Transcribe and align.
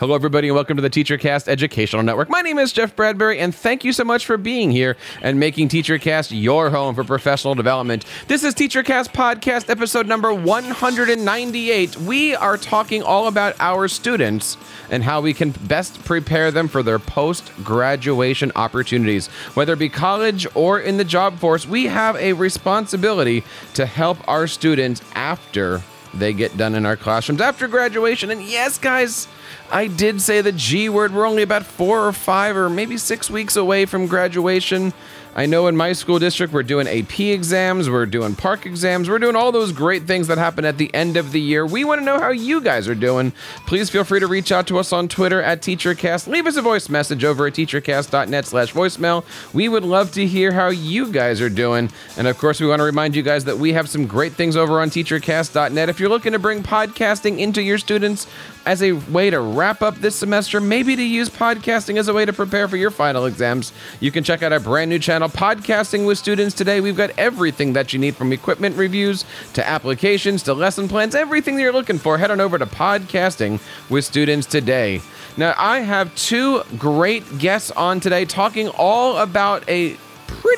Hello, 0.00 0.14
everybody, 0.14 0.48
and 0.48 0.54
welcome 0.54 0.78
to 0.78 0.80
the 0.80 0.88
TeacherCast 0.88 1.46
Educational 1.46 2.02
Network. 2.02 2.30
My 2.30 2.40
name 2.40 2.58
is 2.58 2.72
Jeff 2.72 2.96
Bradbury, 2.96 3.38
and 3.38 3.54
thank 3.54 3.84
you 3.84 3.92
so 3.92 4.02
much 4.02 4.24
for 4.24 4.38
being 4.38 4.70
here 4.70 4.96
and 5.20 5.38
making 5.38 5.68
TeacherCast 5.68 6.30
your 6.32 6.70
home 6.70 6.94
for 6.94 7.04
professional 7.04 7.54
development. 7.54 8.06
This 8.26 8.42
is 8.42 8.54
TeacherCast 8.54 9.12
Podcast, 9.12 9.68
episode 9.68 10.06
number 10.06 10.32
198. 10.32 11.98
We 11.98 12.34
are 12.34 12.56
talking 12.56 13.02
all 13.02 13.28
about 13.28 13.54
our 13.60 13.88
students 13.88 14.56
and 14.88 15.04
how 15.04 15.20
we 15.20 15.34
can 15.34 15.50
best 15.50 16.02
prepare 16.02 16.50
them 16.50 16.66
for 16.66 16.82
their 16.82 16.98
post 16.98 17.52
graduation 17.62 18.52
opportunities. 18.56 19.26
Whether 19.52 19.74
it 19.74 19.80
be 19.80 19.90
college 19.90 20.46
or 20.54 20.80
in 20.80 20.96
the 20.96 21.04
job 21.04 21.38
force, 21.38 21.66
we 21.66 21.84
have 21.84 22.16
a 22.16 22.32
responsibility 22.32 23.44
to 23.74 23.84
help 23.84 24.26
our 24.26 24.46
students 24.46 25.02
after 25.14 25.82
they 26.12 26.32
get 26.32 26.56
done 26.56 26.74
in 26.74 26.86
our 26.86 26.96
classrooms, 26.96 27.40
after 27.40 27.68
graduation. 27.68 28.30
And 28.30 28.42
yes, 28.42 28.78
guys, 28.78 29.28
I 29.70 29.86
did 29.86 30.20
say 30.20 30.40
the 30.40 30.52
G 30.52 30.88
word. 30.88 31.12
We're 31.12 31.26
only 31.26 31.42
about 31.42 31.64
four 31.64 32.06
or 32.06 32.12
five 32.12 32.56
or 32.56 32.68
maybe 32.68 32.96
six 32.96 33.30
weeks 33.30 33.56
away 33.56 33.86
from 33.86 34.06
graduation. 34.06 34.92
I 35.34 35.46
know 35.46 35.68
in 35.68 35.76
my 35.76 35.92
school 35.92 36.18
district, 36.18 36.52
we're 36.52 36.64
doing 36.64 36.88
AP 36.88 37.20
exams, 37.20 37.88
we're 37.88 38.06
doing 38.06 38.34
PARCC 38.34 38.66
exams, 38.66 39.08
we're 39.08 39.20
doing 39.20 39.36
all 39.36 39.52
those 39.52 39.70
great 39.70 40.04
things 40.04 40.26
that 40.26 40.38
happen 40.38 40.64
at 40.64 40.76
the 40.76 40.92
end 40.92 41.16
of 41.16 41.30
the 41.30 41.40
year. 41.40 41.64
We 41.64 41.84
want 41.84 42.00
to 42.00 42.04
know 42.04 42.18
how 42.18 42.30
you 42.30 42.60
guys 42.60 42.88
are 42.88 42.96
doing. 42.96 43.32
Please 43.66 43.90
feel 43.90 44.02
free 44.02 44.18
to 44.18 44.26
reach 44.26 44.50
out 44.50 44.66
to 44.66 44.78
us 44.78 44.92
on 44.92 45.06
Twitter 45.06 45.40
at 45.40 45.62
TeacherCast. 45.62 46.26
Leave 46.26 46.46
us 46.46 46.56
a 46.56 46.62
voice 46.62 46.88
message 46.88 47.24
over 47.24 47.46
at 47.46 47.52
teachercast.net 47.52 48.44
slash 48.44 48.72
voicemail. 48.72 49.24
We 49.54 49.68
would 49.68 49.84
love 49.84 50.10
to 50.12 50.26
hear 50.26 50.50
how 50.52 50.68
you 50.68 51.12
guys 51.12 51.40
are 51.40 51.48
doing. 51.48 51.90
And 52.16 52.26
of 52.26 52.36
course, 52.36 52.60
we 52.60 52.66
want 52.66 52.80
to 52.80 52.84
remind 52.84 53.14
you 53.14 53.22
guys 53.22 53.44
that 53.44 53.58
we 53.58 53.72
have 53.72 53.88
some 53.88 54.06
great 54.06 54.32
things 54.32 54.56
over 54.56 54.80
on 54.80 54.90
teachercast.net. 54.90 55.88
If 55.88 56.00
you're 56.00 56.08
looking 56.08 56.32
to 56.32 56.40
bring 56.40 56.62
podcasting 56.64 57.38
into 57.38 57.62
your 57.62 57.78
students 57.78 58.26
as 58.66 58.82
a 58.82 58.92
way 58.92 59.30
to 59.30 59.40
wrap 59.40 59.82
up 59.82 59.96
this 59.96 60.16
semester, 60.16 60.60
maybe 60.60 60.96
to 60.96 61.02
use 61.02 61.28
podcasting 61.28 61.98
as 61.98 62.08
a 62.08 62.12
way 62.12 62.24
to 62.24 62.32
prepare 62.32 62.68
for 62.68 62.76
your 62.76 62.90
final 62.90 63.26
exams, 63.26 63.72
you 64.00 64.10
can 64.10 64.22
check 64.22 64.42
out 64.42 64.52
our 64.52 64.60
brand 64.60 64.90
new 64.90 64.98
channel 64.98 65.28
Podcasting 65.28 66.06
with 66.06 66.18
Students. 66.18 66.54
Today, 66.54 66.80
we've 66.80 66.96
got 66.96 67.10
everything 67.18 67.72
that 67.72 67.92
you 67.92 67.98
need 67.98 68.16
from 68.16 68.32
equipment 68.32 68.76
reviews 68.76 69.24
to 69.54 69.66
applications 69.66 70.42
to 70.44 70.54
lesson 70.54 70.88
plans, 70.88 71.14
everything 71.14 71.56
that 71.56 71.62
you're 71.62 71.72
looking 71.72 71.98
for. 71.98 72.18
Head 72.18 72.30
on 72.30 72.40
over 72.40 72.58
to 72.58 72.66
Podcasting 72.66 73.60
with 73.88 74.04
Students 74.04 74.46
today. 74.46 75.00
Now, 75.36 75.54
I 75.56 75.80
have 75.80 76.14
two 76.16 76.62
great 76.76 77.38
guests 77.38 77.70
on 77.70 78.00
today 78.00 78.24
talking 78.24 78.68
all 78.68 79.18
about 79.18 79.68
a 79.68 79.96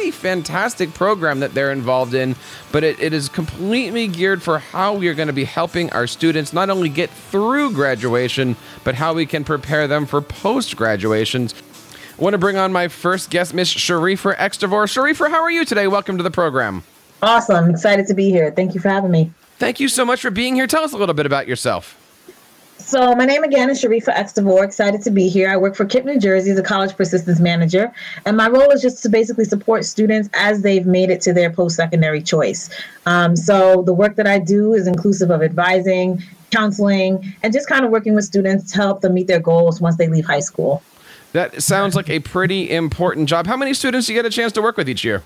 pretty 0.03 0.11
fantastic 0.11 0.92
program 0.95 1.39
that 1.39 1.55
they're 1.55 1.70
involved 1.70 2.12
in, 2.12 2.34
but 2.72 2.83
it, 2.83 2.98
it 2.98 3.12
is 3.12 3.28
completely 3.28 4.08
geared 4.08 4.42
for 4.42 4.58
how 4.58 4.95
we 4.95 5.06
are 5.06 5.14
going 5.14 5.28
to 5.28 5.33
be 5.33 5.45
helping 5.45 5.89
our 5.92 6.08
students 6.08 6.53
not 6.53 6.69
only 6.69 6.89
get 6.89 7.08
through 7.08 7.70
graduation, 7.70 8.56
but 8.83 8.97
how 8.97 9.14
we 9.14 9.25
can 9.25 9.45
prepare 9.45 9.86
them 9.86 10.05
for 10.05 10.20
post 10.20 10.77
graduations. 10.77 11.55
I 12.19 12.20
want 12.20 12.34
to 12.34 12.39
bring 12.39 12.56
on 12.56 12.73
my 12.73 12.89
first 12.89 13.30
guest, 13.30 13.55
Miss 13.55 13.73
Sharifa 13.73 14.34
Extavor. 14.39 14.86
Sharifa, 14.86 15.30
how 15.30 15.41
are 15.41 15.53
you 15.53 15.64
today? 15.64 15.86
Welcome 15.86 16.17
to 16.17 16.25
the 16.25 16.33
program. 16.33 16.83
Awesome. 17.23 17.70
Excited 17.70 18.08
to 18.08 18.14
be 18.14 18.28
here. 18.28 18.50
Thank 18.50 18.75
you 18.75 18.80
for 18.80 18.89
having 18.89 19.12
me. 19.12 19.33
Thank 19.58 19.78
you 19.78 19.86
so 19.86 20.05
much 20.05 20.20
for 20.20 20.33
being 20.33 20.56
here. 20.56 20.67
Tell 20.67 20.83
us 20.83 20.92
a 20.92 20.97
little 20.97 21.14
bit 21.14 21.27
about 21.27 21.47
yourself. 21.47 22.02
So, 22.93 23.15
my 23.15 23.25
name 23.25 23.43
again 23.43 23.71
is 23.71 23.83
Sharifa 23.83 24.09
Extavor. 24.09 24.62
Excited 24.62 25.01
to 25.05 25.11
be 25.11 25.27
here. 25.27 25.48
I 25.48 25.57
work 25.57 25.75
for 25.75 25.87
KIPP 25.87 26.05
New 26.05 26.21
Jersey 26.21 26.51
as 26.51 26.59
a 26.59 26.62
college 26.62 26.95
persistence 26.95 27.41
manager, 27.41 27.91
and 28.27 28.37
my 28.37 28.48
role 28.48 28.71
is 28.71 28.83
just 28.83 29.03
to 29.05 29.09
basically 29.09 29.47
support 29.47 29.87
students 29.87 30.29
as 30.35 30.61
they've 30.61 30.85
made 30.85 31.09
it 31.09 31.23
to 31.23 31.33
their 31.33 31.51
post 31.51 31.77
secondary 31.77 32.20
choice. 32.20 32.69
Um, 33.07 33.35
so, 33.35 33.81
the 33.81 33.95
work 33.95 34.17
that 34.17 34.27
I 34.27 34.39
do 34.39 34.75
is 34.75 34.87
inclusive 34.87 35.31
of 35.31 35.43
advising, 35.43 36.23
counseling, 36.51 37.35
and 37.43 37.51
just 37.51 37.67
kind 37.67 37.87
of 37.87 37.91
working 37.91 38.15
with 38.15 38.27
students 38.27 38.70
to 38.73 38.77
help 38.77 39.01
them 39.01 39.15
meet 39.15 39.27
their 39.27 39.41
goals 39.41 39.81
once 39.81 39.97
they 39.97 40.09
leave 40.09 40.27
high 40.27 40.41
school. 40.41 40.83
That 41.33 41.63
sounds 41.63 41.97
like 41.97 42.11
a 42.11 42.20
pretty 42.20 42.70
important 42.70 43.27
job. 43.27 43.47
How 43.47 43.57
many 43.57 43.73
students 43.73 44.07
do 44.07 44.13
you 44.13 44.19
get 44.19 44.27
a 44.27 44.31
chance 44.31 44.53
to 44.53 44.61
work 44.61 44.77
with 44.77 44.87
each 44.87 45.03
year? 45.03 45.23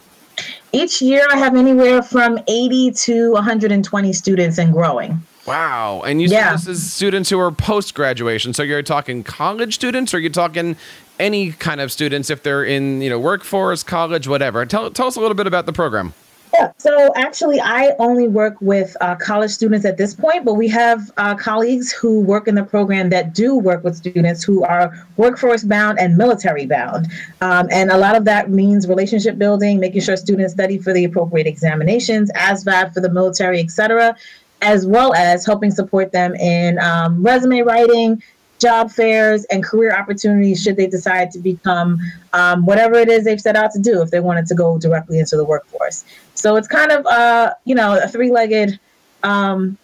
Each 0.70 1.02
year, 1.02 1.26
I 1.32 1.36
have 1.36 1.56
anywhere 1.56 2.00
from 2.00 2.38
80 2.46 2.92
to 2.92 3.32
120 3.32 4.12
students 4.12 4.58
and 4.58 4.72
growing. 4.72 5.20
Wow. 5.46 6.02
And 6.04 6.20
you 6.20 6.28
yeah. 6.28 6.56
said 6.56 6.74
this 6.74 6.78
is 6.78 6.92
students 6.92 7.30
who 7.30 7.38
are 7.38 7.52
post 7.52 7.94
graduation. 7.94 8.52
So 8.52 8.62
you're 8.62 8.82
talking 8.82 9.22
college 9.22 9.74
students 9.74 10.12
or 10.12 10.18
you're 10.18 10.30
talking 10.30 10.76
any 11.18 11.52
kind 11.52 11.80
of 11.80 11.92
students 11.92 12.30
if 12.30 12.42
they're 12.42 12.64
in, 12.64 13.00
you 13.00 13.08
know, 13.08 13.18
workforce, 13.18 13.82
college, 13.82 14.26
whatever. 14.26 14.66
Tell, 14.66 14.90
tell 14.90 15.06
us 15.06 15.16
a 15.16 15.20
little 15.20 15.36
bit 15.36 15.46
about 15.46 15.66
the 15.66 15.72
program. 15.72 16.12
Yeah, 16.54 16.72
so 16.78 17.12
actually, 17.16 17.60
I 17.60 17.94
only 17.98 18.28
work 18.28 18.56
with 18.60 18.96
uh, 19.02 19.16
college 19.16 19.50
students 19.50 19.84
at 19.84 19.98
this 19.98 20.14
point, 20.14 20.44
but 20.44 20.54
we 20.54 20.68
have 20.68 21.10
uh, 21.18 21.34
colleagues 21.34 21.92
who 21.92 22.20
work 22.20 22.48
in 22.48 22.54
the 22.54 22.62
program 22.64 23.10
that 23.10 23.34
do 23.34 23.56
work 23.56 23.84
with 23.84 23.94
students 23.94 24.42
who 24.42 24.64
are 24.64 25.06
workforce 25.18 25.64
bound 25.64 25.98
and 25.98 26.16
military 26.16 26.64
bound. 26.64 27.08
Um, 27.42 27.68
and 27.70 27.90
a 27.90 27.98
lot 27.98 28.16
of 28.16 28.24
that 28.24 28.48
means 28.48 28.88
relationship 28.88 29.36
building, 29.36 29.80
making 29.80 30.00
sure 30.00 30.16
students 30.16 30.54
study 30.54 30.78
for 30.78 30.94
the 30.94 31.04
appropriate 31.04 31.46
examinations, 31.46 32.30
ASVAB 32.32 32.94
for 32.94 33.00
the 33.00 33.10
military, 33.10 33.60
et 33.60 33.70
cetera, 33.70 34.16
as 34.62 34.86
well 34.86 35.14
as 35.14 35.44
helping 35.44 35.70
support 35.70 36.12
them 36.12 36.34
in 36.34 36.78
um, 36.78 37.22
resume 37.22 37.60
writing, 37.62 38.22
job 38.58 38.90
fairs 38.90 39.44
and 39.46 39.62
career 39.62 39.94
opportunities 39.94 40.62
should 40.62 40.76
they 40.76 40.86
decide 40.86 41.30
to 41.30 41.38
become 41.38 41.98
um, 42.32 42.64
whatever 42.64 42.94
it 42.94 43.08
is 43.08 43.24
they've 43.24 43.40
set 43.40 43.56
out 43.56 43.70
to 43.72 43.78
do 43.78 44.00
if 44.02 44.10
they 44.10 44.20
wanted 44.20 44.46
to 44.46 44.54
go 44.54 44.78
directly 44.78 45.18
into 45.18 45.36
the 45.36 45.44
workforce. 45.44 46.04
So 46.34 46.56
it's 46.56 46.68
kind 46.68 46.90
of 46.90 47.06
uh, 47.06 47.54
you 47.64 47.74
know 47.74 47.98
a 48.02 48.08
three-legged 48.08 48.78
um, 49.22 49.76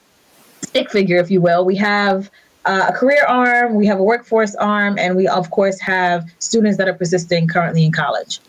stick 0.63 0.91
figure, 0.91 1.19
if 1.19 1.31
you 1.31 1.41
will. 1.41 1.65
We 1.65 1.77
have 1.77 2.31
uh, 2.65 2.87
a 2.89 2.93
career 2.93 3.25
arm, 3.29 3.75
we 3.75 3.87
have 3.87 3.99
a 3.99 4.05
workforce 4.05 4.55
arm, 4.55 4.99
and 4.99 5.17
we 5.17 5.27
of 5.27 5.51
course 5.51 5.81
have 5.81 6.31
students 6.39 6.79
that 6.79 6.89
are 6.89 6.95
persisting 6.95 7.49
currently 7.49 7.85
in 7.85 7.93
college. 7.93 8.41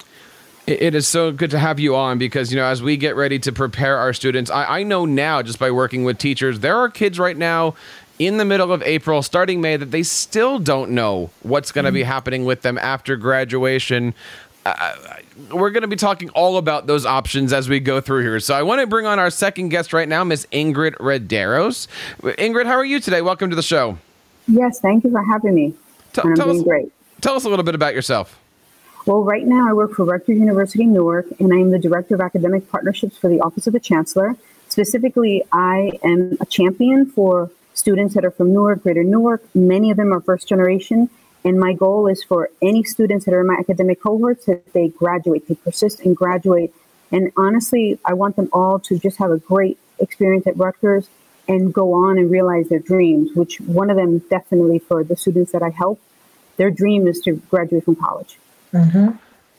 It 0.66 0.96
is 0.96 1.08
so 1.08 1.34
good 1.34 1.52
to 1.52 1.60
have 1.60 1.78
you 1.78 1.94
on 1.96 2.18
because, 2.18 2.50
you 2.50 2.58
know, 2.58 2.66
as 2.66 2.82
we 2.82 2.96
get 2.96 3.18
ready 3.18 3.38
to 3.40 3.52
prepare 3.52 3.98
our 3.98 4.14
students, 4.14 4.50
I, 4.50 4.80
I 4.80 4.84
know 4.84 5.06
now 5.06 5.42
just 5.42 5.60
by 5.60 5.72
working 5.72 6.06
with 6.06 6.18
teachers, 6.18 6.62
there 6.62 6.78
are 6.78 6.90
kids 6.90 7.20
right 7.20 7.36
now 7.36 7.76
in 8.18 8.38
the 8.38 8.46
middle 8.46 8.72
of 8.72 8.82
April, 8.84 9.22
starting 9.22 9.60
May, 9.60 9.76
that 9.76 9.92
they 9.92 10.04
still 10.04 10.60
don't 10.60 10.92
know 10.92 11.32
what's 11.42 11.74
going 11.74 11.84
to 11.84 11.90
mm-hmm. 11.90 11.96
be 11.96 12.04
happening 12.04 12.46
with 12.46 12.62
them 12.62 12.78
after 12.78 13.18
graduation. 13.18 14.14
Uh, 14.66 14.96
we're 15.52 15.72
going 15.72 15.82
to 15.82 15.88
be 15.90 15.98
talking 15.98 16.30
all 16.30 16.56
about 16.56 16.88
those 16.88 17.06
options 17.06 17.52
as 17.52 17.68
we 17.68 17.82
go 17.82 18.00
through 18.00 18.22
here. 18.22 18.40
So 18.40 18.56
I 18.56 18.64
want 18.64 18.80
to 18.80 18.88
bring 18.88 19.06
on 19.06 19.20
our 19.20 19.30
second 19.30 19.68
guest 19.68 19.92
right 19.92 20.08
now, 20.08 20.24
Miss 20.24 20.46
Ingrid 20.54 20.96
Rederos. 21.02 21.90
Ingrid, 22.22 22.68
how 22.68 22.76
are 22.76 22.86
you 22.86 23.02
today? 23.02 23.22
Welcome 23.22 23.50
to 23.50 23.58
the 23.58 23.64
show. 23.64 23.98
Yes, 24.48 24.80
thank 24.80 25.04
you 25.04 25.12
for 25.12 25.24
having 25.26 25.56
me. 25.56 25.74
T- 26.14 26.22
I'm 26.24 26.36
doing 26.36 26.60
us, 26.60 26.64
great. 26.64 26.90
Tell 27.20 27.36
us 27.36 27.44
a 27.44 27.50
little 27.50 27.66
bit 27.66 27.76
about 27.76 27.94
yourself. 27.94 28.40
Well, 29.06 29.22
right 29.22 29.46
now 29.46 29.68
I 29.68 29.74
work 29.74 29.92
for 29.96 30.06
Rutgers 30.06 30.38
University 30.38 30.86
Newark, 30.86 31.26
and 31.38 31.54
I 31.54 31.58
am 31.58 31.72
the 31.72 31.80
Director 31.80 32.16
of 32.16 32.22
Academic 32.22 32.72
Partnerships 32.72 33.18
for 33.18 33.28
the 33.28 33.42
Office 33.42 33.68
of 33.68 33.74
the 33.74 33.80
Chancellor. 33.82 34.38
Specifically, 34.70 35.44
I 35.52 36.00
am 36.06 36.38
a 36.40 36.46
champion 36.46 37.06
for 37.06 37.52
students 37.74 38.16
that 38.16 38.24
are 38.24 38.32
from 38.32 38.54
Newark, 38.54 38.84
Greater 38.84 39.04
Newark. 39.04 39.44
Many 39.54 39.92
of 39.92 39.98
them 39.98 40.14
are 40.14 40.22
first 40.22 40.48
generation. 40.48 41.10
And 41.44 41.60
my 41.60 41.74
goal 41.74 42.08
is 42.08 42.24
for 42.24 42.50
any 42.62 42.86
students 42.86 43.26
that 43.26 43.34
are 43.34 43.42
in 43.42 43.48
my 43.48 43.56
academic 43.56 44.02
cohorts 44.02 44.46
that 44.46 44.72
they 44.72 44.88
graduate, 44.88 45.50
they 45.50 45.56
persist 45.56 46.00
and 46.00 46.16
graduate. 46.16 46.74
And 47.12 47.34
honestly, 47.36 48.00
I 48.06 48.14
want 48.14 48.38
them 48.38 48.48
all 48.54 48.80
to 48.80 48.98
just 48.98 49.18
have 49.18 49.32
a 49.32 49.38
great 49.38 49.78
experience 50.00 50.48
at 50.48 50.56
Rutgers 50.56 51.10
and 51.50 51.74
go 51.74 51.92
on 51.92 52.18
and 52.18 52.32
realize 52.32 52.70
their 52.70 52.80
dreams, 52.80 53.36
which 53.36 53.60
one 53.60 53.90
of 53.90 53.98
them 53.98 54.20
definitely 54.30 54.80
for 54.80 55.04
the 55.04 55.18
students 55.18 55.52
that 55.52 55.62
I 55.62 55.72
help, 55.72 56.00
their 56.56 56.72
dream 56.72 57.06
is 57.06 57.20
to 57.22 57.34
graduate 57.34 57.84
from 57.84 57.98
college. 57.98 58.38
Mm-hmm. 58.74 59.10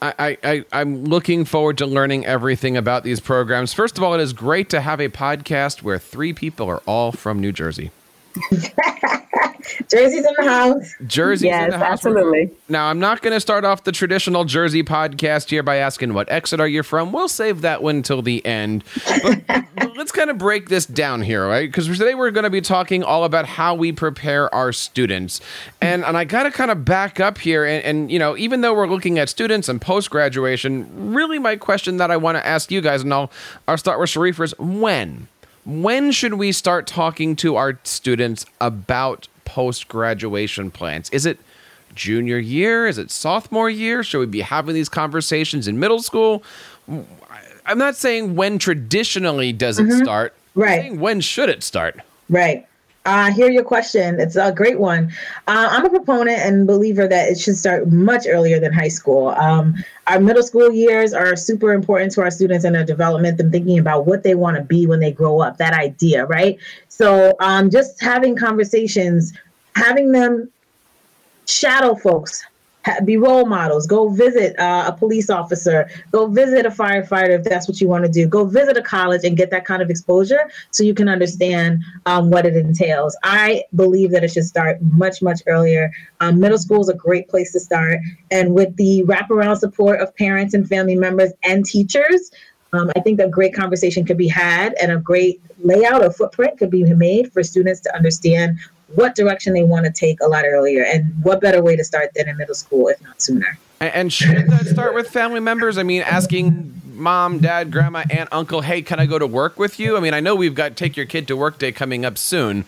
I, 0.02 0.36
I, 0.44 0.64
I'm 0.70 1.04
looking 1.04 1.46
forward 1.46 1.78
to 1.78 1.86
learning 1.86 2.26
everything 2.26 2.76
about 2.76 3.04
these 3.04 3.20
programs. 3.20 3.72
First 3.72 3.96
of 3.96 4.04
all, 4.04 4.12
it 4.14 4.20
is 4.20 4.34
great 4.34 4.68
to 4.70 4.82
have 4.82 5.00
a 5.00 5.08
podcast 5.08 5.82
where 5.82 5.98
three 5.98 6.34
people 6.34 6.68
are 6.68 6.82
all 6.86 7.10
from 7.10 7.40
New 7.40 7.52
Jersey. 7.52 7.90
Jersey's 9.90 10.24
in 10.24 10.34
the 10.36 10.44
house. 10.44 10.94
Jersey's 11.06 11.44
yes, 11.44 11.64
in 11.64 11.70
the 11.70 11.78
house. 11.78 11.92
Absolutely. 11.92 12.50
Now, 12.68 12.86
I'm 12.86 12.98
not 12.98 13.22
going 13.22 13.32
to 13.32 13.40
start 13.40 13.64
off 13.64 13.84
the 13.84 13.92
traditional 13.92 14.44
Jersey 14.44 14.82
podcast 14.82 15.50
here 15.50 15.62
by 15.62 15.76
asking 15.76 16.14
what 16.14 16.30
exit 16.30 16.60
are 16.60 16.68
you 16.68 16.82
from. 16.82 17.12
We'll 17.12 17.28
save 17.28 17.60
that 17.62 17.82
one 17.82 18.02
till 18.02 18.22
the 18.22 18.44
end. 18.44 18.84
But, 19.22 19.46
but 19.46 19.96
let's 19.96 20.12
kind 20.12 20.30
of 20.30 20.38
break 20.38 20.68
this 20.68 20.86
down 20.86 21.22
here, 21.22 21.46
right? 21.46 21.68
Because 21.68 21.86
today 21.86 22.14
we're 22.14 22.30
going 22.30 22.44
to 22.44 22.50
be 22.50 22.60
talking 22.60 23.02
all 23.02 23.24
about 23.24 23.46
how 23.46 23.74
we 23.74 23.92
prepare 23.92 24.52
our 24.54 24.72
students. 24.72 25.40
And 25.80 26.04
and 26.04 26.16
I 26.16 26.24
got 26.24 26.44
to 26.44 26.50
kind 26.50 26.70
of 26.70 26.84
back 26.84 27.20
up 27.20 27.38
here. 27.38 27.64
And, 27.64 27.84
and, 27.84 28.10
you 28.10 28.18
know, 28.18 28.36
even 28.36 28.60
though 28.60 28.74
we're 28.74 28.88
looking 28.88 29.18
at 29.18 29.28
students 29.28 29.68
and 29.68 29.80
post 29.80 30.10
graduation, 30.10 31.12
really 31.12 31.38
my 31.38 31.56
question 31.56 31.98
that 31.98 32.10
I 32.10 32.16
want 32.16 32.36
to 32.36 32.46
ask 32.46 32.70
you 32.70 32.80
guys, 32.80 33.02
and 33.02 33.12
I'll, 33.12 33.30
I'll 33.68 33.78
start 33.78 34.00
with 34.00 34.10
Sharif, 34.10 34.40
is 34.40 34.54
when? 34.58 35.28
When 35.64 36.12
should 36.12 36.34
we 36.34 36.52
start 36.52 36.86
talking 36.86 37.36
to 37.36 37.56
our 37.56 37.78
students 37.84 38.46
about 38.60 39.28
post 39.44 39.88
graduation 39.88 40.70
plans? 40.70 41.10
Is 41.10 41.26
it 41.26 41.38
junior 41.94 42.38
year? 42.38 42.86
Is 42.86 42.98
it 42.98 43.10
sophomore 43.10 43.70
year? 43.70 44.02
Should 44.02 44.18
we 44.18 44.26
be 44.26 44.40
having 44.40 44.74
these 44.74 44.88
conversations 44.88 45.68
in 45.68 45.78
middle 45.78 46.02
school? 46.02 46.42
I'm 47.66 47.78
not 47.78 47.96
saying 47.96 48.36
when 48.36 48.58
traditionally 48.58 49.52
does 49.52 49.78
it 49.78 49.84
mm-hmm. 49.84 50.02
start. 50.02 50.34
Right. 50.56 50.94
when 50.94 51.20
should 51.20 51.48
it 51.48 51.64
start? 51.64 51.98
Right. 52.28 52.66
I 53.06 53.32
hear 53.32 53.50
your 53.50 53.64
question. 53.64 54.18
It's 54.18 54.36
a 54.36 54.50
great 54.50 54.80
one. 54.80 55.12
Uh, 55.46 55.68
I'm 55.70 55.84
a 55.84 55.90
proponent 55.90 56.38
and 56.38 56.66
believer 56.66 57.06
that 57.06 57.28
it 57.28 57.38
should 57.38 57.56
start 57.56 57.88
much 57.88 58.26
earlier 58.26 58.58
than 58.58 58.72
high 58.72 58.88
school. 58.88 59.28
Um, 59.28 59.74
our 60.06 60.18
middle 60.18 60.42
school 60.42 60.72
years 60.72 61.12
are 61.12 61.36
super 61.36 61.74
important 61.74 62.12
to 62.12 62.22
our 62.22 62.30
students 62.30 62.64
and 62.64 62.74
their 62.74 62.84
development, 62.84 63.36
them 63.36 63.50
thinking 63.50 63.78
about 63.78 64.06
what 64.06 64.22
they 64.22 64.34
want 64.34 64.56
to 64.56 64.62
be 64.62 64.86
when 64.86 65.00
they 65.00 65.12
grow 65.12 65.40
up, 65.40 65.58
that 65.58 65.74
idea, 65.74 66.24
right? 66.24 66.58
So 66.88 67.34
um, 67.40 67.68
just 67.68 68.00
having 68.00 68.36
conversations, 68.36 69.34
having 69.76 70.10
them 70.10 70.50
shadow 71.46 71.94
folks, 71.94 72.42
be 73.04 73.16
role 73.16 73.46
models. 73.46 73.86
Go 73.86 74.08
visit 74.08 74.58
uh, 74.58 74.84
a 74.88 74.92
police 74.92 75.30
officer. 75.30 75.88
Go 76.12 76.26
visit 76.26 76.66
a 76.66 76.70
firefighter 76.70 77.38
if 77.38 77.44
that's 77.44 77.68
what 77.68 77.80
you 77.80 77.88
want 77.88 78.04
to 78.04 78.10
do. 78.10 78.26
Go 78.26 78.44
visit 78.44 78.76
a 78.76 78.82
college 78.82 79.24
and 79.24 79.36
get 79.36 79.50
that 79.50 79.64
kind 79.64 79.82
of 79.82 79.90
exposure 79.90 80.50
so 80.70 80.82
you 80.82 80.94
can 80.94 81.08
understand 81.08 81.82
um, 82.06 82.30
what 82.30 82.46
it 82.46 82.56
entails. 82.56 83.16
I 83.22 83.64
believe 83.74 84.10
that 84.12 84.24
it 84.24 84.32
should 84.32 84.44
start 84.44 84.80
much, 84.82 85.22
much 85.22 85.40
earlier. 85.46 85.92
Um, 86.20 86.40
middle 86.40 86.58
school 86.58 86.80
is 86.80 86.88
a 86.88 86.94
great 86.94 87.28
place 87.28 87.52
to 87.52 87.60
start. 87.60 88.00
And 88.30 88.54
with 88.54 88.76
the 88.76 89.02
wraparound 89.04 89.58
support 89.58 90.00
of 90.00 90.14
parents 90.16 90.54
and 90.54 90.68
family 90.68 90.94
members 90.94 91.32
and 91.42 91.64
teachers, 91.64 92.30
um, 92.74 92.90
I 92.96 93.00
think 93.00 93.20
a 93.20 93.28
great 93.28 93.54
conversation 93.54 94.04
could 94.04 94.18
be 94.18 94.26
had 94.26 94.74
and 94.82 94.90
a 94.90 94.98
great 94.98 95.40
layout 95.62 96.02
or 96.02 96.10
footprint 96.10 96.58
could 96.58 96.70
be 96.70 96.82
made 96.82 97.32
for 97.32 97.42
students 97.42 97.80
to 97.82 97.94
understand 97.94 98.58
what 98.88 99.14
direction 99.14 99.54
they 99.54 99.64
want 99.64 99.86
to 99.86 99.92
take 99.92 100.20
a 100.20 100.26
lot 100.26 100.44
earlier. 100.46 100.84
And 100.84 101.12
what 101.22 101.40
better 101.40 101.62
way 101.62 101.76
to 101.76 101.84
start 101.84 102.12
than 102.14 102.28
in 102.28 102.36
middle 102.36 102.54
school, 102.54 102.88
if 102.88 103.00
not 103.02 103.20
sooner? 103.20 103.58
And, 103.80 104.12
should 104.12 104.48
that 104.48 104.66
start 104.66 104.94
with 104.94 105.08
family 105.08 105.40
members? 105.40 105.76
I 105.78 105.82
mean, 105.82 106.02
asking 106.02 106.80
mom, 106.94 107.38
dad, 107.38 107.70
grandma, 107.70 108.04
aunt, 108.08 108.28
uncle, 108.32 108.60
hey, 108.62 108.82
can 108.82 109.00
I 109.00 109.06
go 109.06 109.18
to 109.18 109.26
work 109.26 109.58
with 109.58 109.78
you? 109.78 109.96
I 109.96 110.00
mean, 110.00 110.14
I 110.14 110.20
know 110.20 110.34
we've 110.34 110.54
got 110.54 110.76
take 110.76 110.96
your 110.96 111.06
kid 111.06 111.26
to 111.28 111.36
work 111.36 111.58
day 111.58 111.72
coming 111.72 112.04
up 112.04 112.16
soon. 112.16 112.64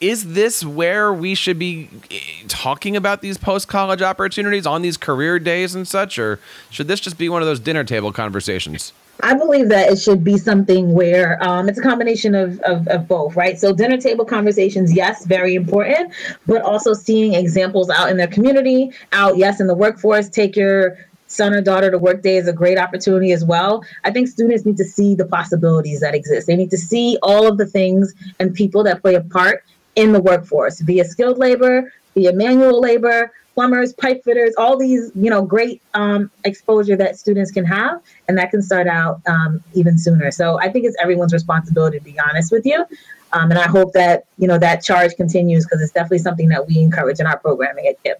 Is 0.00 0.34
this 0.34 0.64
where 0.64 1.12
we 1.12 1.34
should 1.34 1.58
be 1.58 1.88
eh, 2.10 2.18
talking 2.46 2.96
about 2.96 3.22
these 3.22 3.38
post 3.38 3.66
college 3.66 4.02
opportunities 4.02 4.66
on 4.66 4.82
these 4.82 4.96
career 4.96 5.38
days 5.38 5.74
and 5.74 5.86
such? 5.86 6.18
Or 6.18 6.38
should 6.70 6.88
this 6.88 7.00
just 7.00 7.18
be 7.18 7.28
one 7.28 7.42
of 7.42 7.46
those 7.46 7.60
dinner 7.60 7.84
table 7.84 8.12
conversations? 8.12 8.92
I 9.22 9.34
believe 9.34 9.68
that 9.70 9.90
it 9.90 9.98
should 9.98 10.24
be 10.24 10.36
something 10.36 10.92
where 10.92 11.42
um, 11.42 11.68
it's 11.68 11.78
a 11.78 11.82
combination 11.82 12.34
of, 12.34 12.58
of, 12.60 12.86
of, 12.88 13.08
both, 13.08 13.36
right? 13.36 13.58
So, 13.58 13.72
dinner 13.72 13.96
table 13.96 14.24
conversations, 14.24 14.94
yes, 14.94 15.24
very 15.24 15.54
important, 15.54 16.12
but 16.46 16.62
also 16.62 16.92
seeing 16.92 17.34
examples 17.34 17.90
out 17.90 18.10
in 18.10 18.16
their 18.16 18.26
community, 18.26 18.90
out, 19.12 19.36
yes, 19.36 19.60
in 19.60 19.66
the 19.66 19.74
workforce. 19.74 20.28
Take 20.28 20.56
your 20.56 20.98
son 21.26 21.54
or 21.54 21.60
daughter 21.60 21.90
to 21.90 21.98
work 21.98 22.22
day 22.22 22.36
is 22.36 22.48
a 22.48 22.52
great 22.52 22.78
opportunity 22.78 23.32
as 23.32 23.44
well. 23.44 23.84
I 24.04 24.10
think 24.10 24.28
students 24.28 24.64
need 24.64 24.76
to 24.76 24.84
see 24.84 25.14
the 25.14 25.26
possibilities 25.26 26.00
that 26.00 26.14
exist. 26.14 26.46
They 26.46 26.56
need 26.56 26.70
to 26.70 26.78
see 26.78 27.18
all 27.22 27.46
of 27.46 27.58
the 27.58 27.66
things 27.66 28.14
and 28.38 28.54
people 28.54 28.82
that 28.84 29.02
play 29.02 29.14
a 29.14 29.20
part 29.20 29.64
in 29.96 30.12
the 30.12 30.20
workforce 30.20 30.80
via 30.80 31.04
skilled 31.04 31.38
labor, 31.38 31.92
via 32.14 32.32
manual 32.32 32.80
labor, 32.80 33.32
plumbers, 33.54 33.92
pipe 33.92 34.22
fitters, 34.24 34.54
all 34.58 34.76
these, 34.76 35.10
you 35.14 35.30
know, 35.30 35.42
great 35.42 35.80
um, 35.94 36.30
exposure 36.44 36.96
that 36.96 37.18
students 37.18 37.50
can 37.50 37.64
have, 37.64 38.02
and 38.28 38.36
that 38.36 38.50
can 38.50 38.60
start 38.60 38.86
out 38.86 39.20
um, 39.26 39.62
even 39.74 39.96
sooner. 39.96 40.30
So 40.30 40.58
I 40.60 40.68
think 40.70 40.84
it's 40.84 40.96
everyone's 41.00 41.32
responsibility 41.32 41.98
to 41.98 42.04
be 42.04 42.18
honest 42.18 42.52
with 42.52 42.66
you, 42.66 42.84
um, 43.32 43.50
and 43.50 43.58
I 43.58 43.66
hope 43.66 43.92
that 43.92 44.24
you 44.38 44.48
know 44.48 44.58
that 44.58 44.82
charge 44.82 45.14
continues 45.16 45.64
because 45.64 45.80
it's 45.80 45.92
definitely 45.92 46.18
something 46.18 46.48
that 46.48 46.66
we 46.66 46.78
encourage 46.78 47.20
in 47.20 47.26
our 47.26 47.38
programming 47.38 47.86
at 47.86 48.02
KIPP. 48.02 48.16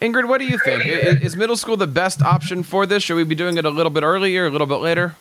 Ingrid, 0.00 0.28
what 0.28 0.38
do 0.38 0.46
you 0.46 0.58
think? 0.58 0.86
Is 0.86 1.36
middle 1.36 1.56
school 1.56 1.76
the 1.76 1.86
best 1.86 2.22
option 2.22 2.62
for 2.62 2.86
this? 2.86 3.02
Should 3.02 3.16
we 3.16 3.24
be 3.24 3.34
doing 3.34 3.58
it 3.58 3.66
a 3.66 3.70
little 3.70 3.90
bit 3.90 4.02
earlier, 4.02 4.46
a 4.46 4.50
little 4.50 4.66
bit 4.66 4.76
later? 4.76 5.14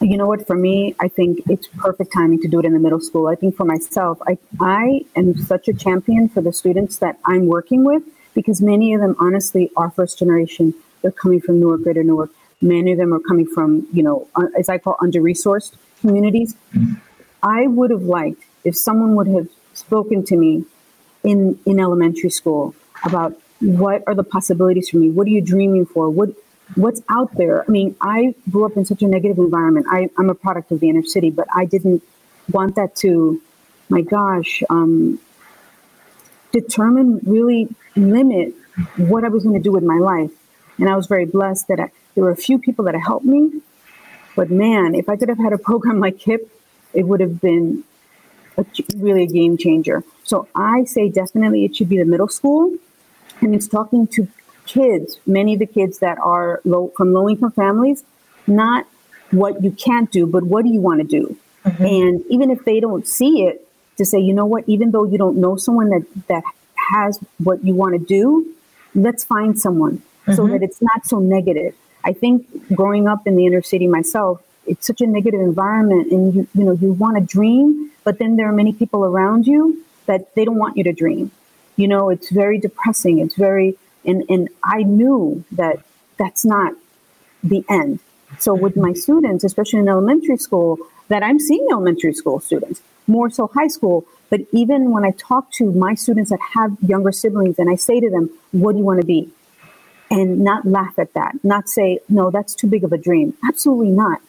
You 0.00 0.16
know 0.16 0.26
what? 0.26 0.46
For 0.46 0.56
me, 0.56 0.94
I 0.98 1.08
think 1.08 1.42
it's 1.48 1.68
perfect 1.68 2.12
timing 2.12 2.40
to 2.40 2.48
do 2.48 2.58
it 2.58 2.64
in 2.64 2.72
the 2.72 2.78
middle 2.78 3.00
school. 3.00 3.28
I 3.28 3.36
think 3.36 3.56
for 3.56 3.64
myself, 3.64 4.18
I 4.26 4.38
I 4.60 5.04
am 5.14 5.36
such 5.36 5.68
a 5.68 5.72
champion 5.72 6.28
for 6.28 6.40
the 6.40 6.52
students 6.52 6.98
that 6.98 7.18
I'm 7.24 7.46
working 7.46 7.84
with 7.84 8.02
because 8.34 8.60
many 8.60 8.94
of 8.94 9.00
them, 9.00 9.16
honestly, 9.18 9.70
are 9.76 9.90
first 9.90 10.18
generation. 10.18 10.74
They're 11.02 11.10
coming 11.10 11.40
from 11.40 11.60
Newark, 11.60 11.82
Greater 11.82 12.02
Newark. 12.02 12.30
Many 12.60 12.92
of 12.92 12.98
them 12.98 13.12
are 13.14 13.20
coming 13.20 13.46
from, 13.46 13.86
you 13.92 14.02
know, 14.02 14.28
as 14.58 14.68
I 14.68 14.78
call 14.78 14.96
under 15.00 15.20
resourced 15.20 15.74
communities. 16.00 16.54
I 17.42 17.66
would 17.66 17.90
have 17.90 18.02
liked 18.02 18.42
if 18.64 18.76
someone 18.76 19.14
would 19.14 19.28
have 19.28 19.48
spoken 19.72 20.24
to 20.26 20.36
me 20.36 20.64
in, 21.24 21.58
in 21.64 21.80
elementary 21.80 22.30
school 22.30 22.74
about 23.04 23.38
what 23.60 24.02
are 24.06 24.14
the 24.14 24.24
possibilities 24.24 24.88
for 24.90 24.98
me? 24.98 25.10
What 25.10 25.26
are 25.26 25.30
you 25.30 25.40
dreaming 25.40 25.86
for? 25.86 26.08
What 26.10 26.30
what's 26.76 27.02
out 27.10 27.34
there? 27.36 27.64
I 27.66 27.70
mean, 27.70 27.96
I 28.00 28.34
grew 28.50 28.64
up 28.64 28.76
in 28.76 28.84
such 28.84 29.02
a 29.02 29.06
negative 29.06 29.38
environment. 29.38 29.86
I, 29.90 30.08
I'm 30.18 30.30
a 30.30 30.34
product 30.34 30.70
of 30.70 30.80
the 30.80 30.88
inner 30.88 31.02
city, 31.02 31.30
but 31.30 31.48
I 31.54 31.64
didn't 31.64 32.02
want 32.50 32.76
that 32.76 32.94
to, 32.96 33.40
my 33.88 34.02
gosh, 34.02 34.62
um, 34.70 35.18
determine, 36.52 37.20
really 37.24 37.68
limit 37.96 38.54
what 38.96 39.24
I 39.24 39.28
was 39.28 39.42
going 39.44 39.56
to 39.56 39.62
do 39.62 39.72
with 39.72 39.84
my 39.84 39.98
life. 39.98 40.30
And 40.78 40.88
I 40.88 40.96
was 40.96 41.06
very 41.06 41.26
blessed 41.26 41.68
that 41.68 41.80
I, 41.80 41.90
there 42.14 42.24
were 42.24 42.30
a 42.30 42.36
few 42.36 42.58
people 42.58 42.84
that 42.86 42.94
helped 42.94 43.26
me. 43.26 43.60
But 44.36 44.50
man, 44.50 44.94
if 44.94 45.08
I 45.08 45.16
could 45.16 45.28
have 45.28 45.38
had 45.38 45.52
a 45.52 45.58
program 45.58 46.00
like 46.06 46.18
KIPP, 46.18 46.48
it 46.92 47.04
would 47.04 47.20
have 47.20 47.40
been 47.40 47.84
a, 48.56 48.64
really 48.96 49.24
a 49.24 49.26
game 49.26 49.56
changer. 49.56 50.02
So 50.24 50.48
I 50.54 50.84
say 50.84 51.08
definitely 51.08 51.64
it 51.64 51.76
should 51.76 51.88
be 51.88 51.98
the 51.98 52.04
middle 52.04 52.28
school. 52.28 52.74
And 53.40 53.54
it's 53.54 53.68
talking 53.68 54.06
to 54.08 54.28
kids, 54.66 55.18
many 55.26 55.54
of 55.54 55.60
the 55.60 55.66
kids 55.66 55.98
that 55.98 56.18
are 56.18 56.60
low, 56.64 56.92
from 56.96 57.12
low 57.12 57.28
income 57.28 57.52
families, 57.52 58.04
not 58.46 58.86
what 59.30 59.62
you 59.62 59.70
can't 59.70 60.10
do, 60.10 60.26
but 60.26 60.42
what 60.42 60.64
do 60.64 60.70
you 60.70 60.80
want 60.80 61.00
to 61.00 61.06
do? 61.06 61.36
Mm-hmm. 61.64 61.84
And 61.84 62.24
even 62.28 62.50
if 62.50 62.64
they 62.64 62.80
don't 62.80 63.06
see 63.06 63.44
it, 63.44 63.66
to 64.00 64.06
say, 64.06 64.18
you 64.18 64.32
know 64.32 64.46
what, 64.46 64.64
even 64.66 64.92
though 64.92 65.04
you 65.04 65.18
don't 65.18 65.36
know 65.36 65.56
someone 65.56 65.90
that, 65.90 66.04
that 66.28 66.42
has 66.74 67.20
what 67.36 67.62
you 67.62 67.74
want 67.74 67.92
to 67.92 67.98
do, 67.98 68.50
let's 68.94 69.24
find 69.24 69.58
someone 69.58 69.98
mm-hmm. 69.98 70.32
so 70.32 70.46
that 70.48 70.62
it's 70.62 70.80
not 70.80 71.06
so 71.06 71.18
negative. 71.18 71.74
I 72.02 72.14
think 72.14 72.46
growing 72.74 73.06
up 73.06 73.26
in 73.26 73.36
the 73.36 73.44
inner 73.44 73.60
city 73.60 73.86
myself, 73.86 74.42
it's 74.66 74.86
such 74.86 75.02
a 75.02 75.06
negative 75.06 75.40
environment 75.40 76.10
and 76.10 76.34
you, 76.34 76.48
you 76.54 76.64
know, 76.64 76.72
you 76.72 76.92
want 76.94 77.18
to 77.18 77.22
dream, 77.22 77.90
but 78.04 78.18
then 78.18 78.36
there 78.36 78.48
are 78.48 78.54
many 78.54 78.72
people 78.72 79.04
around 79.04 79.46
you 79.46 79.84
that 80.06 80.34
they 80.34 80.46
don't 80.46 80.58
want 80.58 80.78
you 80.78 80.84
to 80.84 80.94
dream. 80.94 81.30
You 81.76 81.88
know, 81.88 82.08
it's 82.08 82.30
very 82.30 82.58
depressing. 82.58 83.18
It's 83.18 83.34
very, 83.34 83.76
and, 84.06 84.24
and 84.30 84.48
I 84.64 84.82
knew 84.82 85.44
that 85.52 85.80
that's 86.18 86.46
not 86.46 86.72
the 87.44 87.62
end. 87.68 88.00
So 88.38 88.54
with 88.54 88.78
my 88.78 88.94
students, 88.94 89.44
especially 89.44 89.80
in 89.80 89.88
elementary 89.88 90.38
school, 90.38 90.78
that 91.08 91.22
I'm 91.22 91.38
seeing 91.38 91.66
elementary 91.70 92.14
school 92.14 92.40
students, 92.40 92.80
more 93.10 93.28
so 93.28 93.48
high 93.48 93.68
school. 93.68 94.06
But 94.30 94.40
even 94.52 94.90
when 94.92 95.04
I 95.04 95.10
talk 95.12 95.50
to 95.52 95.72
my 95.72 95.94
students 95.94 96.30
that 96.30 96.38
have 96.54 96.76
younger 96.86 97.12
siblings 97.12 97.58
and 97.58 97.68
I 97.68 97.74
say 97.74 98.00
to 98.00 98.08
them, 98.08 98.30
what 98.52 98.72
do 98.72 98.78
you 98.78 98.84
want 98.84 99.00
to 99.00 99.06
be? 99.06 99.28
And 100.10 100.40
not 100.40 100.64
laugh 100.64 100.98
at 100.98 101.12
that, 101.14 101.34
not 101.44 101.68
say, 101.68 102.00
no, 102.08 102.30
that's 102.30 102.54
too 102.54 102.66
big 102.66 102.82
of 102.84 102.92
a 102.92 102.98
dream. 102.98 103.36
Absolutely 103.44 103.90
not. 103.90 104.20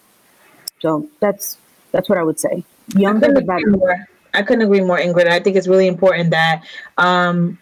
So 0.79 1.07
that's 1.19 1.57
that's 1.91 2.07
what 2.09 2.17
I 2.17 2.23
would 2.23 2.39
say. 2.39 2.63
Younger, 2.95 3.33
the 3.33 3.41
better. 3.41 4.07
I 4.33 4.43
couldn't 4.43 4.63
agree 4.63 4.81
more, 4.81 4.97
Ingrid. 4.97 5.27
I 5.27 5.39
think 5.39 5.55
it's 5.57 5.67
really 5.67 5.87
important 5.87 6.29
that 6.31 6.63
um, 6.97 7.57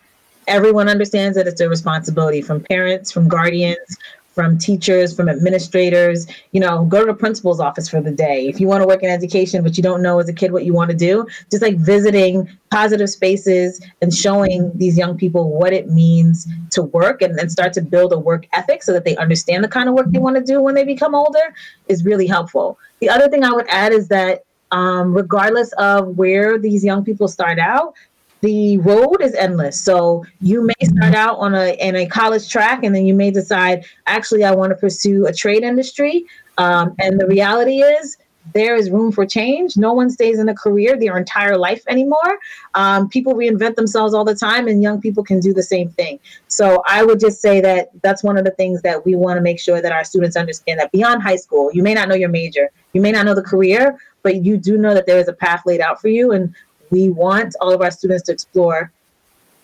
everyone 0.47 0.87
understands 0.89 1.37
that 1.37 1.47
it's 1.47 1.61
a 1.61 1.69
responsibility 1.69 2.41
from 2.41 2.61
parents, 2.61 3.11
from 3.11 3.27
guardians, 3.27 3.97
from 4.39 4.57
teachers, 4.57 5.13
from 5.13 5.27
administrators, 5.27 6.25
you 6.53 6.61
know, 6.61 6.85
go 6.85 7.01
to 7.01 7.07
the 7.07 7.13
principal's 7.13 7.59
office 7.59 7.89
for 7.89 7.99
the 7.99 8.09
day. 8.09 8.47
If 8.47 8.61
you 8.61 8.67
want 8.67 8.81
to 8.81 8.87
work 8.87 9.03
in 9.03 9.09
education, 9.09 9.61
but 9.63 9.75
you 9.75 9.83
don't 9.83 10.01
know 10.01 10.17
as 10.17 10.29
a 10.29 10.33
kid 10.33 10.53
what 10.53 10.63
you 10.63 10.73
want 10.73 10.89
to 10.91 10.95
do, 10.95 11.27
just 11.51 11.61
like 11.61 11.75
visiting 11.75 12.49
positive 12.71 13.09
spaces 13.09 13.81
and 14.01 14.13
showing 14.13 14.71
these 14.75 14.97
young 14.97 15.17
people 15.17 15.49
what 15.49 15.73
it 15.73 15.89
means 15.89 16.47
to 16.69 16.83
work 16.83 17.21
and, 17.21 17.37
and 17.37 17.51
start 17.51 17.73
to 17.73 17.81
build 17.81 18.13
a 18.13 18.17
work 18.17 18.47
ethic 18.53 18.81
so 18.81 18.93
that 18.93 19.03
they 19.03 19.17
understand 19.17 19.61
the 19.61 19.67
kind 19.67 19.89
of 19.89 19.95
work 19.95 20.05
they 20.09 20.19
want 20.19 20.37
to 20.37 20.41
do 20.41 20.61
when 20.61 20.73
they 20.73 20.85
become 20.85 21.13
older 21.13 21.53
is 21.89 22.05
really 22.05 22.25
helpful. 22.25 22.79
The 23.01 23.09
other 23.09 23.27
thing 23.27 23.43
I 23.43 23.51
would 23.51 23.67
add 23.67 23.91
is 23.91 24.07
that 24.07 24.45
um, 24.71 25.13
regardless 25.13 25.73
of 25.73 26.17
where 26.17 26.57
these 26.57 26.85
young 26.85 27.03
people 27.03 27.27
start 27.27 27.59
out, 27.59 27.93
the 28.41 28.77
road 28.79 29.21
is 29.21 29.33
endless. 29.35 29.79
So 29.81 30.25
you 30.41 30.63
may 30.63 30.85
start 30.85 31.15
out 31.15 31.37
on 31.37 31.55
a 31.55 31.75
in 31.79 31.95
a 31.95 32.05
college 32.05 32.49
track, 32.49 32.83
and 32.83 32.95
then 32.95 33.05
you 33.05 33.13
may 33.13 33.31
decide, 33.31 33.85
actually, 34.07 34.43
I 34.43 34.51
want 34.51 34.71
to 34.71 34.75
pursue 34.75 35.27
a 35.27 35.33
trade 35.33 35.63
industry. 35.63 36.25
Um, 36.57 36.95
and 36.99 37.19
the 37.19 37.27
reality 37.27 37.81
is, 37.81 38.17
there 38.53 38.75
is 38.75 38.89
room 38.89 39.11
for 39.11 39.25
change. 39.25 39.77
No 39.77 39.93
one 39.93 40.09
stays 40.09 40.39
in 40.39 40.49
a 40.49 40.55
career 40.55 40.97
their 40.97 41.17
entire 41.17 41.57
life 41.57 41.83
anymore. 41.87 42.39
Um, 42.73 43.09
people 43.09 43.33
reinvent 43.33 43.75
themselves 43.75 44.13
all 44.13 44.23
the 44.23 44.35
time, 44.35 44.67
and 44.67 44.81
young 44.81 45.01
people 45.01 45.23
can 45.23 45.39
do 45.39 45.53
the 45.53 45.63
same 45.63 45.89
thing. 45.91 46.19
So 46.47 46.81
I 46.87 47.03
would 47.03 47.19
just 47.19 47.41
say 47.41 47.61
that 47.61 47.89
that's 48.01 48.23
one 48.23 48.37
of 48.37 48.45
the 48.45 48.51
things 48.51 48.81
that 48.81 49.05
we 49.05 49.15
want 49.15 49.37
to 49.37 49.41
make 49.41 49.59
sure 49.59 49.81
that 49.81 49.91
our 49.91 50.03
students 50.03 50.35
understand 50.35 50.79
that 50.79 50.91
beyond 50.91 51.21
high 51.21 51.35
school, 51.35 51.69
you 51.73 51.83
may 51.83 51.93
not 51.93 52.09
know 52.09 52.15
your 52.15 52.29
major, 52.29 52.71
you 52.93 53.01
may 53.01 53.11
not 53.11 53.25
know 53.25 53.35
the 53.35 53.43
career, 53.43 53.99
but 54.23 54.43
you 54.43 54.57
do 54.57 54.77
know 54.77 54.93
that 54.93 55.05
there 55.05 55.19
is 55.19 55.27
a 55.27 55.33
path 55.33 55.63
laid 55.65 55.81
out 55.81 56.01
for 56.01 56.07
you. 56.07 56.31
And 56.31 56.53
we 56.91 57.09
want 57.09 57.55
all 57.61 57.73
of 57.73 57.81
our 57.81 57.91
students 57.91 58.23
to 58.23 58.31
explore 58.31 58.91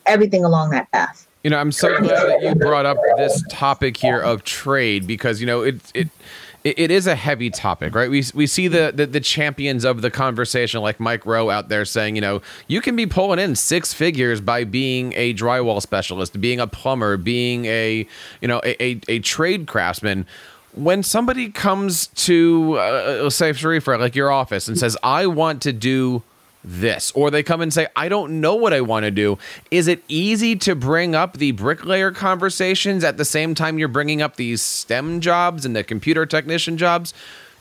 everything 0.06 0.44
along 0.44 0.72
that 0.72 0.92
path. 0.92 1.28
You 1.44 1.52
know, 1.52 1.58
I'm 1.58 1.72
so 1.72 1.96
glad 2.00 2.28
that 2.28 2.42
you 2.42 2.56
brought 2.56 2.86
up 2.86 2.98
this 3.18 3.44
topic 3.50 3.98
here 3.98 4.20
of 4.20 4.44
trade 4.44 5.06
because 5.06 5.40
you 5.40 5.46
know 5.46 5.62
it 5.62 5.80
it 5.94 6.10
it, 6.66 6.90
is 6.90 7.06
a 7.06 7.16
heavy 7.16 7.52
topic, 7.52 7.94
right? 7.94 8.10
We, 8.10 8.24
we 8.34 8.48
see 8.48 8.68
the, 8.68 8.92
the, 8.94 9.06
the 9.06 9.20
champions 9.20 9.86
of 9.86 10.02
the 10.02 10.10
conversation, 10.10 10.82
like 10.82 11.00
Mike 11.00 11.24
Rowe 11.24 11.52
out 11.52 11.70
there 11.70 11.86
saying, 11.86 12.16
you 12.16 12.22
know, 12.22 12.42
you 12.68 12.82
can 12.82 12.96
be 12.96 13.06
pulling 13.06 13.38
in 13.38 13.56
six 13.56 13.94
figures 13.94 14.42
by 14.42 14.64
being 14.64 15.14
a 15.16 15.36
drywall 15.36 15.80
specialist, 15.80 16.42
being 16.42 16.60
a 16.60 16.66
plumber, 16.66 17.18
being 17.18 17.66
a 17.66 18.08
you 18.42 18.48
know 18.48 18.60
a, 18.64 18.84
a, 18.84 19.00
a 19.08 19.20
trade 19.20 19.68
craftsman. 19.68 20.26
When 20.74 21.04
somebody 21.04 21.52
comes 21.52 22.08
to, 22.08 22.74
uh, 22.80 23.30
say, 23.30 23.52
Sharifa, 23.52 23.98
like 23.98 24.16
your 24.16 24.32
office, 24.32 24.68
and 24.68 24.78
says, 24.78 24.98
"I 25.04 25.28
want 25.28 25.62
to 25.62 25.72
do." 25.72 26.24
This 26.66 27.12
or 27.12 27.30
they 27.30 27.44
come 27.44 27.62
and 27.62 27.74
say 27.74 27.88
i 27.96 28.10
don't 28.10 28.42
know 28.42 28.56
what 28.56 28.74
i 28.74 28.82
want 28.82 29.04
to 29.04 29.12
do 29.12 29.38
is 29.70 29.88
it 29.88 30.04
easy 30.08 30.56
to 30.56 30.76
bring 30.76 31.14
up 31.14 31.38
the 31.38 31.52
bricklayer 31.52 32.12
conversations 32.12 33.04
at 33.04 33.18
the 33.18 33.26
same 33.26 33.54
time 33.54 33.78
you're 33.78 33.88
bringing 33.88 34.22
up 34.22 34.36
these 34.36 34.62
stem 34.62 35.22
jobs 35.22 35.66
and 35.66 35.76
the 35.76 35.84
computer 35.84 36.26
technician 36.26 36.78
jobs 36.78 37.14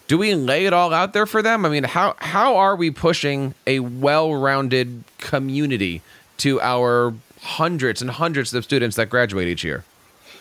do 0.09 0.17
we 0.17 0.35
lay 0.35 0.65
it 0.65 0.73
all 0.73 0.93
out 0.95 1.13
there 1.13 1.27
for 1.27 1.43
them 1.43 1.67
i 1.67 1.69
mean 1.69 1.85
how 1.85 2.15
how 2.19 2.57
are 2.57 2.77
we 2.77 2.91
pushing 2.91 3.55
a 3.67 3.81
well-rounded 3.81 5.05
community 5.19 6.01
to 6.39 6.61
our 6.63 7.13
hundreds 7.43 8.01
and 8.01 8.11
hundreds 8.11 8.55
of 8.55 8.65
students 8.65 8.97
that 8.97 9.11
graduate 9.11 9.47
each 9.47 9.63
year 9.63 9.85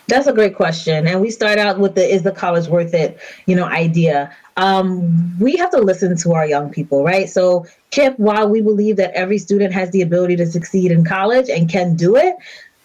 that's 0.08 0.28
a 0.28 0.34
great 0.34 0.56
question. 0.56 1.08
And 1.08 1.22
we 1.22 1.32
start 1.32 1.58
out 1.58 1.80
with 1.80 1.96
the 1.96 2.04
is 2.04 2.24
the 2.24 2.32
college 2.32 2.68
worth 2.68 2.94
it, 2.94 3.20
you 3.46 3.56
know, 3.56 3.66
idea. 3.66 4.36
Um, 4.58 5.38
we 5.40 5.56
have 5.58 5.72
to 5.72 5.80
listen 5.80 6.16
to 6.18 6.34
our 6.34 6.46
young 6.46 6.70
people, 6.70 7.04
right? 7.04 7.30
So 7.30 7.66
KIPP, 7.92 8.20
while 8.20 8.48
we 8.48 8.62
believe 8.62 8.98
that 8.98 9.12
every 9.14 9.38
student 9.38 9.74
has 9.74 9.90
the 9.92 10.02
ability 10.02 10.36
to 10.38 10.46
succeed 10.46 10.92
in 10.92 11.04
college 11.04 11.50
and 11.50 11.70
can 11.70 11.96
do 11.96 12.16
it, 12.16 12.36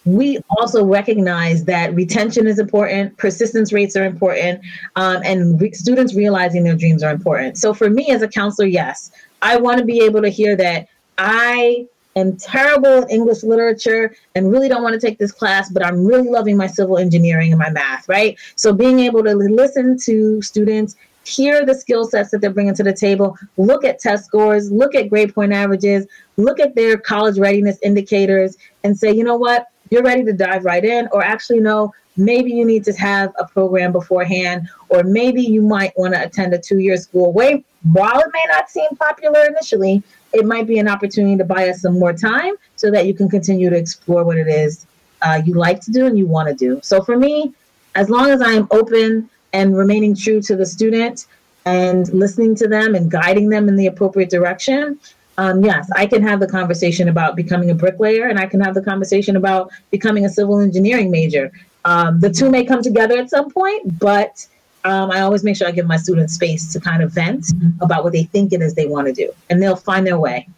we 0.05 0.39
also 0.57 0.85
recognize 0.85 1.65
that 1.65 1.95
retention 1.95 2.47
is 2.47 2.59
important, 2.59 3.17
persistence 3.19 3.73
rates 3.73 3.95
are 3.97 4.05
important, 4.05 4.61
um, 4.97 5.21
and 5.25 5.61
re- 5.61 5.73
students 5.73 6.15
realizing 6.15 6.65
their 6.65 6.77
dreams 6.77 7.03
are 7.03 7.13
important. 7.13 7.59
So 7.59 7.75
for 7.75 7.91
me 7.91 8.11
as 8.11 8.23
a 8.23 8.29
counselor, 8.29 8.69
yes, 8.69 9.11
I 9.43 9.57
want 9.57 9.79
to 9.79 9.85
be 9.85 10.01
able 10.01 10.23
to 10.23 10.31
hear 10.31 10.57
that 10.57 10.89
I 11.19 11.87
am 12.17 12.37
terrible 12.37 13.03
in 13.03 13.11
English 13.11 13.43
literature 13.43 14.15
and 14.35 14.51
really 14.51 14.69
don't 14.69 14.83
want 14.83 14.99
to 14.99 15.01
take 15.01 15.19
this 15.19 15.33
class, 15.33 15.71
but 15.71 15.85
I'm 15.85 16.05
really 16.05 16.29
loving 16.29 16.57
my 16.57 16.67
civil 16.67 16.99
engineering 16.99 17.53
and 17.53 17.59
my 17.59 17.71
math, 17.71 18.09
right? 18.09 18.39
So 18.57 18.73
being 18.73 19.01
able 19.01 19.23
to 19.25 19.35
listen 19.35 19.99
to 20.05 20.41
students, 20.43 20.97
hear 21.29 21.65
the 21.65 21.75
skill 21.75 22.05
sets 22.05 22.31
that 22.31 22.41
they're 22.41 22.51
bringing 22.51 22.75
to 22.75 22.83
the 22.83 22.93
table, 22.93 23.37
look 23.57 23.85
at 23.85 23.99
test 23.99 24.27
scores, 24.27 24.71
look 24.71 24.95
at 24.95 25.09
grade 25.09 25.35
point 25.35 25.53
averages, 25.53 26.07
look 26.37 26.61
at 26.61 26.75
their 26.75 26.97
college 26.97 27.39
readiness 27.39 27.79
indicators, 27.83 28.57
and 28.85 28.97
say, 28.97 29.13
you 29.13 29.25
know 29.25 29.37
what, 29.37 29.67
you're 29.91 30.03
ready 30.03 30.25
to 30.25 30.33
dive 30.33 30.65
right 30.65 30.85
in, 30.85 31.09
or 31.13 31.23
actually, 31.23 31.61
no, 31.61 31.93
maybe 32.17 32.51
you 32.51 32.65
need 32.65 32.85
to 32.85 32.93
have 32.93 33.33
a 33.39 33.47
program 33.47 33.93
beforehand, 33.93 34.69
or 34.89 35.03
maybe 35.03 35.43
you 35.43 35.63
might 35.63 35.97
want 35.97 36.15
to 36.15 36.23
attend 36.23 36.53
a 36.55 36.59
two 36.59 36.79
year 36.79 36.97
school. 36.97 37.33
Wait, 37.33 37.65
while 37.93 38.19
it 38.19 38.31
may 38.33 38.45
not 38.49 38.69
seem 38.71 38.89
popular 38.99 39.47
initially, 39.47 40.03
it 40.33 40.45
might 40.45 40.67
be 40.67 40.79
an 40.79 40.89
opportunity 40.89 41.37
to 41.37 41.45
buy 41.45 41.69
us 41.69 41.81
some 41.81 41.99
more 41.99 42.13
time 42.13 42.55
so 42.77 42.91
that 42.91 43.07
you 43.07 43.15
can 43.15 43.29
continue 43.29 43.71
to 43.71 43.77
explore 43.77 44.25
what 44.25 44.37
it 44.37 44.49
is 44.49 44.87
uh, 45.23 45.41
you 45.45 45.55
like 45.55 45.81
to 45.81 45.91
do 45.91 46.07
and 46.07 46.19
you 46.19 46.27
want 46.27 46.49
to 46.49 46.55
do. 46.55 46.81
So 46.83 47.03
for 47.03 47.17
me, 47.17 47.55
as 47.95 48.11
long 48.11 48.31
as 48.31 48.43
I 48.43 48.53
am 48.53 48.69
open 48.71 49.29
and 49.53 49.77
remaining 49.77 50.15
true 50.15 50.41
to 50.43 50.57
the 50.57 50.67
student 50.67 51.27
and 51.65 52.13
listening 52.13 52.55
to 52.57 52.69
them 52.69 52.95
and 52.95 53.11
guiding 53.11 53.49
them 53.49 53.69
in 53.69 53.77
the 53.77 53.87
appropriate 53.87 54.31
direction, 54.31 54.99
um, 55.39 55.65
yes, 55.65 55.89
I 55.95 56.07
can 56.07 56.23
have 56.23 56.41
the 56.41 56.49
conversation 56.49 57.09
about 57.09 57.37
becoming 57.37 57.71
a 57.71 57.75
bricklayer 57.75 58.27
and 58.27 58.39
I 58.39 58.47
can 58.47 58.61
have 58.61 58.75
the 58.75 58.83
conversation 58.83 59.37
about 59.37 59.71
becoming 59.91 60.25
a 60.25 60.29
civil 60.29 60.59
engineering 60.59 61.11
major. 61.11 61.53
Um, 61.85 62.21
the 62.21 62.31
two 62.31 62.51
may 62.51 62.65
come 62.65 62.83
together 62.83 63.17
at 63.19 63.31
some 63.31 63.51
point, 63.51 63.99
but 63.99 64.47
um, 64.85 65.11
I 65.11 65.21
always 65.21 65.45
make 65.45 65.57
sure 65.57 65.69
I 65.69 65.71
give 65.71 65.87
my 65.87 65.97
students 65.97 66.35
space 66.35 66.73
to 66.73 66.81
kind 66.81 67.03
of 67.03 67.13
vent 67.13 67.47
about 67.81 68.05
what 68.05 68.13
they 68.13 68.25
think 68.25 68.53
it 68.53 68.63
is 68.63 68.75
they 68.75 68.87
want 68.87 69.07
to 69.07 69.13
do, 69.13 69.33
and 69.51 69.63
they'll 69.63 69.77
find 69.77 70.07
their 70.07 70.19
way. 70.19 70.49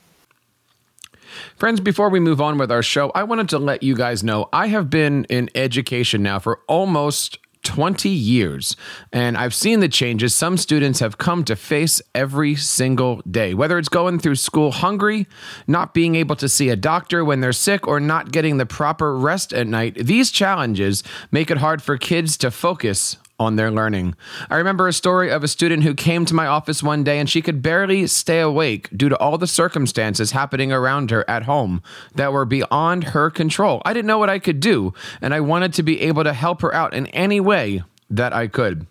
Friends, 1.56 1.80
before 1.80 2.09
we 2.09 2.20
move 2.20 2.40
on 2.40 2.56
with 2.59 2.73
our 2.73 2.82
show, 2.82 3.11
I 3.11 3.23
wanted 3.23 3.49
to 3.50 3.59
let 3.59 3.82
you 3.82 3.94
guys 3.94 4.23
know 4.23 4.49
I 4.52 4.68
have 4.68 4.88
been 4.88 5.25
in 5.25 5.50
education 5.54 6.23
now 6.23 6.38
for 6.38 6.61
almost 6.68 7.38
20 7.70 8.08
years. 8.08 8.74
And 9.12 9.38
I've 9.38 9.54
seen 9.54 9.78
the 9.78 9.88
changes 9.88 10.34
some 10.34 10.56
students 10.56 10.98
have 10.98 11.18
come 11.18 11.44
to 11.44 11.54
face 11.54 12.02
every 12.16 12.56
single 12.56 13.22
day, 13.30 13.54
whether 13.54 13.78
it's 13.78 13.88
going 13.88 14.18
through 14.18 14.34
school 14.34 14.72
hungry, 14.72 15.28
not 15.68 15.94
being 15.94 16.16
able 16.16 16.34
to 16.34 16.48
see 16.48 16.68
a 16.68 16.74
doctor 16.74 17.24
when 17.24 17.38
they're 17.38 17.52
sick, 17.52 17.86
or 17.86 18.00
not 18.00 18.32
getting 18.32 18.56
the 18.56 18.66
proper 18.66 19.16
rest 19.16 19.52
at 19.52 19.68
night. 19.68 19.94
These 19.94 20.32
challenges 20.32 21.04
make 21.30 21.48
it 21.48 21.58
hard 21.58 21.80
for 21.80 21.96
kids 21.96 22.36
to 22.38 22.50
focus 22.50 23.16
on 23.40 23.56
their 23.56 23.70
learning. 23.70 24.14
I 24.50 24.56
remember 24.56 24.87
a 24.87 24.92
story 24.92 25.30
of 25.30 25.42
a 25.42 25.49
student 25.49 25.82
who 25.82 25.94
came 25.94 26.25
to 26.26 26.35
my 26.35 26.47
office 26.47 26.82
one 26.82 27.02
day 27.02 27.18
and 27.18 27.28
she 27.28 27.42
could 27.42 27.62
barely 27.62 28.06
stay 28.06 28.40
awake 28.40 28.88
due 28.97 29.09
to 29.09 29.18
all 29.18 29.38
the 29.38 29.47
circumstances 29.47 30.30
happening 30.32 30.70
around 30.70 31.11
her 31.11 31.28
at 31.28 31.44
home 31.44 31.82
that 32.14 32.32
were 32.32 32.44
beyond 32.44 33.04
her 33.04 33.30
control. 33.30 33.80
I 33.85 33.94
didn't 33.94 34.06
know 34.06 34.18
what 34.18 34.30
I 34.30 34.38
could 34.38 34.61
do, 34.61 34.92
and 35.23 35.35
I 35.35 35.40
wanted 35.40 35.73
to 35.75 35.82
be 35.82 36.02
able 36.02 36.23
to 36.23 36.35
help 36.35 36.61
her 36.61 36.73
out 36.75 36.94
in 36.94 37.06
any 37.09 37.40
way 37.40 37.82
that 38.11 38.32
I 38.32 38.47
could. 38.47 38.87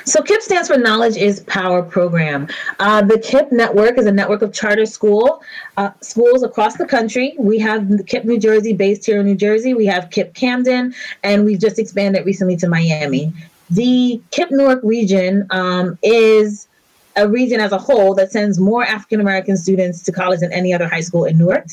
So 0.04 0.20
KIPP 0.20 0.40
stands 0.40 0.68
for 0.68 0.76
Knowledge 0.76 1.16
is 1.16 1.40
Power 1.40 1.82
Program. 1.82 2.48
Uh, 2.78 3.02
the 3.02 3.18
KIPP 3.18 3.52
network 3.52 3.98
is 3.98 4.06
a 4.06 4.12
network 4.12 4.42
of 4.42 4.52
charter 4.52 4.86
school 4.86 5.42
uh, 5.76 5.90
schools 6.00 6.42
across 6.42 6.76
the 6.76 6.86
country. 6.86 7.34
We 7.38 7.58
have 7.60 7.82
KIPP 7.82 8.24
New 8.24 8.38
Jersey 8.38 8.72
based 8.72 9.06
here 9.06 9.20
in 9.20 9.26
New 9.26 9.36
Jersey. 9.36 9.74
We 9.74 9.86
have 9.86 10.10
KIPP 10.10 10.34
Camden, 10.34 10.94
and 11.22 11.44
we've 11.44 11.60
just 11.60 11.78
expanded 11.78 12.26
recently 12.26 12.56
to 12.56 12.68
Miami. 12.68 13.32
The 13.70 14.20
KIPP 14.30 14.50
Newark 14.50 14.80
region 14.82 15.46
um, 15.50 15.98
is 16.02 16.68
a 17.16 17.28
region 17.28 17.60
as 17.60 17.72
a 17.72 17.78
whole 17.78 18.14
that 18.14 18.30
sends 18.30 18.60
more 18.60 18.84
African 18.84 19.20
American 19.20 19.56
students 19.56 20.02
to 20.02 20.12
college 20.12 20.40
than 20.40 20.52
any 20.52 20.74
other 20.74 20.86
high 20.86 21.00
school 21.00 21.24
in 21.24 21.38
Newark. 21.38 21.66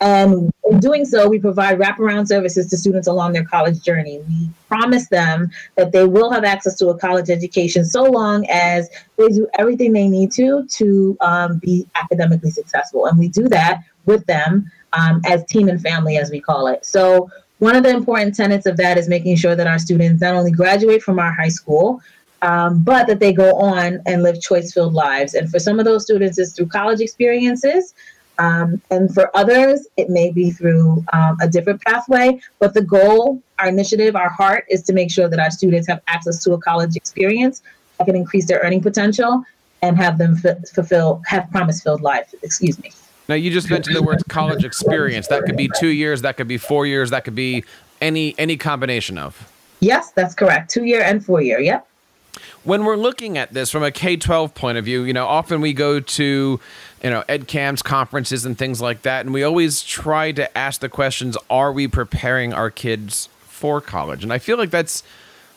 And 0.00 0.52
in 0.70 0.80
doing 0.80 1.04
so, 1.04 1.28
we 1.28 1.38
provide 1.38 1.78
wraparound 1.78 2.28
services 2.28 2.68
to 2.70 2.76
students 2.76 3.08
along 3.08 3.32
their 3.32 3.44
college 3.44 3.82
journey. 3.82 4.20
We 4.28 4.48
promise 4.68 5.08
them 5.08 5.50
that 5.76 5.92
they 5.92 6.04
will 6.04 6.30
have 6.30 6.44
access 6.44 6.76
to 6.78 6.88
a 6.88 6.98
college 6.98 7.30
education 7.30 7.84
so 7.84 8.04
long 8.04 8.46
as 8.48 8.88
they 9.16 9.28
do 9.28 9.48
everything 9.58 9.92
they 9.92 10.08
need 10.08 10.30
to 10.32 10.66
to 10.66 11.16
um, 11.20 11.58
be 11.58 11.86
academically 11.96 12.50
successful. 12.50 13.06
And 13.06 13.18
we 13.18 13.28
do 13.28 13.48
that 13.48 13.82
with 14.06 14.24
them 14.26 14.70
um, 14.92 15.20
as 15.26 15.44
team 15.46 15.68
and 15.68 15.80
family, 15.80 16.16
as 16.16 16.30
we 16.30 16.40
call 16.40 16.68
it. 16.68 16.84
So, 16.84 17.30
one 17.58 17.74
of 17.74 17.82
the 17.82 17.90
important 17.90 18.36
tenets 18.36 18.66
of 18.66 18.76
that 18.76 18.98
is 18.98 19.08
making 19.08 19.34
sure 19.34 19.56
that 19.56 19.66
our 19.66 19.80
students 19.80 20.22
not 20.22 20.34
only 20.34 20.52
graduate 20.52 21.02
from 21.02 21.18
our 21.18 21.32
high 21.32 21.48
school, 21.48 22.00
um, 22.42 22.84
but 22.84 23.08
that 23.08 23.18
they 23.18 23.32
go 23.32 23.52
on 23.56 24.00
and 24.06 24.22
live 24.22 24.40
choice 24.40 24.72
filled 24.72 24.94
lives. 24.94 25.34
And 25.34 25.50
for 25.50 25.58
some 25.58 25.80
of 25.80 25.84
those 25.84 26.04
students, 26.04 26.38
it's 26.38 26.52
through 26.52 26.66
college 26.66 27.00
experiences. 27.00 27.94
Um, 28.38 28.80
and 28.90 29.12
for 29.12 29.36
others, 29.36 29.86
it 29.96 30.08
may 30.08 30.30
be 30.30 30.50
through 30.50 31.04
um, 31.12 31.36
a 31.40 31.48
different 31.48 31.82
pathway. 31.82 32.40
But 32.58 32.74
the 32.74 32.82
goal, 32.82 33.42
our 33.58 33.68
initiative, 33.68 34.14
our 34.16 34.28
heart 34.28 34.64
is 34.70 34.82
to 34.84 34.92
make 34.92 35.10
sure 35.10 35.28
that 35.28 35.40
our 35.40 35.50
students 35.50 35.88
have 35.88 36.00
access 36.06 36.42
to 36.44 36.52
a 36.52 36.58
college 36.58 36.96
experience 36.96 37.62
that 37.98 38.04
can 38.04 38.14
increase 38.14 38.46
their 38.46 38.60
earning 38.60 38.80
potential 38.80 39.42
and 39.82 39.96
have 39.96 40.18
them 40.18 40.40
f- 40.44 40.68
fulfill, 40.72 41.20
have 41.26 41.50
promise 41.50 41.82
filled 41.82 42.00
life. 42.00 42.32
Excuse 42.42 42.80
me. 42.82 42.92
Now, 43.28 43.34
you 43.34 43.50
just 43.50 43.68
mentioned 43.68 43.96
the 43.96 44.02
word 44.02 44.22
college 44.28 44.64
experience. 44.64 45.28
That 45.28 45.42
could 45.44 45.56
be 45.56 45.68
two 45.78 45.88
years, 45.88 46.22
that 46.22 46.36
could 46.36 46.48
be 46.48 46.56
four 46.56 46.86
years, 46.86 47.10
that 47.10 47.24
could 47.24 47.34
be 47.34 47.64
any 48.00 48.34
any 48.38 48.56
combination 48.56 49.18
of. 49.18 49.50
Yes, 49.80 50.12
that's 50.12 50.34
correct. 50.34 50.70
Two 50.70 50.84
year 50.84 51.02
and 51.02 51.24
four 51.24 51.42
year. 51.42 51.60
Yep. 51.60 51.86
When 52.68 52.84
we're 52.84 52.96
looking 52.96 53.38
at 53.38 53.54
this 53.54 53.70
from 53.70 53.82
a 53.82 53.90
K 53.90 54.18
12 54.18 54.54
point 54.54 54.76
of 54.76 54.84
view, 54.84 55.02
you 55.04 55.14
know, 55.14 55.26
often 55.26 55.62
we 55.62 55.72
go 55.72 56.00
to, 56.00 56.60
you 57.02 57.10
know, 57.10 57.24
ed 57.26 57.48
camps, 57.48 57.80
conferences, 57.80 58.44
and 58.44 58.58
things 58.58 58.82
like 58.82 59.00
that, 59.02 59.24
and 59.24 59.32
we 59.32 59.42
always 59.42 59.82
try 59.82 60.32
to 60.32 60.58
ask 60.58 60.82
the 60.82 60.90
questions 60.90 61.34
are 61.48 61.72
we 61.72 61.88
preparing 61.88 62.52
our 62.52 62.70
kids 62.70 63.30
for 63.40 63.80
college? 63.80 64.22
And 64.22 64.34
I 64.34 64.38
feel 64.38 64.58
like 64.58 64.68
that's 64.68 65.02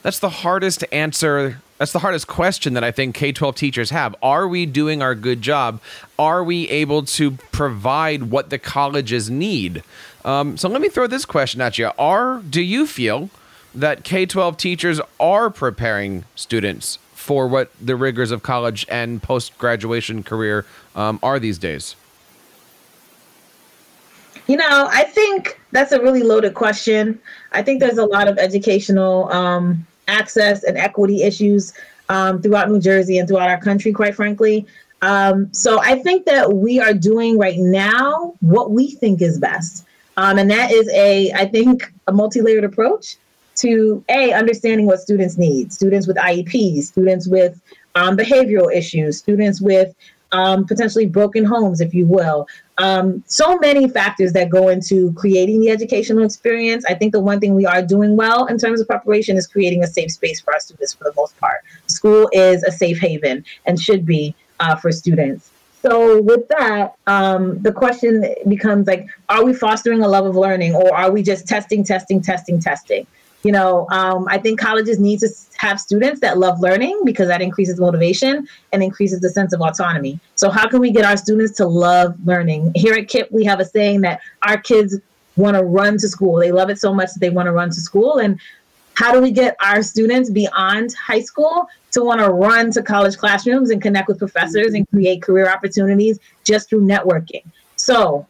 that's 0.04 0.20
the 0.20 0.30
hardest 0.30 0.86
answer 0.94 1.62
that's 1.80 1.92
the 1.92 2.00
hardest 2.00 2.28
question 2.28 2.76
that 2.76 2.84
I 2.86 2.92
think 2.92 3.14
K 3.14 3.34
12 3.34 3.56
teachers 3.56 3.90
have. 3.90 4.16
Are 4.24 4.48
we 4.48 4.66
doing 4.66 5.02
our 5.02 5.14
good 5.14 5.42
job? 5.42 5.82
Are 6.18 6.42
we 6.42 6.70
able 6.70 7.04
to 7.04 7.32
provide 7.52 8.32
what 8.32 8.52
the 8.52 8.58
colleges 8.58 9.30
need? 9.30 9.84
Um, 10.24 10.56
so 10.56 10.70
let 10.70 10.80
me 10.80 10.88
throw 10.88 11.08
this 11.08 11.26
question 11.26 11.60
at 11.60 11.78
you. 11.78 11.92
Are 12.00 12.40
do 12.40 12.62
you 12.62 12.88
feel 12.88 13.30
that 13.76 14.06
K 14.06 14.26
12 14.26 14.56
teachers 14.56 15.02
are 15.20 15.50
preparing 15.50 16.26
students 16.36 17.00
for 17.22 17.48
what 17.48 17.70
the 17.80 17.96
rigors 17.96 18.32
of 18.32 18.42
college 18.42 18.84
and 18.90 19.22
post 19.22 19.56
graduation 19.60 20.24
career 20.24 20.66
um, 20.96 21.20
are 21.22 21.38
these 21.40 21.60
days? 21.60 21.96
You 24.48 24.58
know, 24.58 24.90
I 24.92 25.04
think 25.04 25.62
that's 25.72 25.92
a 25.92 26.02
really 26.02 26.24
loaded 26.24 26.56
question. 26.56 27.20
I 27.52 27.62
think 27.62 27.80
there's 27.80 28.00
a 28.00 28.06
lot 28.06 28.28
of 28.28 28.40
educational 28.40 29.32
um, 29.32 29.86
access 30.08 30.64
and 30.64 30.78
equity 30.80 31.22
issues 31.22 31.74
um, 32.10 32.42
throughout 32.42 32.72
New 32.72 32.80
Jersey 32.80 33.20
and 33.20 33.28
throughout 33.28 33.50
our 33.50 33.62
country, 33.62 33.94
quite 33.94 34.16
frankly. 34.16 34.66
Um, 35.04 35.54
so 35.54 35.80
I 35.80 36.00
think 36.00 36.26
that 36.26 36.54
we 36.54 36.80
are 36.80 36.94
doing 36.94 37.38
right 37.38 37.58
now 37.58 38.34
what 38.40 38.72
we 38.72 38.92
think 38.92 39.22
is 39.22 39.38
best. 39.38 39.86
Um, 40.18 40.40
and 40.40 40.50
that 40.50 40.72
is 40.72 40.90
a, 40.90 41.32
I 41.34 41.46
think, 41.46 41.94
a 42.08 42.12
multi-layered 42.12 42.64
approach 42.64 43.18
to 43.56 44.04
a 44.10 44.34
understanding 44.34 44.86
what 44.86 45.00
students 45.00 45.38
need. 45.38 45.74
Students 45.74 46.08
with 46.08 46.18
IEPs, 46.18 46.84
students 46.84 47.28
with 47.28 47.62
um, 47.96 48.16
behavioral 48.18 48.74
issues, 48.74 49.18
students 49.18 49.62
with 49.62 49.94
um, 50.32 50.66
potentially 50.66 51.06
broken 51.06 51.44
homes, 51.44 51.82
if 51.82 51.94
you 51.94 52.06
will. 52.06 52.48
Um, 52.78 53.24
so 53.28 53.58
many 53.60 53.88
factors 53.90 54.34
that 54.34 54.50
go 54.50 54.70
into 54.70 55.14
creating 55.14 55.60
the 55.60 55.70
educational 55.70 56.24
experience. 56.24 56.86
I 56.88 56.94
think 56.94 57.12
the 57.12 57.20
one 57.20 57.40
thing 57.40 57.54
we 57.54 57.66
are 57.66 57.82
doing 57.82 58.16
well 58.16 58.46
in 58.46 58.58
terms 58.58 58.80
of 58.80 58.88
preparation 58.88 59.38
is 59.38 59.46
creating 59.46 59.84
a 59.84 59.88
safe 59.88 60.12
space 60.12 60.40
for 60.40 60.54
our 60.54 60.60
students 60.60 60.94
for 60.94 61.04
the 61.04 61.14
most 61.16 61.38
part. 61.38 61.62
School 61.88 62.30
is 62.32 62.64
a 62.64 62.72
safe 62.72 62.98
haven 63.00 63.44
and 63.66 63.80
should 63.80 64.06
be 64.06 64.34
uh, 64.60 64.76
for 64.76 64.92
students. 64.92 65.52
So 65.82 66.22
with 66.22 66.48
that, 66.50 66.96
um, 67.08 67.60
the 67.62 67.72
question 67.72 68.36
becomes 68.48 68.86
like, 68.86 69.08
are 69.30 69.44
we 69.44 69.54
fostering 69.54 70.04
a 70.04 70.08
love 70.08 70.28
of 70.28 70.36
learning 70.36 70.76
or 70.76 70.96
are 70.96 71.12
we 71.12 71.24
just 71.24 71.48
testing, 71.48 71.84
testing, 71.84 72.22
testing, 72.22 72.60
testing? 72.60 73.08
You 73.44 73.52
know, 73.52 73.88
um, 73.90 74.28
I 74.30 74.38
think 74.38 74.60
colleges 74.60 75.00
need 75.00 75.20
to 75.22 75.30
have 75.58 75.80
students 75.80 76.20
that 76.22 76.38
love 76.38 76.60
learning 76.60 77.02
because 77.06 77.28
that 77.28 77.42
increases 77.42 77.80
motivation 77.80 78.48
and 78.72 78.84
increases 78.84 79.20
the 79.20 79.30
sense 79.30 79.52
of 79.54 79.62
autonomy. 79.62 80.20
So, 80.36 80.50
how 80.50 80.68
can 80.68 80.80
we 80.80 80.92
get 80.92 81.06
our 81.06 81.18
students 81.18 81.54
to 81.58 81.66
love 81.66 82.16
learning? 82.24 82.72
Here 82.76 82.94
at 82.94 83.08
KIPP, 83.08 83.32
we 83.32 83.44
have 83.46 83.60
a 83.60 83.66
saying 83.66 84.02
that 84.02 84.22
our 84.44 84.58
kids 84.58 84.98
want 85.36 85.58
to 85.58 85.64
run 85.64 85.98
to 85.98 86.08
school. 86.08 86.38
They 86.38 86.52
love 86.52 86.70
it 86.70 86.80
so 86.80 86.94
much 86.94 87.14
that 87.14 87.20
they 87.20 87.30
want 87.30 87.48
to 87.48 87.52
run 87.52 87.70
to 87.70 87.82
school. 87.82 88.20
And 88.20 88.40
how 88.94 89.12
do 89.12 89.22
we 89.22 89.32
get 89.32 89.56
our 89.64 89.82
students 89.82 90.30
beyond 90.30 90.94
high 90.94 91.22
school 91.22 91.68
to 91.92 92.04
want 92.04 92.20
to 92.20 92.30
run 92.30 92.72
to 92.72 92.84
college 92.84 93.18
classrooms 93.18 93.70
and 93.70 93.82
connect 93.82 94.08
with 94.08 94.20
professors 94.20 94.74
and 94.74 94.88
create 94.90 95.22
career 95.22 95.50
opportunities 95.50 96.20
just 96.44 96.70
through 96.70 96.82
networking? 96.82 97.44
So, 97.76 98.28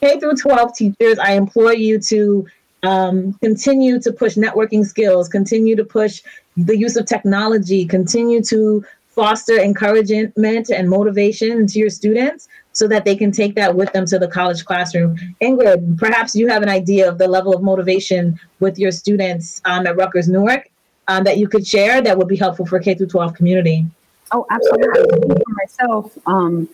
K 0.00 0.20
through 0.20 0.36
12 0.36 0.76
teachers, 0.76 1.18
I 1.18 1.32
implore 1.32 1.74
you 1.74 1.98
to 2.00 2.46
um, 2.82 3.32
continue 3.34 4.00
to 4.00 4.12
push 4.12 4.34
networking 4.34 4.84
skills, 4.84 5.28
continue 5.28 5.76
to 5.76 5.84
push 5.84 6.22
the 6.56 6.76
use 6.76 6.96
of 6.96 7.06
technology, 7.06 7.84
continue 7.84 8.42
to 8.42 8.84
foster 9.08 9.58
encouragement 9.58 10.70
and 10.70 10.88
motivation 10.88 11.66
to 11.66 11.78
your 11.78 11.90
students 11.90 12.48
so 12.72 12.86
that 12.86 13.06
they 13.06 13.16
can 13.16 13.32
take 13.32 13.54
that 13.54 13.74
with 13.74 13.90
them 13.94 14.04
to 14.04 14.18
the 14.18 14.28
college 14.28 14.64
classroom. 14.66 15.16
Ingrid, 15.40 15.98
perhaps 15.98 16.36
you 16.36 16.46
have 16.48 16.62
an 16.62 16.68
idea 16.68 17.08
of 17.08 17.16
the 17.16 17.26
level 17.26 17.54
of 17.54 17.62
motivation 17.62 18.38
with 18.60 18.78
your 18.78 18.90
students 18.90 19.62
um, 19.64 19.86
at 19.86 19.96
Rutgers 19.96 20.28
Newark 20.28 20.68
um, 21.08 21.24
that 21.24 21.38
you 21.38 21.48
could 21.48 21.66
share 21.66 22.02
that 22.02 22.18
would 22.18 22.28
be 22.28 22.36
helpful 22.36 22.66
for 22.66 22.78
K 22.78 22.94
through 22.94 23.06
12 23.06 23.32
community. 23.32 23.86
Oh, 24.32 24.44
absolutely. 24.50 25.18
For 25.18 25.52
myself, 25.54 26.18
um, 26.26 26.68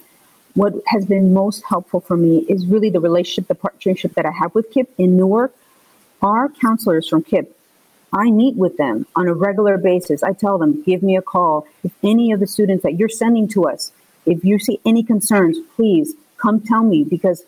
what 0.54 0.74
has 0.88 1.06
been 1.06 1.32
most 1.32 1.62
helpful 1.68 2.00
for 2.00 2.16
me 2.16 2.38
is 2.48 2.66
really 2.66 2.90
the 2.90 3.00
relationship, 3.00 3.46
the 3.46 3.54
partnership 3.54 4.14
that 4.14 4.26
I 4.26 4.32
have 4.32 4.54
with 4.54 4.72
KIPP 4.72 4.88
in 4.98 5.16
Newark 5.16 5.54
our 6.22 6.48
counselors 6.48 7.08
from 7.08 7.22
KIPP, 7.24 7.48
I 8.12 8.30
meet 8.30 8.56
with 8.56 8.76
them 8.76 9.06
on 9.16 9.26
a 9.26 9.34
regular 9.34 9.78
basis. 9.78 10.22
I 10.22 10.32
tell 10.32 10.58
them, 10.58 10.82
give 10.82 11.02
me 11.02 11.16
a 11.16 11.22
call. 11.22 11.66
If 11.82 11.92
any 12.02 12.30
of 12.32 12.40
the 12.40 12.46
students 12.46 12.82
that 12.82 12.98
you're 12.98 13.08
sending 13.08 13.48
to 13.48 13.64
us, 13.64 13.92
if 14.26 14.44
you 14.44 14.58
see 14.58 14.80
any 14.84 15.02
concerns, 15.02 15.58
please 15.76 16.14
come 16.36 16.60
tell 16.60 16.82
me 16.82 17.04
because 17.04 17.44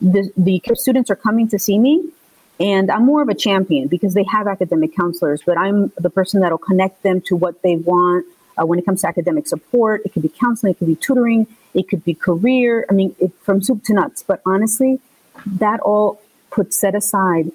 the, 0.00 0.30
the 0.36 0.60
KIPP 0.60 0.76
students 0.76 1.10
are 1.10 1.16
coming 1.16 1.48
to 1.48 1.58
see 1.58 1.78
me 1.78 2.10
and 2.58 2.90
I'm 2.90 3.04
more 3.04 3.22
of 3.22 3.28
a 3.28 3.34
champion 3.34 3.88
because 3.88 4.14
they 4.14 4.24
have 4.24 4.46
academic 4.46 4.96
counselors, 4.96 5.42
but 5.44 5.58
I'm 5.58 5.92
the 5.98 6.08
person 6.08 6.40
that'll 6.40 6.58
connect 6.58 7.02
them 7.02 7.20
to 7.22 7.36
what 7.36 7.60
they 7.62 7.76
want 7.76 8.26
uh, 8.56 8.64
when 8.64 8.78
it 8.78 8.86
comes 8.86 9.02
to 9.02 9.08
academic 9.08 9.46
support. 9.46 10.02
It 10.06 10.14
could 10.14 10.22
be 10.22 10.30
counseling, 10.30 10.72
it 10.72 10.78
could 10.78 10.88
be 10.88 10.96
tutoring, 10.96 11.46
it 11.74 11.88
could 11.88 12.02
be 12.04 12.14
career. 12.14 12.86
I 12.88 12.94
mean, 12.94 13.14
it, 13.18 13.32
from 13.42 13.62
soup 13.62 13.84
to 13.84 13.92
nuts. 13.92 14.22
But 14.22 14.40
honestly, 14.46 15.00
that 15.44 15.80
all 15.80 16.22
put 16.50 16.72
set 16.72 16.94
aside 16.94 17.52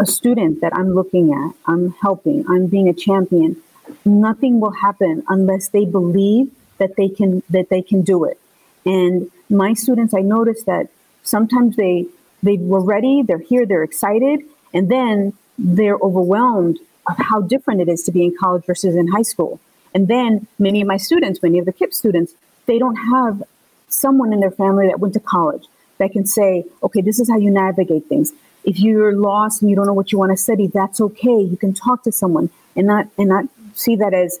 a 0.00 0.06
student 0.06 0.62
that 0.62 0.74
I'm 0.74 0.94
looking 0.94 1.32
at, 1.32 1.54
I'm 1.66 1.92
helping, 1.92 2.44
I'm 2.48 2.66
being 2.66 2.88
a 2.88 2.94
champion, 2.94 3.56
nothing 4.04 4.58
will 4.58 4.72
happen 4.72 5.22
unless 5.28 5.68
they 5.68 5.84
believe 5.84 6.50
that 6.78 6.96
they 6.96 7.08
can 7.08 7.42
that 7.50 7.68
they 7.68 7.82
can 7.82 8.00
do 8.02 8.24
it. 8.24 8.40
And 8.86 9.30
my 9.50 9.74
students, 9.74 10.14
I 10.14 10.22
noticed 10.22 10.64
that 10.66 10.88
sometimes 11.22 11.76
they 11.76 12.06
they 12.42 12.56
were 12.56 12.80
ready, 12.80 13.22
they're 13.22 13.38
here, 13.38 13.66
they're 13.66 13.82
excited, 13.82 14.40
and 14.72 14.90
then 14.90 15.34
they're 15.58 15.98
overwhelmed 15.98 16.78
of 17.06 17.16
how 17.18 17.42
different 17.42 17.82
it 17.82 17.88
is 17.88 18.02
to 18.04 18.12
be 18.12 18.24
in 18.24 18.34
college 18.34 18.64
versus 18.64 18.96
in 18.96 19.08
high 19.08 19.22
school. 19.32 19.60
And 19.94 20.08
then 20.08 20.46
many 20.58 20.80
of 20.80 20.88
my 20.88 20.96
students, 20.96 21.42
many 21.42 21.58
of 21.58 21.66
the 21.66 21.72
KIPP 21.72 21.92
students, 21.92 22.32
they 22.66 22.78
don't 22.78 22.96
have 22.96 23.42
someone 23.88 24.32
in 24.32 24.40
their 24.40 24.50
family 24.52 24.86
that 24.86 25.00
went 25.00 25.14
to 25.14 25.20
college 25.20 25.64
that 25.98 26.12
can 26.12 26.24
say, 26.24 26.64
okay, 26.82 27.02
this 27.02 27.20
is 27.20 27.28
how 27.28 27.36
you 27.36 27.50
navigate 27.50 28.06
things 28.06 28.32
if 28.64 28.78
you're 28.78 29.14
lost 29.14 29.62
and 29.62 29.70
you 29.70 29.76
don't 29.76 29.86
know 29.86 29.92
what 29.92 30.12
you 30.12 30.18
want 30.18 30.32
to 30.32 30.36
study, 30.36 30.66
that's 30.66 31.00
okay. 31.00 31.40
You 31.40 31.56
can 31.56 31.72
talk 31.72 32.02
to 32.04 32.12
someone 32.12 32.50
and 32.76 32.86
not 32.86 33.08
and 33.18 33.28
not 33.28 33.46
see 33.74 33.96
that 33.96 34.14
as 34.14 34.40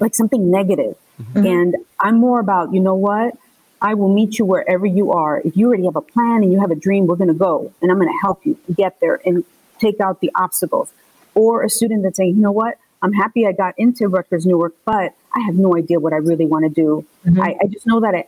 like 0.00 0.14
something 0.14 0.50
negative. 0.50 0.96
Mm-hmm. 1.20 1.46
And 1.46 1.76
I'm 2.00 2.18
more 2.18 2.40
about, 2.40 2.72
you 2.72 2.80
know 2.80 2.94
what? 2.94 3.36
I 3.80 3.94
will 3.94 4.12
meet 4.12 4.38
you 4.38 4.44
wherever 4.44 4.86
you 4.86 5.12
are. 5.12 5.40
If 5.44 5.56
you 5.56 5.68
already 5.68 5.84
have 5.84 5.96
a 5.96 6.00
plan 6.00 6.42
and 6.42 6.52
you 6.52 6.60
have 6.60 6.70
a 6.70 6.74
dream, 6.74 7.06
we're 7.06 7.16
going 7.16 7.28
to 7.28 7.34
go 7.34 7.72
and 7.82 7.90
I'm 7.90 7.98
going 7.98 8.08
to 8.08 8.18
help 8.20 8.44
you 8.46 8.58
get 8.74 8.98
there 9.00 9.20
and 9.24 9.44
take 9.78 10.00
out 10.00 10.20
the 10.20 10.30
obstacles. 10.34 10.92
Or 11.34 11.62
a 11.62 11.68
student 11.68 12.02
that's 12.02 12.16
saying, 12.16 12.36
you 12.36 12.42
know 12.42 12.52
what? 12.52 12.78
I'm 13.02 13.12
happy 13.12 13.46
I 13.46 13.52
got 13.52 13.74
into 13.76 14.08
Rutgers 14.08 14.46
Newark, 14.46 14.74
but 14.84 15.14
I 15.34 15.40
have 15.40 15.56
no 15.56 15.76
idea 15.76 16.00
what 16.00 16.12
I 16.12 16.16
really 16.16 16.46
want 16.46 16.64
to 16.64 16.70
do. 16.70 17.04
Mm-hmm. 17.26 17.42
I, 17.42 17.56
I, 17.60 17.66
just 17.66 17.86
know 17.86 18.00
that 18.00 18.14
I, 18.14 18.24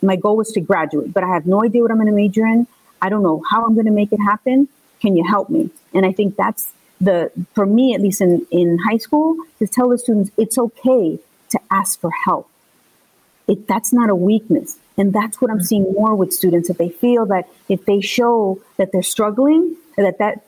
my 0.00 0.14
goal 0.16 0.36
was 0.36 0.52
to 0.52 0.60
graduate, 0.60 1.12
but 1.12 1.24
I 1.24 1.28
have 1.28 1.46
no 1.46 1.64
idea 1.64 1.82
what 1.82 1.90
I'm 1.90 1.96
going 1.96 2.06
to 2.06 2.12
major 2.12 2.46
in. 2.46 2.68
I 3.02 3.08
don't 3.10 3.22
know 3.22 3.42
how 3.50 3.64
I'm 3.64 3.74
going 3.74 3.86
to 3.86 3.92
make 3.92 4.12
it 4.12 4.20
happen. 4.20 4.68
Can 5.00 5.16
you 5.16 5.24
help 5.24 5.50
me? 5.50 5.70
And 5.92 6.06
I 6.06 6.12
think 6.12 6.36
that's 6.36 6.72
the, 7.00 7.30
for 7.54 7.66
me, 7.66 7.94
at 7.94 8.00
least 8.00 8.20
in, 8.20 8.46
in 8.50 8.78
high 8.78 8.98
school, 8.98 9.36
to 9.58 9.66
tell 9.66 9.88
the 9.88 9.98
students 9.98 10.30
it's 10.38 10.56
okay 10.56 11.18
to 11.50 11.60
ask 11.70 12.00
for 12.00 12.10
help. 12.10 12.48
It, 13.48 13.66
that's 13.66 13.92
not 13.92 14.08
a 14.08 14.14
weakness. 14.14 14.78
And 14.96 15.12
that's 15.12 15.40
what 15.40 15.50
I'm 15.50 15.58
mm-hmm. 15.58 15.64
seeing 15.64 15.92
more 15.92 16.14
with 16.14 16.32
students. 16.32 16.70
If 16.70 16.78
they 16.78 16.88
feel 16.88 17.26
that 17.26 17.48
if 17.68 17.84
they 17.86 18.00
show 18.00 18.60
that 18.76 18.92
they're 18.92 19.02
struggling, 19.02 19.76
that 19.96 20.18
that 20.18 20.46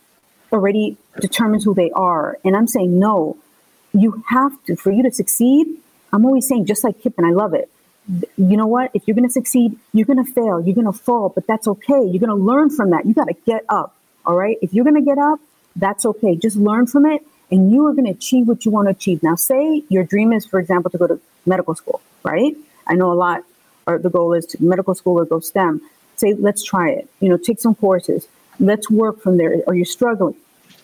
already 0.52 0.96
determines 1.20 1.64
who 1.64 1.74
they 1.74 1.90
are. 1.90 2.38
And 2.44 2.56
I'm 2.56 2.68
saying, 2.68 2.98
no, 2.98 3.36
you 3.92 4.22
have 4.28 4.52
to, 4.66 4.76
for 4.76 4.92
you 4.92 5.02
to 5.02 5.10
succeed, 5.10 5.66
I'm 6.12 6.24
always 6.24 6.46
saying, 6.46 6.66
just 6.66 6.84
like 6.84 7.00
KIPP, 7.00 7.14
and 7.18 7.26
I 7.26 7.30
love 7.30 7.54
it, 7.54 7.68
you 8.08 8.56
know 8.56 8.66
what? 8.66 8.90
If 8.94 9.06
you're 9.06 9.14
going 9.14 9.28
to 9.28 9.32
succeed, 9.32 9.78
you're 9.92 10.06
going 10.06 10.22
to 10.24 10.30
fail, 10.30 10.60
you're 10.60 10.74
going 10.74 10.86
to 10.86 10.92
fall, 10.92 11.30
but 11.30 11.46
that's 11.46 11.66
okay. 11.66 12.04
You're 12.04 12.20
going 12.20 12.28
to 12.28 12.34
learn 12.34 12.70
from 12.70 12.90
that. 12.90 13.06
You 13.06 13.14
got 13.14 13.28
to 13.28 13.36
get 13.46 13.64
up. 13.68 13.94
All 14.26 14.36
right. 14.36 14.56
If 14.62 14.74
you're 14.74 14.84
going 14.84 14.96
to 14.96 15.02
get 15.02 15.18
up, 15.18 15.40
that's 15.76 16.04
okay. 16.06 16.36
Just 16.36 16.56
learn 16.56 16.86
from 16.86 17.06
it 17.06 17.26
and 17.50 17.72
you 17.72 17.86
are 17.86 17.92
going 17.92 18.06
to 18.06 18.10
achieve 18.10 18.48
what 18.48 18.64
you 18.64 18.70
want 18.70 18.86
to 18.86 18.90
achieve. 18.90 19.22
Now, 19.22 19.34
say 19.34 19.82
your 19.88 20.04
dream 20.04 20.32
is, 20.32 20.46
for 20.46 20.58
example, 20.60 20.90
to 20.90 20.98
go 20.98 21.06
to 21.06 21.20
medical 21.46 21.74
school, 21.74 22.00
right? 22.22 22.56
I 22.86 22.94
know 22.94 23.12
a 23.12 23.14
lot 23.14 23.44
or 23.86 23.98
the 23.98 24.10
goal 24.10 24.32
is 24.32 24.46
to 24.46 24.62
medical 24.62 24.94
school 24.94 25.18
or 25.18 25.24
go 25.24 25.40
STEM, 25.40 25.80
say, 26.16 26.34
let's 26.34 26.62
try 26.62 26.90
it. 26.90 27.08
You 27.20 27.28
know, 27.28 27.36
take 27.36 27.60
some 27.60 27.74
courses. 27.74 28.28
Let's 28.58 28.90
work 28.90 29.20
from 29.20 29.36
there. 29.36 29.62
Are 29.66 29.74
you 29.74 29.84
struggling? 29.84 30.36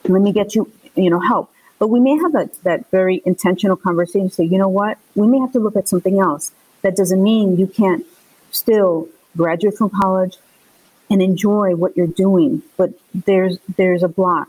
Let 0.05 0.23
me 0.23 0.33
get 0.33 0.55
you, 0.55 0.71
you 0.95 1.11
know, 1.11 1.21
help. 1.21 1.53
But 1.79 1.89
we 1.89 2.01
may 2.01 2.17
have 2.19 2.33
that, 2.33 2.63
that 2.65 2.91
very 2.91 3.23
intentional 3.25 3.77
conversation. 3.77 4.31
Say, 4.31 4.45
you 4.45 4.59
know 4.59 4.69
what? 4.69 4.99
We 5.15 5.27
may 5.27 5.39
have 5.39 5.53
to 5.53 5.61
look 5.61 5.77
at 5.77 5.89
something 5.89 6.21
else. 6.21 6.53
That 6.83 6.97
doesn't 6.97 7.23
mean 7.23 7.57
you 7.57 7.67
can't 7.67 8.07
still 8.51 9.09
graduate 9.37 9.77
from 9.77 9.91
college 9.91 10.39
and 11.11 11.21
enjoy 11.21 11.75
what 11.75 11.97
you're 11.97 12.07
doing. 12.07 12.63
But 12.77 12.93
there's 13.15 13.59
there's 13.77 14.03
a 14.03 14.09
block. 14.09 14.49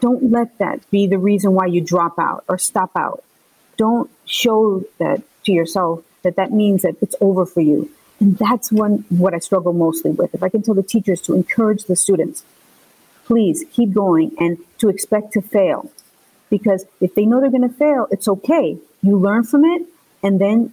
Don't 0.00 0.30
let 0.30 0.58
that 0.58 0.88
be 0.90 1.06
the 1.06 1.18
reason 1.18 1.52
why 1.52 1.66
you 1.66 1.80
drop 1.80 2.18
out 2.18 2.44
or 2.48 2.58
stop 2.58 2.90
out. 2.96 3.22
Don't 3.76 4.10
show 4.24 4.84
that 4.98 5.22
to 5.44 5.52
yourself 5.52 6.02
that 6.22 6.36
that 6.36 6.50
means 6.50 6.82
that 6.82 6.96
it's 7.00 7.14
over 7.20 7.46
for 7.46 7.60
you. 7.60 7.90
And 8.18 8.36
that's 8.36 8.72
one 8.72 9.04
what 9.10 9.34
I 9.34 9.38
struggle 9.38 9.72
mostly 9.72 10.10
with. 10.10 10.34
If 10.34 10.42
I 10.42 10.48
can 10.48 10.62
tell 10.62 10.74
the 10.74 10.82
teachers 10.82 11.20
to 11.22 11.34
encourage 11.34 11.84
the 11.84 11.94
students, 11.94 12.44
please 13.26 13.64
keep 13.72 13.92
going 13.92 14.34
and 14.38 14.58
to 14.78 14.88
expect 14.88 15.32
to 15.34 15.42
fail. 15.42 15.90
Because 16.50 16.84
if 17.00 17.14
they 17.14 17.26
know 17.26 17.40
they're 17.40 17.50
going 17.50 17.68
to 17.68 17.76
fail, 17.76 18.08
it's 18.10 18.26
okay. 18.28 18.78
You 19.02 19.18
learn 19.18 19.44
from 19.44 19.64
it 19.64 19.82
and 20.22 20.40
then 20.40 20.72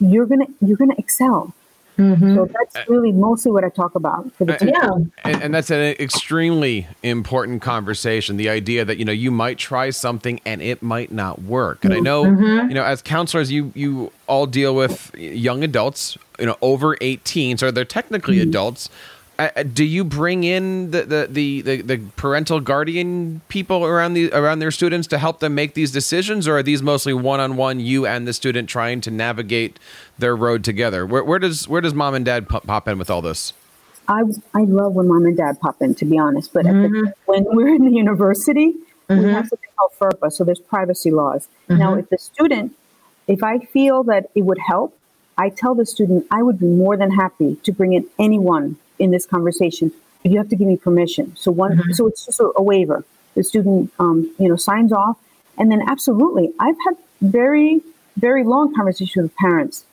you're 0.00 0.26
going 0.26 0.46
to 0.46 0.52
you're 0.60 0.76
going 0.76 0.90
to 0.90 0.98
excel. 0.98 1.54
Mm-hmm. 1.98 2.34
So 2.34 2.46
that's 2.46 2.88
really 2.88 3.10
mostly 3.10 3.52
what 3.52 3.64
I 3.64 3.70
talk 3.70 3.94
about 3.94 4.30
for 4.34 4.44
the 4.44 4.56
team. 4.56 4.68
Yeah. 4.68 4.90
And, 5.24 5.42
and, 5.44 5.54
that's 5.54 5.70
an 5.70 5.96
extremely 5.98 6.86
important 7.02 7.62
conversation. 7.62 8.36
The 8.36 8.50
idea 8.50 8.84
that, 8.84 8.98
you 8.98 9.04
know, 9.06 9.12
you 9.12 9.30
might 9.30 9.56
try 9.56 9.88
something 9.90 10.38
and 10.44 10.60
it 10.60 10.82
might 10.82 11.10
not 11.10 11.42
work. 11.42 11.86
And 11.86 11.94
I 11.94 12.00
know, 12.00 12.24
mm-hmm. 12.24 12.68
you 12.68 12.74
know, 12.74 12.84
as 12.84 13.00
counselors, 13.00 13.50
you, 13.50 13.72
you 13.74 14.12
all 14.26 14.46
deal 14.46 14.74
with 14.74 15.10
young 15.14 15.64
adults, 15.64 16.18
you 16.38 16.44
know, 16.44 16.58
over 16.60 16.98
18. 17.00 17.56
So 17.56 17.70
they're 17.70 17.86
technically 17.86 18.40
mm-hmm. 18.40 18.50
adults. 18.50 18.90
Uh, 19.38 19.50
uh, 19.54 19.62
do 19.62 19.84
you 19.84 20.02
bring 20.02 20.44
in 20.44 20.90
the, 20.92 21.02
the, 21.02 21.26
the, 21.30 21.60
the, 21.60 21.82
the 21.82 21.98
parental 22.16 22.58
guardian 22.60 23.42
people 23.48 23.84
around 23.84 24.14
the 24.14 24.32
around 24.32 24.60
their 24.60 24.70
students 24.70 25.06
to 25.08 25.18
help 25.18 25.40
them 25.40 25.54
make 25.54 25.74
these 25.74 25.90
decisions, 25.92 26.48
or 26.48 26.58
are 26.58 26.62
these 26.62 26.82
mostly 26.82 27.12
one 27.12 27.38
on 27.38 27.56
one 27.56 27.78
you 27.78 28.06
and 28.06 28.26
the 28.26 28.32
student 28.32 28.68
trying 28.68 29.00
to 29.02 29.10
navigate 29.10 29.78
their 30.18 30.34
road 30.34 30.64
together? 30.64 31.04
Where, 31.04 31.22
where 31.22 31.38
does 31.38 31.68
where 31.68 31.82
does 31.82 31.92
mom 31.92 32.14
and 32.14 32.24
dad 32.24 32.48
pop 32.48 32.88
in 32.88 32.98
with 32.98 33.10
all 33.10 33.20
this? 33.20 33.52
I 34.08 34.22
I 34.54 34.62
love 34.62 34.94
when 34.94 35.08
mom 35.08 35.26
and 35.26 35.36
dad 35.36 35.60
pop 35.60 35.82
in, 35.82 35.94
to 35.96 36.06
be 36.06 36.16
honest. 36.16 36.54
But 36.54 36.64
mm-hmm. 36.64 37.04
the, 37.04 37.14
when 37.26 37.44
we're 37.44 37.74
in 37.74 37.84
the 37.84 37.92
university, 37.92 38.72
mm-hmm. 39.08 39.22
we 39.22 39.32
have 39.32 39.48
something 39.48 39.68
called 39.76 39.92
FERPA, 39.98 40.32
so 40.32 40.44
there's 40.44 40.60
privacy 40.60 41.10
laws. 41.10 41.48
Mm-hmm. 41.68 41.78
Now, 41.78 41.94
if 41.94 42.08
the 42.08 42.18
student, 42.18 42.74
if 43.26 43.42
I 43.42 43.58
feel 43.58 44.02
that 44.04 44.30
it 44.34 44.42
would 44.42 44.60
help, 44.66 44.98
I 45.36 45.50
tell 45.50 45.74
the 45.74 45.84
student 45.84 46.26
I 46.30 46.42
would 46.42 46.58
be 46.58 46.66
more 46.66 46.96
than 46.96 47.10
happy 47.10 47.56
to 47.56 47.72
bring 47.72 47.92
in 47.92 48.06
anyone 48.18 48.78
in 48.98 49.10
this 49.10 49.26
conversation, 49.26 49.92
but 50.22 50.32
you 50.32 50.38
have 50.38 50.48
to 50.48 50.56
give 50.56 50.66
me 50.66 50.76
permission. 50.76 51.34
So 51.36 51.50
one, 51.50 51.76
mm-hmm. 51.76 51.92
so 51.92 52.06
it's 52.06 52.26
just 52.26 52.40
a, 52.40 52.52
a, 52.56 52.62
waiver. 52.62 53.04
The 53.34 53.44
student, 53.44 53.92
um, 53.98 54.32
you 54.38 54.48
know, 54.48 54.56
signs 54.56 54.92
off, 54.92 55.18
and 55.58 55.70
then 55.70 55.82
absolutely, 55.88 56.52
I've 56.58 56.76
had 56.86 56.96
very, 57.20 57.80
very 58.16 58.44
long 58.44 58.74
conversations 58.74 59.24
with 59.24 59.36
parents, 59.36 59.84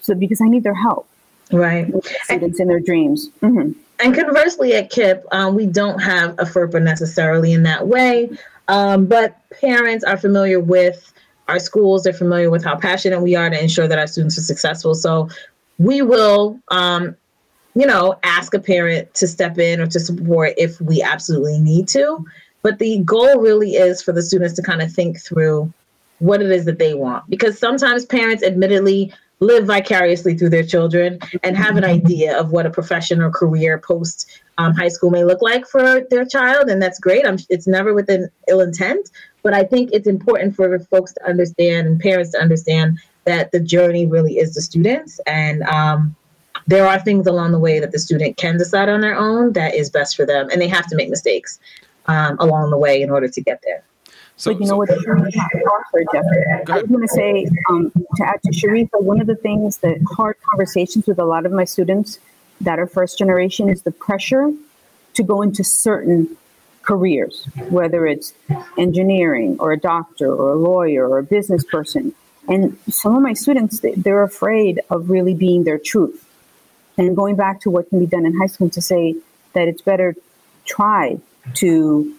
so 0.00 0.14
because 0.14 0.40
I 0.40 0.48
need 0.48 0.64
their 0.64 0.74
help, 0.74 1.06
right? 1.52 1.92
Students 2.24 2.60
in 2.60 2.68
their 2.68 2.80
dreams. 2.80 3.30
Mm-hmm. 3.42 3.72
And 4.00 4.14
conversely, 4.14 4.74
at 4.74 4.90
KIPP, 4.90 5.22
um, 5.30 5.54
we 5.54 5.66
don't 5.66 6.00
have 6.00 6.32
a 6.32 6.44
FERPA 6.44 6.82
necessarily 6.82 7.52
in 7.52 7.62
that 7.62 7.86
way, 7.86 8.30
um, 8.68 9.06
but 9.06 9.36
parents 9.50 10.04
are 10.04 10.16
familiar 10.16 10.58
with 10.58 11.12
our 11.48 11.58
schools. 11.58 12.02
They're 12.02 12.12
familiar 12.12 12.50
with 12.50 12.64
how 12.64 12.76
passionate 12.76 13.20
we 13.20 13.36
are 13.36 13.48
to 13.48 13.60
ensure 13.60 13.86
that 13.86 13.98
our 13.98 14.06
students 14.06 14.38
are 14.38 14.42
successful. 14.42 14.94
So 14.94 15.28
we 15.78 16.02
will 16.02 16.60
um, 16.68 17.16
you 17.74 17.86
know, 17.86 18.18
ask 18.22 18.54
a 18.54 18.60
parent 18.60 19.12
to 19.14 19.26
step 19.26 19.58
in 19.58 19.80
or 19.80 19.86
to 19.86 20.00
support 20.00 20.52
if 20.56 20.80
we 20.80 21.02
absolutely 21.02 21.58
need 21.58 21.88
to. 21.88 22.24
But 22.62 22.78
the 22.78 22.98
goal 23.04 23.40
really 23.40 23.72
is 23.72 24.02
for 24.02 24.12
the 24.12 24.22
students 24.22 24.54
to 24.54 24.62
kind 24.62 24.80
of 24.80 24.92
think 24.92 25.20
through 25.20 25.72
what 26.20 26.40
it 26.40 26.50
is 26.50 26.64
that 26.64 26.78
they 26.78 26.94
want. 26.94 27.28
Because 27.28 27.58
sometimes 27.58 28.06
parents, 28.06 28.42
admittedly, 28.42 29.12
live 29.40 29.66
vicariously 29.66 30.38
through 30.38 30.48
their 30.48 30.64
children 30.64 31.18
and 31.42 31.56
have 31.56 31.76
an 31.76 31.84
idea 31.84 32.38
of 32.38 32.52
what 32.52 32.64
a 32.64 32.70
profession 32.70 33.20
or 33.20 33.30
career 33.30 33.78
post 33.78 34.40
um, 34.56 34.72
high 34.72 34.88
school 34.88 35.10
may 35.10 35.24
look 35.24 35.42
like 35.42 35.66
for 35.66 36.06
their 36.08 36.24
child. 36.24 36.70
And 36.70 36.80
that's 36.80 37.00
great. 37.00 37.26
I'm, 37.26 37.38
it's 37.50 37.66
never 37.66 37.92
with 37.92 38.08
an 38.08 38.30
ill 38.48 38.60
intent. 38.60 39.10
But 39.42 39.52
I 39.52 39.64
think 39.64 39.90
it's 39.92 40.06
important 40.06 40.54
for 40.54 40.78
folks 40.78 41.12
to 41.14 41.28
understand 41.28 41.88
and 41.88 42.00
parents 42.00 42.30
to 42.30 42.40
understand 42.40 42.98
that 43.24 43.50
the 43.50 43.60
journey 43.60 44.06
really 44.06 44.38
is 44.38 44.54
the 44.54 44.62
students. 44.62 45.20
And, 45.26 45.64
um, 45.64 46.14
there 46.66 46.86
are 46.86 46.98
things 46.98 47.26
along 47.26 47.52
the 47.52 47.58
way 47.58 47.78
that 47.78 47.92
the 47.92 47.98
student 47.98 48.36
can 48.36 48.56
decide 48.56 48.88
on 48.88 49.00
their 49.00 49.16
own 49.16 49.52
that 49.52 49.74
is 49.74 49.90
best 49.90 50.16
for 50.16 50.24
them, 50.24 50.48
and 50.50 50.60
they 50.60 50.68
have 50.68 50.86
to 50.88 50.96
make 50.96 51.10
mistakes 51.10 51.58
um, 52.06 52.36
along 52.40 52.70
the 52.70 52.78
way 52.78 53.02
in 53.02 53.10
order 53.10 53.28
to 53.28 53.40
get 53.40 53.60
there. 53.64 53.82
So, 54.36 54.52
but 54.52 54.60
you 54.60 54.66
know 54.68 54.76
what? 54.76 54.90
I 54.90 54.94
was 54.94 55.04
going 56.88 57.00
to 57.00 57.08
say 57.08 57.46
um, 57.70 57.92
to 58.16 58.28
add 58.28 58.42
to 58.42 58.50
Sharifa, 58.50 59.00
one 59.00 59.20
of 59.20 59.28
the 59.28 59.36
things 59.36 59.78
that 59.78 59.96
hard 60.16 60.36
conversations 60.50 61.06
with 61.06 61.20
a 61.20 61.24
lot 61.24 61.46
of 61.46 61.52
my 61.52 61.64
students 61.64 62.18
that 62.60 62.78
are 62.78 62.86
first 62.86 63.16
generation 63.16 63.68
is 63.68 63.82
the 63.82 63.92
pressure 63.92 64.52
to 65.14 65.22
go 65.22 65.42
into 65.42 65.62
certain 65.62 66.36
careers, 66.82 67.46
whether 67.70 68.06
it's 68.06 68.34
engineering 68.76 69.56
or 69.60 69.72
a 69.72 69.78
doctor 69.78 70.34
or 70.34 70.50
a 70.50 70.56
lawyer 70.56 71.08
or 71.08 71.18
a 71.18 71.22
business 71.22 71.64
person. 71.64 72.12
And 72.48 72.76
some 72.90 73.16
of 73.16 73.22
my 73.22 73.32
students, 73.34 73.80
they're 73.96 74.22
afraid 74.22 74.80
of 74.90 75.08
really 75.10 75.34
being 75.34 75.64
their 75.64 75.78
truth 75.78 76.24
and 76.96 77.16
going 77.16 77.36
back 77.36 77.60
to 77.60 77.70
what 77.70 77.88
can 77.88 77.98
be 78.00 78.06
done 78.06 78.24
in 78.26 78.36
high 78.38 78.46
school 78.46 78.70
to 78.70 78.80
say 78.80 79.14
that 79.52 79.68
it's 79.68 79.82
better 79.82 80.14
try 80.64 81.18
to 81.54 82.14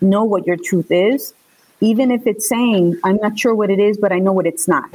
know 0.00 0.24
what 0.24 0.46
your 0.46 0.56
truth 0.56 0.90
is 0.90 1.34
even 1.80 2.10
if 2.10 2.26
it's 2.26 2.48
saying 2.48 2.98
i'm 3.04 3.16
not 3.16 3.38
sure 3.38 3.54
what 3.54 3.70
it 3.70 3.78
is 3.78 3.96
but 3.96 4.12
i 4.12 4.18
know 4.18 4.32
what 4.32 4.46
it's 4.46 4.66
not. 4.68 4.88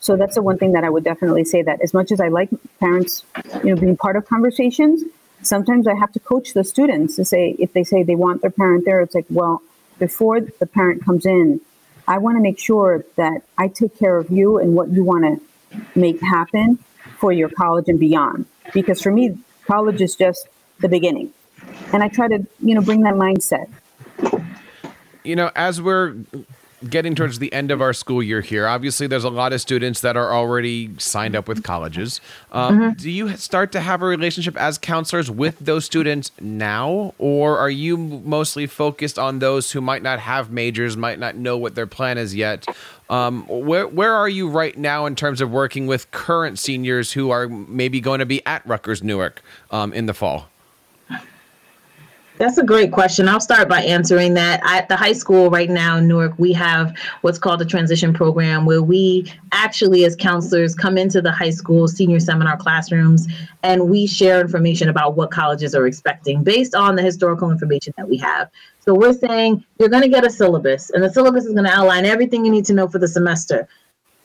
So 0.00 0.16
that's 0.16 0.34
the 0.34 0.42
one 0.42 0.58
thing 0.58 0.72
that 0.72 0.84
i 0.84 0.90
would 0.90 1.04
definitely 1.04 1.44
say 1.44 1.62
that 1.62 1.80
as 1.80 1.94
much 1.94 2.12
as 2.12 2.20
i 2.20 2.28
like 2.28 2.50
parents 2.80 3.24
you 3.62 3.74
know 3.74 3.80
being 3.80 3.96
part 3.96 4.16
of 4.16 4.26
conversations 4.26 5.02
sometimes 5.42 5.86
i 5.86 5.94
have 5.94 6.12
to 6.12 6.20
coach 6.20 6.54
the 6.54 6.64
students 6.64 7.16
to 7.16 7.24
say 7.24 7.56
if 7.58 7.72
they 7.72 7.84
say 7.84 8.02
they 8.02 8.14
want 8.14 8.42
their 8.42 8.50
parent 8.50 8.84
there 8.84 9.00
it's 9.00 9.14
like 9.14 9.26
well 9.30 9.62
before 9.98 10.40
the 10.40 10.66
parent 10.66 11.04
comes 11.04 11.26
in 11.26 11.60
i 12.08 12.18
want 12.18 12.36
to 12.36 12.42
make 12.42 12.58
sure 12.58 13.04
that 13.16 13.42
i 13.58 13.68
take 13.68 13.96
care 13.98 14.16
of 14.18 14.30
you 14.30 14.58
and 14.58 14.74
what 14.74 14.88
you 14.90 15.04
want 15.04 15.24
to 15.24 15.80
make 15.98 16.20
happen 16.20 16.78
for 17.18 17.32
your 17.32 17.48
college 17.48 17.88
and 17.88 18.00
beyond 18.00 18.46
because 18.72 19.02
for 19.02 19.10
me, 19.10 19.38
college 19.66 20.00
is 20.00 20.16
just 20.16 20.48
the 20.80 20.88
beginning. 20.88 21.32
And 21.92 22.02
I 22.02 22.08
try 22.08 22.28
to, 22.28 22.46
you 22.60 22.74
know, 22.74 22.80
bring 22.80 23.02
that 23.02 23.14
mindset. 23.14 23.68
You 25.22 25.36
know, 25.36 25.50
as 25.56 25.80
we're 25.80 26.16
getting 26.90 27.14
towards 27.14 27.38
the 27.38 27.52
end 27.52 27.70
of 27.70 27.80
our 27.80 27.92
school 27.92 28.22
year 28.22 28.40
here, 28.40 28.66
obviously 28.66 29.06
there's 29.06 29.24
a 29.24 29.30
lot 29.30 29.52
of 29.52 29.60
students 29.60 30.00
that 30.00 30.16
are 30.16 30.32
already 30.32 30.90
signed 30.98 31.36
up 31.36 31.48
with 31.48 31.62
colleges. 31.62 32.20
Um, 32.52 32.78
mm-hmm. 32.78 32.92
Do 32.94 33.10
you 33.10 33.36
start 33.36 33.72
to 33.72 33.80
have 33.80 34.02
a 34.02 34.06
relationship 34.06 34.56
as 34.56 34.78
counselors 34.78 35.30
with 35.30 35.58
those 35.58 35.84
students 35.84 36.30
now, 36.40 37.14
or 37.18 37.58
are 37.58 37.70
you 37.70 37.96
mostly 37.96 38.66
focused 38.66 39.18
on 39.18 39.38
those 39.38 39.72
who 39.72 39.80
might 39.80 40.02
not 40.02 40.20
have 40.20 40.50
majors, 40.50 40.96
might 40.96 41.18
not 41.18 41.36
know 41.36 41.56
what 41.56 41.74
their 41.74 41.86
plan 41.86 42.18
is 42.18 42.34
yet? 42.34 42.66
Um, 43.10 43.44
where 43.48 43.86
where 43.86 44.14
are 44.14 44.28
you 44.28 44.48
right 44.48 44.76
now 44.76 45.04
in 45.06 45.14
terms 45.14 45.40
of 45.40 45.50
working 45.50 45.86
with 45.86 46.10
current 46.10 46.58
seniors 46.58 47.12
who 47.12 47.30
are 47.30 47.48
maybe 47.48 48.00
going 48.00 48.20
to 48.20 48.26
be 48.26 48.44
at 48.46 48.66
Rutgers 48.66 49.02
Newark 49.02 49.42
um, 49.70 49.92
in 49.92 50.06
the 50.06 50.14
fall? 50.14 50.48
That's 52.36 52.58
a 52.58 52.64
great 52.64 52.90
question. 52.90 53.28
I'll 53.28 53.38
start 53.38 53.68
by 53.68 53.82
answering 53.82 54.34
that. 54.34 54.60
At 54.64 54.88
the 54.88 54.96
high 54.96 55.12
school 55.12 55.50
right 55.50 55.70
now 55.70 55.98
in 55.98 56.08
Newark, 56.08 56.36
we 56.36 56.52
have 56.54 56.92
what's 57.20 57.38
called 57.38 57.62
a 57.62 57.64
transition 57.64 58.12
program 58.12 58.66
where 58.66 58.82
we 58.82 59.32
actually, 59.52 60.04
as 60.04 60.16
counselors, 60.16 60.74
come 60.74 60.98
into 60.98 61.22
the 61.22 61.30
high 61.30 61.50
school 61.50 61.86
senior 61.86 62.18
seminar 62.18 62.56
classrooms 62.56 63.28
and 63.62 63.88
we 63.88 64.08
share 64.08 64.40
information 64.40 64.88
about 64.88 65.16
what 65.16 65.30
colleges 65.30 65.76
are 65.76 65.86
expecting 65.86 66.42
based 66.42 66.74
on 66.74 66.96
the 66.96 67.02
historical 67.02 67.52
information 67.52 67.94
that 67.96 68.08
we 68.08 68.16
have. 68.16 68.50
So 68.80 68.94
we're 68.94 69.14
saying 69.14 69.64
you're 69.78 69.88
going 69.88 70.02
to 70.02 70.08
get 70.08 70.26
a 70.26 70.30
syllabus, 70.30 70.90
and 70.90 71.04
the 71.04 71.12
syllabus 71.12 71.44
is 71.44 71.52
going 71.52 71.66
to 71.66 71.70
outline 71.72 72.04
everything 72.04 72.44
you 72.44 72.50
need 72.50 72.64
to 72.64 72.74
know 72.74 72.88
for 72.88 72.98
the 72.98 73.08
semester. 73.08 73.68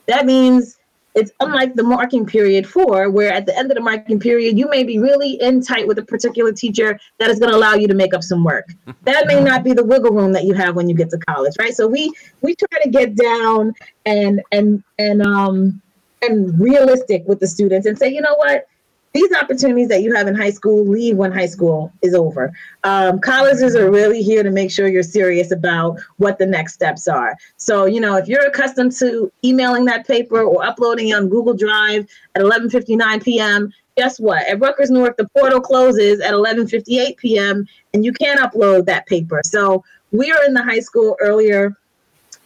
That 0.08 0.26
means 0.26 0.79
it's 1.15 1.32
unlike 1.39 1.76
the 1.76 1.84
marking 1.84 2.26
period 2.26 2.67
four, 2.67 3.10
where 3.10 3.32
at 3.32 3.45
the 3.45 3.58
end 3.58 3.72
of 3.72 3.76
the 3.76 3.82
marking 3.82 4.19
period, 4.19 4.58
you 4.58 4.69
may 4.69 4.84
be 4.84 5.00
really 5.00 5.41
in 5.41 5.62
tight 5.62 5.88
with 5.88 5.98
a 5.98 6.04
particular 6.04 6.52
teacher 6.52 7.00
that 7.17 7.30
is 7.30 7.39
going 7.39 7.52
to 7.52 7.58
allow 7.58 7.74
you 7.74 7.88
to 7.88 7.95
make 7.95 8.13
up 8.13 8.24
some 8.24 8.43
work. 8.43 8.67
That 9.04 9.26
may 9.26 9.41
not 9.41 9.63
be 9.63 9.74
the 9.74 9.84
wiggle 9.84 10.12
room 10.12 10.34
that 10.34 10.43
you 10.43 10.54
have 10.54 10.76
when 10.76 10.88
you 10.88 10.95
get 10.95 11.10
to 11.12 11.17
college, 11.17 11.54
right? 11.58 11.74
So 11.74 11.88
we 11.88 12.13
we 12.41 12.54
try 12.54 12.82
to 12.84 12.89
get 12.89 13.15
down 13.15 13.74
and 14.06 14.41
and 14.52 14.84
and 15.00 15.22
um 15.24 15.82
and 16.22 16.60
realistic 16.60 17.24
with 17.26 17.39
the 17.39 17.48
students 17.48 17.88
and 17.88 17.98
say, 17.98 18.10
you 18.10 18.22
know 18.22 18.36
what, 18.36 18.67
these 19.13 19.34
opportunities 19.34 19.88
that 19.88 20.04
you 20.04 20.13
have 20.13 20.28
in 20.28 20.36
high 20.36 20.52
school 20.52 20.86
leave 20.86 21.15
when 21.17 21.32
high 21.32 21.48
school 21.48 21.91
is 22.02 22.13
over. 22.13 22.52
Um, 22.84 23.19
colleges 23.19 23.76
are 23.76 23.89
really 23.89 24.22
here 24.22 24.43
to 24.43 24.52
make 24.52 24.72
sure 24.72 24.88
you're 24.88 25.04
serious 25.04 25.52
about 25.52 26.00
what 26.17 26.38
the 26.38 26.45
next 26.45 26.74
steps 26.74 27.08
are. 27.08 27.36
So, 27.58 27.86
you 27.86 28.00
know, 28.00 28.17
if 28.17 28.28
you're 28.28 28.45
accustomed 28.45 28.91
to 29.00 29.32
emailing 29.43 29.86
that 29.86 30.06
paper 30.06 30.41
or 30.41 30.63
uploading 30.63 31.10
it 31.10 31.13
on 31.13 31.28
Google 31.28 31.56
Drive 31.56 32.08
at 32.36 32.41
11:59 32.41 33.24
p.m., 33.24 33.74
guess 33.98 34.19
what? 34.19 34.48
At 34.48 34.60
Rutgers 34.60 34.91
Newark, 34.91 35.17
the 35.17 35.28
portal 35.30 35.60
closes 35.60 36.19
at 36.19 36.34
11:58 36.34 37.17
p.m. 37.17 37.67
and 37.93 38.06
you 38.06 38.13
can't 38.13 38.39
upload 38.39 38.86
that 38.86 39.08
paper. 39.08 39.41
So, 39.43 39.84
we 40.12 40.32
are 40.32 40.43
in 40.45 40.54
the 40.54 40.63
high 40.63 40.80
school 40.80 41.15
earlier 41.19 41.76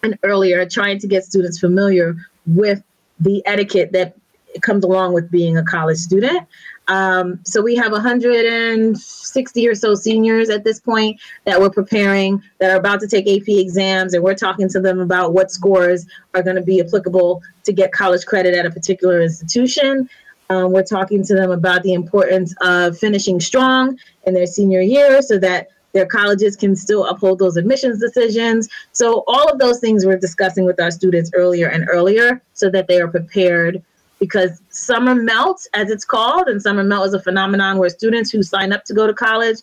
and 0.04 0.18
earlier 0.24 0.66
trying 0.66 1.00
to 1.00 1.08
get 1.08 1.24
students 1.24 1.60
familiar 1.60 2.16
with 2.46 2.84
the 3.20 3.42
etiquette 3.46 3.92
that 3.94 4.16
comes 4.62 4.84
along 4.84 5.14
with 5.14 5.32
being 5.32 5.58
a 5.58 5.64
college 5.64 5.98
student. 5.98 6.48
Um, 6.88 7.40
so 7.44 7.62
we 7.62 7.76
have 7.76 7.92
160 7.92 9.68
or 9.68 9.76
so 9.76 9.96
seniors 9.96 10.50
at 10.50 10.64
this 10.64 10.80
point 10.80 11.20
that 11.46 11.60
we're 11.60 11.70
preparing 11.70 12.44
that 12.60 12.72
are 12.72 12.78
about 12.78 13.00
to 13.02 13.08
take 13.08 13.28
AP 13.28 13.48
exams, 13.48 14.14
and 14.14 14.24
we're 14.24 14.36
talking 14.36 14.68
to 14.70 14.80
them 14.80 15.00
about 15.00 15.34
what 15.34 15.50
scores 15.50 16.06
are 16.34 16.44
going 16.44 16.58
to 16.58 16.62
be 16.62 16.82
applicable 16.82 17.42
to 17.64 17.74
get 17.74 17.92
college 17.92 18.26
credit 18.26 18.56
at 18.56 18.66
a 18.66 18.72
particular 18.72 19.22
institution. 19.22 20.10
Um, 20.50 20.74
we're 20.74 20.84
talking 20.84 21.24
to 21.24 21.34
them 21.34 21.52
about 21.52 21.84
the 21.84 21.94
importance 21.94 22.54
of 22.62 22.98
finishing 22.98 23.40
strong 23.40 23.98
in 24.28 24.34
their 24.34 24.46
senior 24.46 24.82
year 24.82 25.22
so 25.22 25.40
that 25.40 25.70
their 25.94 26.06
colleges 26.06 26.56
can 26.56 26.76
still 26.76 27.06
uphold 27.06 27.40
those 27.40 27.56
admissions 27.56 28.00
decisions. 28.00 28.68
So, 28.92 29.24
all 29.28 29.50
of 29.50 29.60
those 29.60 29.80
things 29.80 30.06
we're 30.06 30.18
discussing 30.18 30.66
with 30.66 30.82
our 30.82 30.92
students 30.92 31.32
earlier 31.34 31.68
and 31.68 31.88
earlier 31.88 32.42
so 32.54 32.70
that 32.72 32.88
they 32.88 33.00
are 33.00 33.08
prepared 33.08 33.82
because 34.24 34.62
summer 34.70 35.14
melt, 35.14 35.68
as 35.74 35.92
it's 35.92 36.06
called, 36.06 36.48
and 36.48 36.62
summer 36.62 36.82
melt 36.82 37.06
is 37.06 37.14
a 37.14 37.20
phenomenon 37.20 37.78
where 37.78 37.90
students 37.90 38.32
who 38.32 38.42
sign 38.42 38.72
up 38.72 38.86
to 38.86 38.94
go 38.94 39.06
to 39.06 39.14
college 39.14 39.58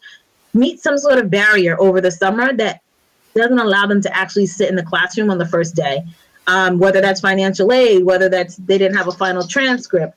meet 0.52 0.78
some 0.80 0.98
sort 0.98 1.16
of 1.16 1.30
barrier 1.30 1.80
over 1.80 1.98
the 1.98 2.10
summer 2.10 2.52
that 2.52 2.82
doesn't 3.34 3.58
allow 3.58 3.86
them 3.86 4.02
to 4.02 4.14
actually 4.14 4.44
sit 4.44 4.68
in 4.68 4.76
the 4.76 4.82
classroom 4.82 5.30
on 5.30 5.38
the 5.38 5.46
first 5.46 5.74
day. 5.74 6.04
Um, 6.46 6.78
whether 6.78 7.00
that's 7.00 7.22
financial 7.22 7.72
aid, 7.72 8.04
whether 8.04 8.28
that's 8.28 8.56
they 8.56 8.76
didn't 8.76 8.98
have 8.98 9.08
a 9.08 9.12
final 9.12 9.46
transcript, 9.46 10.14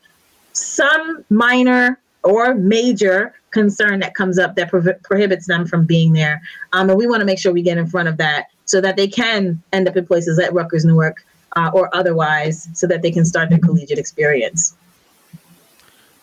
some 0.52 1.24
minor 1.30 2.02
or 2.26 2.54
major 2.54 3.34
concern 3.52 4.02
that 4.02 4.14
comes 4.16 4.38
up 4.38 4.56
that 4.56 4.70
pro- 4.70 4.94
prohibits 5.04 5.48
them 5.48 5.66
from 5.66 5.86
being 5.86 6.12
there. 6.12 6.42
Um, 6.74 6.90
and 6.90 7.00
we 7.00 7.08
want 7.08 7.22
to 7.22 7.26
make 7.26 7.40
sure 7.40 7.54
we 7.54 7.62
get 7.62 7.78
in 7.78 7.88
front 7.88 8.10
of 8.10 8.18
that 8.18 8.48
so 8.66 8.82
that 8.82 8.98
they 8.98 9.08
can 9.08 9.64
end 9.72 9.88
up 9.88 9.96
in 9.96 10.06
places 10.06 10.38
at 10.38 10.54
Rutgers 10.54 10.84
Newark 10.84 11.24
uh, 11.56 11.72
or 11.74 11.94
otherwise 11.96 12.70
so 12.74 12.88
that 12.88 13.02
they 13.02 13.12
can 13.12 13.26
start 13.26 13.50
their 13.50 13.60
collegiate 13.60 14.00
experience. 14.00 14.76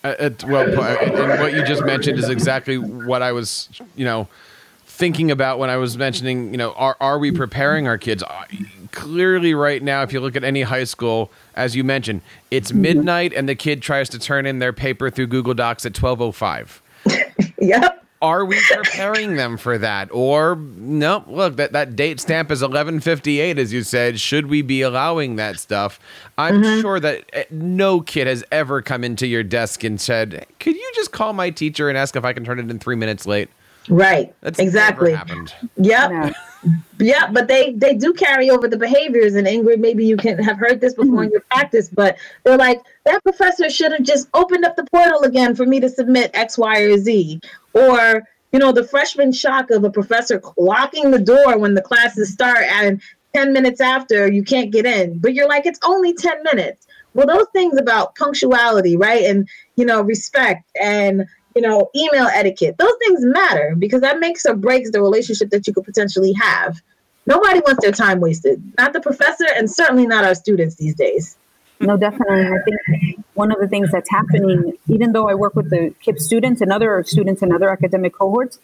Uh, 0.02 0.30
well, 0.46 0.66
and 0.80 1.40
what 1.40 1.52
you 1.52 1.62
just 1.64 1.84
mentioned 1.84 2.18
is 2.18 2.30
exactly 2.30 2.78
what 2.78 3.20
I 3.20 3.32
was, 3.32 3.68
you 3.96 4.04
know, 4.06 4.28
thinking 4.86 5.30
about 5.30 5.58
when 5.58 5.68
I 5.68 5.76
was 5.76 5.98
mentioning, 5.98 6.52
you 6.52 6.56
know, 6.56 6.72
are 6.72 6.96
are 7.00 7.18
we 7.18 7.30
preparing 7.30 7.86
our 7.86 7.98
kids? 7.98 8.24
Clearly, 8.92 9.52
right 9.52 9.82
now, 9.82 10.02
if 10.02 10.12
you 10.12 10.20
look 10.20 10.36
at 10.36 10.44
any 10.44 10.62
high 10.62 10.84
school, 10.84 11.30
as 11.54 11.76
you 11.76 11.84
mentioned, 11.84 12.22
it's 12.50 12.72
midnight 12.72 13.34
and 13.34 13.46
the 13.46 13.54
kid 13.54 13.82
tries 13.82 14.08
to 14.10 14.18
turn 14.18 14.46
in 14.46 14.58
their 14.58 14.72
paper 14.72 15.10
through 15.10 15.26
Google 15.26 15.52
Docs 15.52 15.84
at 15.84 15.94
twelve 15.94 16.20
oh 16.20 16.32
five. 16.32 16.82
Yep 17.62 18.00
are 18.22 18.44
we 18.44 18.60
preparing 18.68 19.36
them 19.36 19.56
for 19.56 19.78
that? 19.78 20.10
Or 20.12 20.56
no 20.56 21.24
look 21.26 21.56
that, 21.56 21.72
that 21.72 21.96
date 21.96 22.20
stamp 22.20 22.50
is 22.50 22.60
1158 22.60 23.58
as 23.58 23.72
you 23.72 23.82
said. 23.82 24.20
Should 24.20 24.46
we 24.46 24.62
be 24.62 24.82
allowing 24.82 25.36
that 25.36 25.58
stuff? 25.58 25.98
I'm 26.36 26.62
mm-hmm. 26.62 26.80
sure 26.80 27.00
that 27.00 27.24
eh, 27.32 27.44
no 27.50 28.00
kid 28.00 28.26
has 28.26 28.44
ever 28.52 28.82
come 28.82 29.04
into 29.04 29.26
your 29.26 29.42
desk 29.42 29.84
and 29.84 30.00
said 30.00 30.46
could 30.58 30.74
you 30.74 30.92
just 30.94 31.12
call 31.12 31.32
my 31.32 31.50
teacher 31.50 31.88
and 31.88 31.96
ask 31.96 32.14
if 32.16 32.24
i 32.24 32.32
can 32.32 32.44
turn 32.44 32.58
it 32.58 32.70
in 32.70 32.78
three 32.78 32.96
minutes 32.96 33.26
late? 33.26 33.48
Right. 33.88 34.34
That's 34.42 34.58
exactly. 34.58 35.12
happened. 35.12 35.54
Yep. 35.76 36.10
Yeah. 36.10 36.32
Yeah 36.98 37.30
but 37.30 37.48
they 37.48 37.72
they 37.72 37.94
do 37.94 38.12
carry 38.12 38.50
over 38.50 38.68
the 38.68 38.76
behaviors 38.76 39.34
and 39.34 39.46
ingrid 39.46 39.78
maybe 39.78 40.04
you 40.04 40.16
can 40.16 40.38
have 40.38 40.58
heard 40.58 40.78
this 40.78 40.92
before 40.92 41.24
in 41.24 41.30
your 41.30 41.40
practice 41.50 41.88
but 41.88 42.18
they're 42.44 42.58
like 42.58 42.82
that 43.04 43.22
professor 43.22 43.70
should 43.70 43.92
have 43.92 44.02
just 44.02 44.28
opened 44.34 44.64
up 44.64 44.76
the 44.76 44.84
portal 44.92 45.22
again 45.22 45.54
for 45.54 45.64
me 45.64 45.80
to 45.80 45.88
submit 45.88 46.30
x 46.34 46.58
y 46.58 46.80
or 46.80 46.98
z. 46.98 47.40
Or 47.72 48.22
you 48.52 48.58
know 48.58 48.72
the 48.72 48.84
freshman 48.84 49.32
shock 49.32 49.70
of 49.70 49.84
a 49.84 49.90
professor 49.90 50.42
locking 50.56 51.10
the 51.10 51.18
door 51.18 51.58
when 51.58 51.74
the 51.74 51.82
classes 51.82 52.32
start 52.32 52.64
and 52.64 53.00
10 53.34 53.52
minutes 53.52 53.80
after 53.80 54.30
you 54.30 54.42
can't 54.42 54.72
get 54.72 54.86
in. 54.86 55.18
But 55.18 55.34
you're 55.34 55.48
like 55.48 55.66
it's 55.66 55.80
only 55.84 56.14
10 56.14 56.42
minutes. 56.42 56.86
Well 57.14 57.26
those 57.26 57.46
things 57.52 57.78
about 57.78 58.14
punctuality 58.16 58.96
right 58.96 59.24
and 59.24 59.48
you 59.76 59.84
know 59.84 60.02
respect 60.02 60.64
and 60.80 61.26
you 61.54 61.62
know 61.62 61.90
email 61.94 62.26
etiquette. 62.26 62.76
Those 62.78 62.94
things 62.98 63.24
matter 63.24 63.74
because 63.78 64.00
that 64.00 64.20
makes 64.20 64.46
or 64.46 64.54
breaks 64.54 64.90
the 64.90 65.00
relationship 65.00 65.50
that 65.50 65.66
you 65.66 65.72
could 65.72 65.84
potentially 65.84 66.32
have. 66.34 66.80
Nobody 67.26 67.60
wants 67.60 67.82
their 67.82 67.92
time 67.92 68.20
wasted. 68.20 68.62
Not 68.78 68.92
the 68.92 69.00
professor 69.00 69.46
and 69.56 69.70
certainly 69.70 70.06
not 70.06 70.24
our 70.24 70.34
students 70.34 70.76
these 70.76 70.94
days. 70.94 71.36
No, 71.80 71.96
definitely. 71.96 72.46
I 72.46 72.58
think 72.64 73.24
one 73.34 73.50
of 73.50 73.58
the 73.58 73.68
things 73.68 73.90
that's 73.90 74.10
happening, 74.10 74.74
even 74.88 75.12
though 75.12 75.28
I 75.28 75.34
work 75.34 75.56
with 75.56 75.70
the 75.70 75.94
KIPP 76.04 76.18
students 76.18 76.60
and 76.60 76.72
other 76.72 77.02
students 77.04 77.42
in 77.42 77.52
other 77.52 77.70
academic 77.70 78.14
cohorts, 78.14 78.58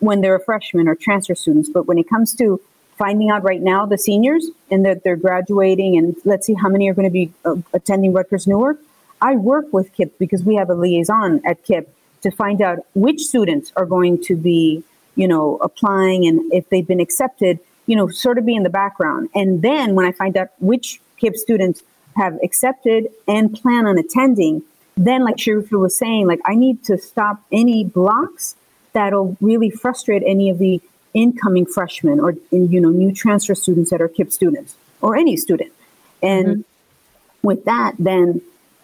when 0.00 0.20
they're 0.20 0.40
freshmen 0.40 0.88
or 0.88 0.96
transfer 0.96 1.36
students, 1.36 1.68
but 1.68 1.86
when 1.86 1.98
it 1.98 2.08
comes 2.08 2.34
to 2.34 2.60
finding 2.98 3.30
out 3.30 3.44
right 3.44 3.62
now 3.62 3.86
the 3.86 3.96
seniors 3.96 4.48
and 4.70 4.84
that 4.84 5.04
they're 5.04 5.16
graduating 5.16 5.96
and 5.96 6.16
let's 6.24 6.44
see 6.44 6.54
how 6.54 6.68
many 6.68 6.88
are 6.88 6.94
going 6.94 7.06
to 7.06 7.12
be 7.12 7.32
uh, 7.44 7.54
attending 7.72 8.12
Rutgers 8.12 8.48
Newark, 8.48 8.80
I 9.20 9.36
work 9.36 9.72
with 9.72 9.94
KIPP 9.94 10.10
because 10.18 10.42
we 10.42 10.56
have 10.56 10.68
a 10.68 10.74
liaison 10.74 11.40
at 11.44 11.64
KIPP 11.64 11.86
to 12.22 12.30
find 12.30 12.62
out 12.62 12.78
which 12.94 13.20
students 13.20 13.72
are 13.76 13.86
going 13.86 14.22
to 14.24 14.36
be, 14.36 14.82
you 15.16 15.28
know, 15.28 15.58
applying 15.60 16.26
and 16.26 16.52
if 16.52 16.68
they've 16.68 16.86
been 16.86 17.00
accepted, 17.00 17.58
you 17.86 17.96
know, 17.96 18.08
sort 18.08 18.38
of 18.38 18.46
be 18.46 18.54
in 18.54 18.62
the 18.62 18.70
background. 18.70 19.28
And 19.34 19.62
then 19.62 19.94
when 19.94 20.06
I 20.06 20.12
find 20.12 20.36
out 20.36 20.48
which 20.60 21.00
KIPP 21.20 21.36
students 21.36 21.82
have 22.16 22.38
accepted 22.42 23.08
and 23.26 23.52
plan 23.52 23.86
on 23.86 23.98
attending, 23.98 24.62
then 24.96 25.24
like 25.24 25.36
Sharifa 25.36 25.78
was 25.78 25.96
saying, 25.96 26.26
like 26.26 26.40
I 26.44 26.54
need 26.54 26.84
to 26.84 26.98
stop 26.98 27.42
any 27.50 27.84
blocks 27.84 28.56
that'll 28.92 29.36
really 29.40 29.70
frustrate 29.70 30.22
any 30.24 30.50
of 30.50 30.58
the 30.58 30.80
incoming 31.14 31.66
freshmen 31.66 32.18
or 32.20 32.34
you 32.50 32.80
know 32.80 32.88
new 32.88 33.12
transfer 33.12 33.54
students 33.54 33.90
that 33.90 34.00
are 34.00 34.08
KIPP 34.08 34.32
students 34.32 34.76
or 35.00 35.16
any 35.16 35.36
student. 35.36 35.72
And 36.22 36.46
mm-hmm. 36.46 37.46
with 37.46 37.64
that, 37.64 37.94
then 37.98 38.40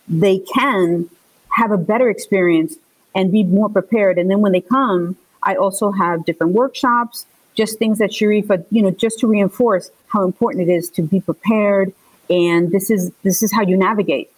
they 0.09 0.38
can 0.38 1.09
have 1.51 1.70
a 1.70 1.77
better 1.77 2.09
experience 2.09 2.77
and 3.18 3.31
be 3.31 3.42
more 3.42 3.68
prepared. 3.68 4.16
And 4.16 4.31
then 4.31 4.40
when 4.40 4.52
they 4.52 4.62
come, 4.62 5.16
I 5.42 5.57
also 5.57 5.90
have 5.90 6.24
different 6.24 6.54
workshops, 6.54 7.26
just 7.54 7.78
things 7.78 7.98
that 7.98 8.11
Sharifa, 8.11 8.64
you 8.70 8.81
know, 8.81 8.90
just 8.90 9.18
to 9.18 9.26
reinforce 9.26 9.90
how 10.07 10.24
important 10.24 10.70
it 10.70 10.72
is 10.72 10.88
to 10.90 11.02
be 11.02 11.20
prepared 11.20 11.92
and 12.31 12.70
this 12.70 12.90
is 12.90 13.11
this 13.22 13.42
is 13.42 13.52
how 13.52 13.62
you 13.62 13.76
navigate 13.76 14.31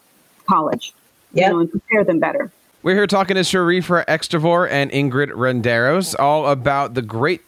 college 0.46 0.94
yep. 1.32 1.46
you 1.46 1.52
know, 1.52 1.60
and 1.60 1.70
prepare 1.70 2.04
them 2.04 2.18
better 2.18 2.50
we're 2.82 2.94
here 2.94 3.06
talking 3.06 3.34
to 3.34 3.42
Sharifa 3.42 4.06
Extravor 4.06 4.68
and 4.70 4.90
Ingrid 4.90 5.30
Renderos 5.32 6.18
all 6.18 6.48
about 6.48 6.94
the 6.94 7.02
great 7.02 7.42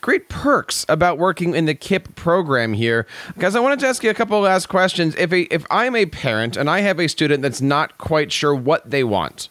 great 0.00 0.28
perks 0.28 0.84
about 0.88 1.16
working 1.16 1.54
in 1.54 1.66
the 1.66 1.76
KIPP 1.76 2.16
program 2.16 2.72
here. 2.72 3.06
Guys, 3.38 3.54
I 3.54 3.60
wanted 3.60 3.78
to 3.78 3.86
ask 3.86 4.02
you 4.02 4.10
a 4.10 4.14
couple 4.14 4.40
last 4.40 4.68
questions. 4.68 5.14
If 5.14 5.32
a, 5.32 5.42
if 5.54 5.64
I'm 5.70 5.94
a 5.94 6.06
parent 6.06 6.56
and 6.56 6.68
I 6.68 6.80
have 6.80 6.98
a 6.98 7.06
student 7.06 7.40
that's 7.40 7.60
not 7.60 7.98
quite 7.98 8.32
sure 8.32 8.52
what 8.52 8.90
they 8.90 9.04
want, 9.04 9.48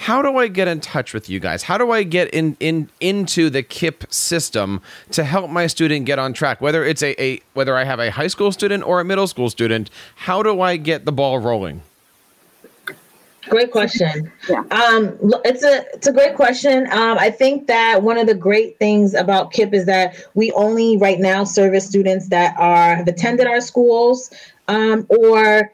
how 0.00 0.22
do 0.22 0.38
I 0.38 0.48
get 0.48 0.66
in 0.66 0.80
touch 0.80 1.12
with 1.12 1.28
you 1.28 1.40
guys? 1.40 1.62
How 1.62 1.76
do 1.76 1.90
I 1.90 2.04
get 2.04 2.28
in, 2.30 2.56
in 2.58 2.88
into 3.00 3.50
the 3.50 3.62
KIPP 3.62 4.10
system 4.10 4.80
to 5.10 5.24
help 5.24 5.50
my 5.50 5.66
student 5.66 6.06
get 6.06 6.18
on 6.18 6.32
track? 6.32 6.62
Whether 6.62 6.86
it's 6.86 7.02
a, 7.02 7.22
a 7.22 7.42
whether 7.52 7.76
I 7.76 7.84
have 7.84 8.00
a 8.00 8.10
high 8.10 8.28
school 8.28 8.50
student 8.50 8.82
or 8.82 9.00
a 9.00 9.04
middle 9.04 9.26
school 9.26 9.50
student, 9.50 9.90
how 10.16 10.42
do 10.42 10.62
I 10.62 10.78
get 10.78 11.04
the 11.04 11.12
ball 11.12 11.38
rolling? 11.38 11.82
Great 13.50 13.72
question. 13.72 14.32
Yeah. 14.48 14.60
Um, 14.70 15.18
it's 15.44 15.62
a 15.62 15.84
it's 15.92 16.06
a 16.06 16.12
great 16.14 16.34
question. 16.34 16.86
Um, 16.92 17.18
I 17.18 17.30
think 17.30 17.66
that 17.66 18.02
one 18.02 18.16
of 18.16 18.26
the 18.26 18.34
great 18.34 18.78
things 18.78 19.12
about 19.12 19.52
KIPP 19.52 19.74
is 19.74 19.84
that 19.84 20.16
we 20.32 20.50
only 20.52 20.96
right 20.96 21.20
now 21.20 21.44
service 21.44 21.86
students 21.86 22.28
that 22.28 22.54
are 22.58 22.96
have 22.96 23.06
attended 23.06 23.46
our 23.46 23.60
schools 23.60 24.32
um, 24.68 25.06
or 25.10 25.70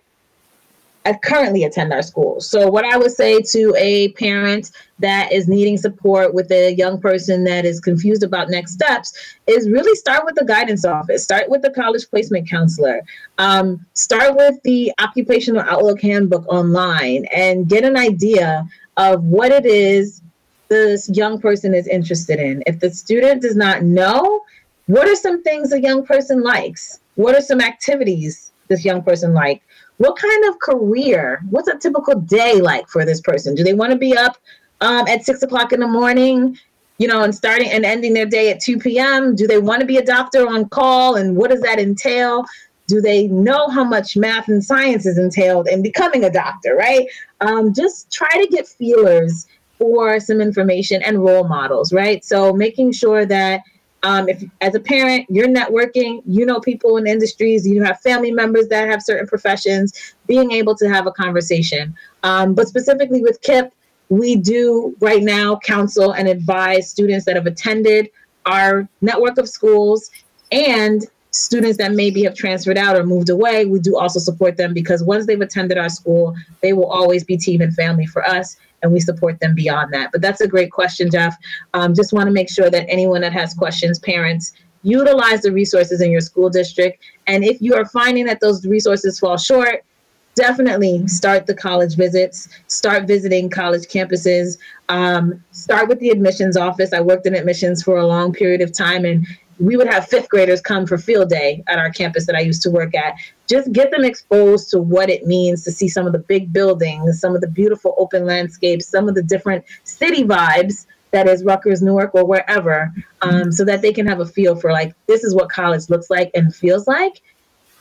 currently 1.15 1.65
attend 1.65 1.93
our 1.93 2.03
schools. 2.03 2.49
So, 2.49 2.69
what 2.69 2.85
I 2.85 2.97
would 2.97 3.11
say 3.11 3.41
to 3.41 3.75
a 3.77 4.13
parent 4.13 4.71
that 4.99 5.33
is 5.33 5.49
needing 5.49 5.77
support 5.77 6.35
with 6.35 6.51
a 6.51 6.75
young 6.75 7.01
person 7.01 7.45
that 7.45 7.65
is 7.65 7.81
confused 7.81 8.23
about 8.23 8.49
next 8.49 8.73
steps 8.73 9.13
is 9.47 9.69
really 9.69 9.95
start 9.95 10.25
with 10.25 10.35
the 10.35 10.45
guidance 10.45 10.85
office, 10.85 11.23
start 11.23 11.49
with 11.49 11.63
the 11.63 11.71
college 11.71 12.09
placement 12.11 12.49
counselor, 12.49 13.03
um, 13.39 13.85
start 13.95 14.37
with 14.37 14.61
the 14.63 14.93
occupational 15.01 15.63
outlook 15.63 16.01
handbook 16.01 16.47
online, 16.49 17.27
and 17.35 17.69
get 17.69 17.85
an 17.85 17.97
idea 17.97 18.67
of 18.97 19.23
what 19.25 19.53
it 19.53 19.67
is 19.67 20.23
this 20.69 21.09
young 21.11 21.41
person 21.41 21.75
is 21.75 21.87
interested 21.87 22.41
in. 22.41 22.63
If 22.67 22.81
the 22.81 22.91
student 22.91 23.43
does 23.43 23.57
not 23.57 23.83
know, 23.83 24.43
what 24.87 25.09
are 25.09 25.17
some 25.17 25.43
things 25.43 25.73
a 25.73 25.81
young 25.81 26.05
person 26.05 26.43
likes? 26.43 27.01
What 27.15 27.35
are 27.35 27.41
some 27.41 27.61
activities 27.61 28.53
this 28.69 28.85
young 28.85 29.03
person 29.03 29.33
like? 29.33 29.63
What 29.99 30.17
kind 30.17 30.45
of 30.47 30.59
career, 30.61 31.43
what's 31.51 31.69
a 31.69 31.79
typical 31.79 32.21
day 32.21 32.61
like 32.61 32.89
for 32.89 33.05
this 33.05 33.21
person? 33.21 33.55
Do 33.55 33.65
they 33.65 33.75
want 33.75 33.93
to 33.93 33.99
be 33.99 34.17
up 34.17 34.37
um, 34.81 35.07
at 35.09 35.25
six 35.25 35.43
o'clock 35.43 35.73
in 35.73 35.81
the 35.81 35.87
morning, 35.87 36.59
you 36.99 37.09
know, 37.09 37.23
and 37.23 37.35
starting 37.35 37.71
and 37.71 37.85
ending 37.85 38.15
their 38.15 38.27
day 38.27 38.51
at 38.51 38.61
2 38.61 38.79
p.m.? 38.79 39.35
Do 39.35 39.47
they 39.47 39.59
want 39.59 39.81
to 39.81 39.87
be 39.87 39.97
a 39.97 40.05
doctor 40.05 40.47
on 40.47 40.69
call? 40.69 41.17
And 41.17 41.37
what 41.37 41.51
does 41.51 41.63
that 41.63 41.79
entail? 41.79 42.45
Do 42.87 43.01
they 43.01 43.27
know 43.29 43.69
how 43.69 43.85
much 43.85 44.17
math 44.17 44.49
and 44.49 44.63
science 44.63 45.07
is 45.07 45.19
entailed 45.19 45.67
in 45.69 45.83
becoming 45.83 46.25
a 46.25 46.31
doctor, 46.31 46.77
right? 46.77 47.07
Um, 47.41 47.75
just 47.75 48.13
try 48.13 48.31
to 48.31 48.47
get 48.49 48.69
feelers 48.69 49.47
for 49.79 50.21
some 50.21 50.41
information 50.41 51.03
and 51.03 51.23
role 51.23 51.49
models, 51.49 51.93
right? 51.93 52.25
So 52.25 52.53
making 52.53 52.93
sure 52.93 53.27
that 53.27 53.63
um, 54.03 54.29
if 54.29 54.43
as 54.61 54.75
a 54.75 54.81
parent 54.81 55.27
you're 55.29 55.49
networking, 55.49 56.23
you 56.27 56.47
know 56.47 56.61
people 56.61 56.97
in 56.97 57.07
industries, 57.07 57.67
you 57.67 57.83
have 57.83 58.01
family 58.01 58.31
members 58.31 58.69
that 58.69 58.89
have 58.89 59.03
certain 59.03 59.27
professions, 59.27 60.15
being 60.27 60.53
able 60.53 60.75
to 60.77 60.89
have 60.89 61.07
a 61.07 61.13
conversation. 61.13 61.95
Um, 62.23 62.55
but 62.55 62.69
specifically 62.69 63.23
with 63.23 63.41
KIPP, 63.43 63.71
we 64.09 64.37
do 64.37 64.95
right 65.01 65.23
now 65.23 65.59
counsel 65.65 66.13
and 66.13 66.29
advise 66.29 66.89
students 66.89 67.25
that 67.27 67.37
have 67.37 67.47
attended 67.47 68.11
our 68.45 68.89
network 69.01 69.39
of 69.39 69.49
schools 69.49 70.11
and 70.53 71.07
students 71.37 71.79
that 71.79 71.93
maybe 71.93 72.25
have 72.25 72.35
transferred 72.35 72.79
out 72.79 72.97
or 72.97 73.05
moved 73.05 73.29
away. 73.29 73.67
We 73.67 73.79
do 73.79 73.97
also 73.97 74.19
support 74.19 74.57
them 74.57 74.73
because 74.73 75.03
once 75.03 75.27
they've 75.27 75.41
attended 75.41 75.79
our 75.79 75.89
school, 75.89 76.35
they 76.63 76.73
will 76.73 76.87
always 76.87 77.25
be 77.25 77.37
team 77.37 77.61
and 77.61 77.75
family 77.75 78.07
for 78.07 78.27
us 78.27 78.57
and 78.83 78.93
we 78.93 79.01
support 79.01 79.41
them 79.41 79.55
beyond 79.55 79.93
that. 79.93 80.11
But 80.13 80.23
that's 80.23 80.41
a 80.41 80.49
great 80.49 80.71
question, 80.71 81.11
Jeff. 81.11 81.37
Um, 81.75 81.95
just 81.95 82.13
want 82.13 82.27
to 82.27 82.33
make 82.33 82.51
sure 82.51 82.71
that 82.71 82.87
anyone 82.89 83.21
that 83.23 83.33
has 83.33 83.55
questions, 83.55 83.99
parents, 83.99 84.53
utilize 84.83 85.43
the 85.43 85.53
resources 85.53 86.01
in 86.01 86.11
your 86.11 86.21
school 86.21 86.49
district. 86.49 87.03
And 87.27 87.45
if 87.45 87.61
you 87.61 87.75
are 87.75 87.85
finding 87.87 88.25
that 88.27 88.41
those 88.41 88.65
resources 88.67 89.19
fall 89.19 89.37
short, 89.37 89.85
definitely 90.37 91.07
start 91.09 91.47
the 91.47 91.55
college 91.55 91.97
visits, 91.97 92.49
start 92.69 93.07
visiting 93.07 93.51
college 93.51 93.87
campuses, 93.89 94.59
um, 94.89 95.43
start 95.51 95.89
with 95.89 95.99
the 95.99 96.11
admissions 96.11 96.57
office. 96.57 96.93
I 96.93 97.01
worked 97.01 97.27
in 97.27 97.35
admissions 97.35 97.83
for 97.83 97.97
a 97.97 98.07
long 98.07 98.33
period 98.33 98.61
of 98.61 98.73
time, 98.73 99.05
and 99.05 99.27
we 99.59 99.77
would 99.77 99.87
have 99.87 100.07
fifth 100.07 100.29
graders 100.29 100.61
come 100.61 100.87
for 100.87 100.99
field 100.99 101.31
day 101.31 101.63
at 101.67 101.79
our 101.79 101.91
campus 101.91 102.27
that 102.27 102.37
I 102.37 102.41
used 102.41 102.63
to 102.63 102.71
work 102.71 102.95
at. 102.95 103.15
Just 103.49 103.73
get 103.73 103.91
them 103.91 104.05
exposed 104.05 104.71
to 104.71 104.81
what 104.81 105.09
it 105.09 105.27
means 105.27 105.65
to 105.65 105.73
see 105.73 105.89
some 105.89 106.07
of 106.07 106.13
the 106.13 106.19
big 106.19 106.53
buildings, 106.53 107.21
some 107.21 107.35
of 107.35 107.41
the 107.41 107.49
beautiful 107.49 107.95
open 107.99 108.27
landscapes, 108.27 108.87
some 108.87 109.09
of 109.09 109.15
the 109.15 109.23
different 109.23 109.65
city 109.85 110.25
vibes 110.25 110.87
that 111.13 111.29
is 111.29 111.45
Rutgers, 111.45 111.81
Newark, 111.81 112.15
or 112.15 112.27
wherever, 112.27 112.93
um, 113.23 113.51
so 113.51 113.65
that 113.65 113.81
they 113.81 113.93
can 113.93 114.07
have 114.07 114.21
a 114.21 114.27
feel 114.27 114.57
for 114.57 114.73
like, 114.73 114.95
this 115.07 115.25
is 115.25 115.35
what 115.35 115.49
college 115.49 115.89
looks 115.89 116.11
like 116.11 116.31
and 116.35 116.55
feels 116.55 116.87
like. 116.87 117.23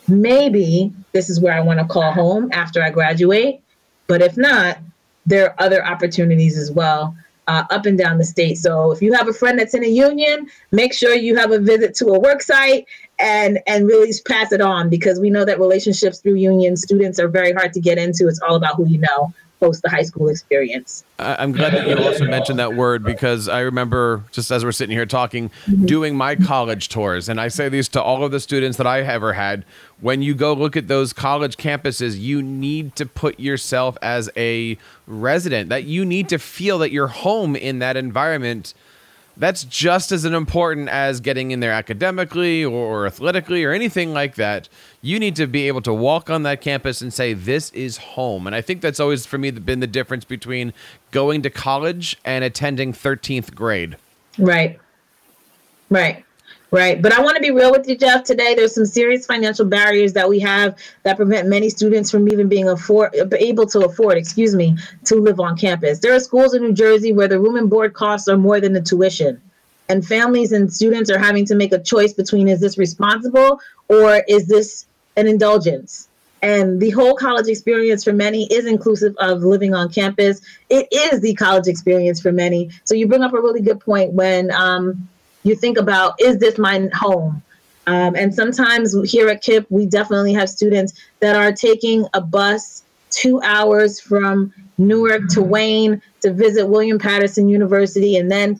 Maybe 0.07 0.93
this 1.11 1.29
is 1.29 1.41
where 1.41 1.53
I 1.53 1.61
want 1.61 1.79
to 1.79 1.85
call 1.85 2.13
home 2.13 2.49
after 2.53 2.81
I 2.81 2.91
graduate. 2.91 3.61
But 4.07 4.21
if 4.21 4.37
not, 4.37 4.77
there 5.25 5.49
are 5.49 5.55
other 5.57 5.83
opportunities 5.83 6.57
as 6.57 6.71
well 6.71 7.17
uh, 7.47 7.63
up 7.69 7.85
and 7.85 7.97
down 7.97 8.17
the 8.17 8.23
state. 8.23 8.57
So 8.57 8.91
if 8.91 9.01
you 9.01 9.13
have 9.13 9.27
a 9.27 9.33
friend 9.33 9.57
that's 9.57 9.73
in 9.73 9.83
a 9.83 9.87
union, 9.87 10.47
make 10.71 10.93
sure 10.93 11.13
you 11.13 11.35
have 11.35 11.51
a 11.51 11.59
visit 11.59 11.95
to 11.95 12.07
a 12.07 12.19
work 12.19 12.41
site 12.41 12.87
and 13.19 13.59
and 13.67 13.87
really 13.87 14.11
pass 14.27 14.51
it 14.51 14.61
on 14.61 14.89
because 14.89 15.19
we 15.19 15.29
know 15.29 15.45
that 15.45 15.59
relationships 15.59 16.19
through 16.19 16.35
union 16.35 16.75
students 16.75 17.19
are 17.19 17.27
very 17.27 17.53
hard 17.53 17.73
to 17.73 17.79
get 17.79 17.97
into. 17.97 18.27
It's 18.27 18.41
all 18.41 18.55
about 18.55 18.75
who 18.75 18.87
you 18.87 18.99
know 18.99 19.33
post 19.59 19.81
the 19.81 19.89
high 19.89 20.03
school 20.03 20.29
experience. 20.29 21.03
I'm 21.19 21.51
glad 21.51 21.73
that 21.73 21.87
you 21.87 21.97
also 21.97 22.25
mentioned 22.25 22.59
that 22.59 22.75
word 22.75 23.03
because 23.03 23.47
I 23.47 23.61
remember 23.61 24.23
just 24.31 24.51
as 24.51 24.65
we're 24.65 24.71
sitting 24.71 24.95
here 24.95 25.05
talking, 25.05 25.49
mm-hmm. 25.65 25.85
doing 25.85 26.15
my 26.15 26.35
college 26.35 26.89
tours, 26.89 27.29
and 27.29 27.39
I 27.39 27.47
say 27.47 27.69
these 27.69 27.87
to 27.89 28.01
all 28.01 28.23
of 28.23 28.31
the 28.31 28.39
students 28.39 28.77
that 28.77 28.87
I 28.87 29.01
ever 29.01 29.33
had. 29.33 29.65
When 30.01 30.21
you 30.21 30.33
go 30.33 30.53
look 30.53 30.75
at 30.75 30.87
those 30.87 31.13
college 31.13 31.55
campuses, 31.57 32.19
you 32.19 32.41
need 32.41 32.95
to 32.97 33.05
put 33.05 33.39
yourself 33.39 33.97
as 34.01 34.29
a 34.35 34.77
resident. 35.07 35.69
That 35.69 35.85
you 35.85 36.03
need 36.05 36.29
to 36.29 36.37
feel 36.37 36.79
that 36.79 36.91
you're 36.91 37.07
home 37.07 37.55
in 37.55 37.79
that 37.79 37.95
environment 37.95 38.73
that's 39.37 39.63
just 39.63 40.11
as 40.11 40.25
important 40.25 40.89
as 40.89 41.19
getting 41.19 41.51
in 41.51 41.59
there 41.59 41.71
academically 41.71 42.63
or 42.63 43.05
athletically 43.05 43.63
or 43.63 43.71
anything 43.71 44.13
like 44.13 44.35
that. 44.35 44.69
You 45.01 45.19
need 45.19 45.35
to 45.35 45.47
be 45.47 45.67
able 45.67 45.81
to 45.83 45.93
walk 45.93 46.29
on 46.29 46.43
that 46.43 46.61
campus 46.61 47.01
and 47.01 47.13
say, 47.13 47.33
This 47.33 47.69
is 47.71 47.97
home. 47.97 48.47
And 48.47 48.55
I 48.55 48.61
think 48.61 48.81
that's 48.81 48.99
always, 48.99 49.25
for 49.25 49.37
me, 49.37 49.51
been 49.51 49.79
the 49.79 49.87
difference 49.87 50.25
between 50.25 50.73
going 51.11 51.41
to 51.43 51.49
college 51.49 52.17
and 52.25 52.43
attending 52.43 52.93
13th 52.93 53.53
grade. 53.53 53.97
Right. 54.37 54.79
Right. 55.89 56.24
Right. 56.75 57.01
But 57.01 57.13
I 57.13 57.21
want 57.21 57.37
to 57.37 57.41
be 57.41 57.51
real 57.51 57.71
with 57.71 57.87
you, 57.87 57.95
Jeff. 57.95 58.25
Today, 58.25 58.53
there's 58.53 58.75
some 58.75 58.85
serious 58.85 59.25
financial 59.25 59.63
barriers 59.63 60.11
that 60.11 60.27
we 60.27 60.39
have 60.39 60.77
that 61.03 61.15
prevent 61.15 61.47
many 61.47 61.69
students 61.69 62.11
from 62.11 62.27
even 62.27 62.49
being 62.49 62.67
afford, 62.67 63.15
able 63.39 63.65
to 63.67 63.85
afford, 63.85 64.17
excuse 64.17 64.53
me, 64.53 64.75
to 65.05 65.15
live 65.15 65.39
on 65.39 65.55
campus. 65.55 65.99
There 65.99 66.13
are 66.13 66.19
schools 66.19 66.53
in 66.53 66.63
New 66.63 66.73
Jersey 66.73 67.13
where 67.13 67.29
the 67.29 67.39
room 67.39 67.55
and 67.55 67.69
board 67.69 67.93
costs 67.93 68.27
are 68.27 68.35
more 68.35 68.59
than 68.59 68.73
the 68.73 68.81
tuition. 68.81 69.41
And 69.87 70.05
families 70.05 70.51
and 70.51 70.71
students 70.71 71.09
are 71.09 71.17
having 71.17 71.45
to 71.45 71.55
make 71.55 71.71
a 71.71 71.79
choice 71.79 72.11
between 72.11 72.49
is 72.49 72.59
this 72.59 72.77
responsible 72.77 73.61
or 73.87 74.21
is 74.27 74.49
this 74.49 74.85
an 75.15 75.27
indulgence? 75.27 76.09
And 76.41 76.81
the 76.81 76.89
whole 76.89 77.15
college 77.15 77.47
experience 77.47 78.03
for 78.03 78.11
many 78.11 78.47
is 78.51 78.65
inclusive 78.65 79.15
of 79.19 79.43
living 79.43 79.73
on 79.73 79.93
campus. 79.93 80.41
It 80.69 80.89
is 80.91 81.21
the 81.21 81.35
college 81.35 81.67
experience 81.67 82.21
for 82.21 82.33
many. 82.33 82.69
So 82.83 82.95
you 82.95 83.07
bring 83.07 83.23
up 83.23 83.31
a 83.31 83.39
really 83.39 83.61
good 83.61 83.79
point 83.79 84.11
when 84.11 84.51
um, 84.51 85.07
you 85.45 85.55
think 85.55 85.77
about 85.77 86.15
is 86.19 86.37
this 86.37 86.57
my 86.57 86.89
home? 86.93 87.41
Um, 87.87 88.15
and 88.15 88.33
sometimes 88.33 88.95
here 89.09 89.29
at 89.29 89.43
KIPP, 89.43 89.67
we 89.69 89.85
definitely 89.85 90.33
have 90.33 90.49
students 90.49 90.93
that 91.19 91.35
are 91.35 91.51
taking 91.51 92.05
a 92.15 92.21
bus 92.21 92.83
two 93.11 93.39
hours 93.43 93.99
from 93.99 94.51
Newark 94.77 95.27
to 95.29 95.41
Wayne 95.41 96.01
to 96.21 96.33
visit 96.33 96.67
William 96.67 96.97
Paterson 96.97 97.47
University, 97.47 98.17
and 98.17 98.29
then 98.29 98.59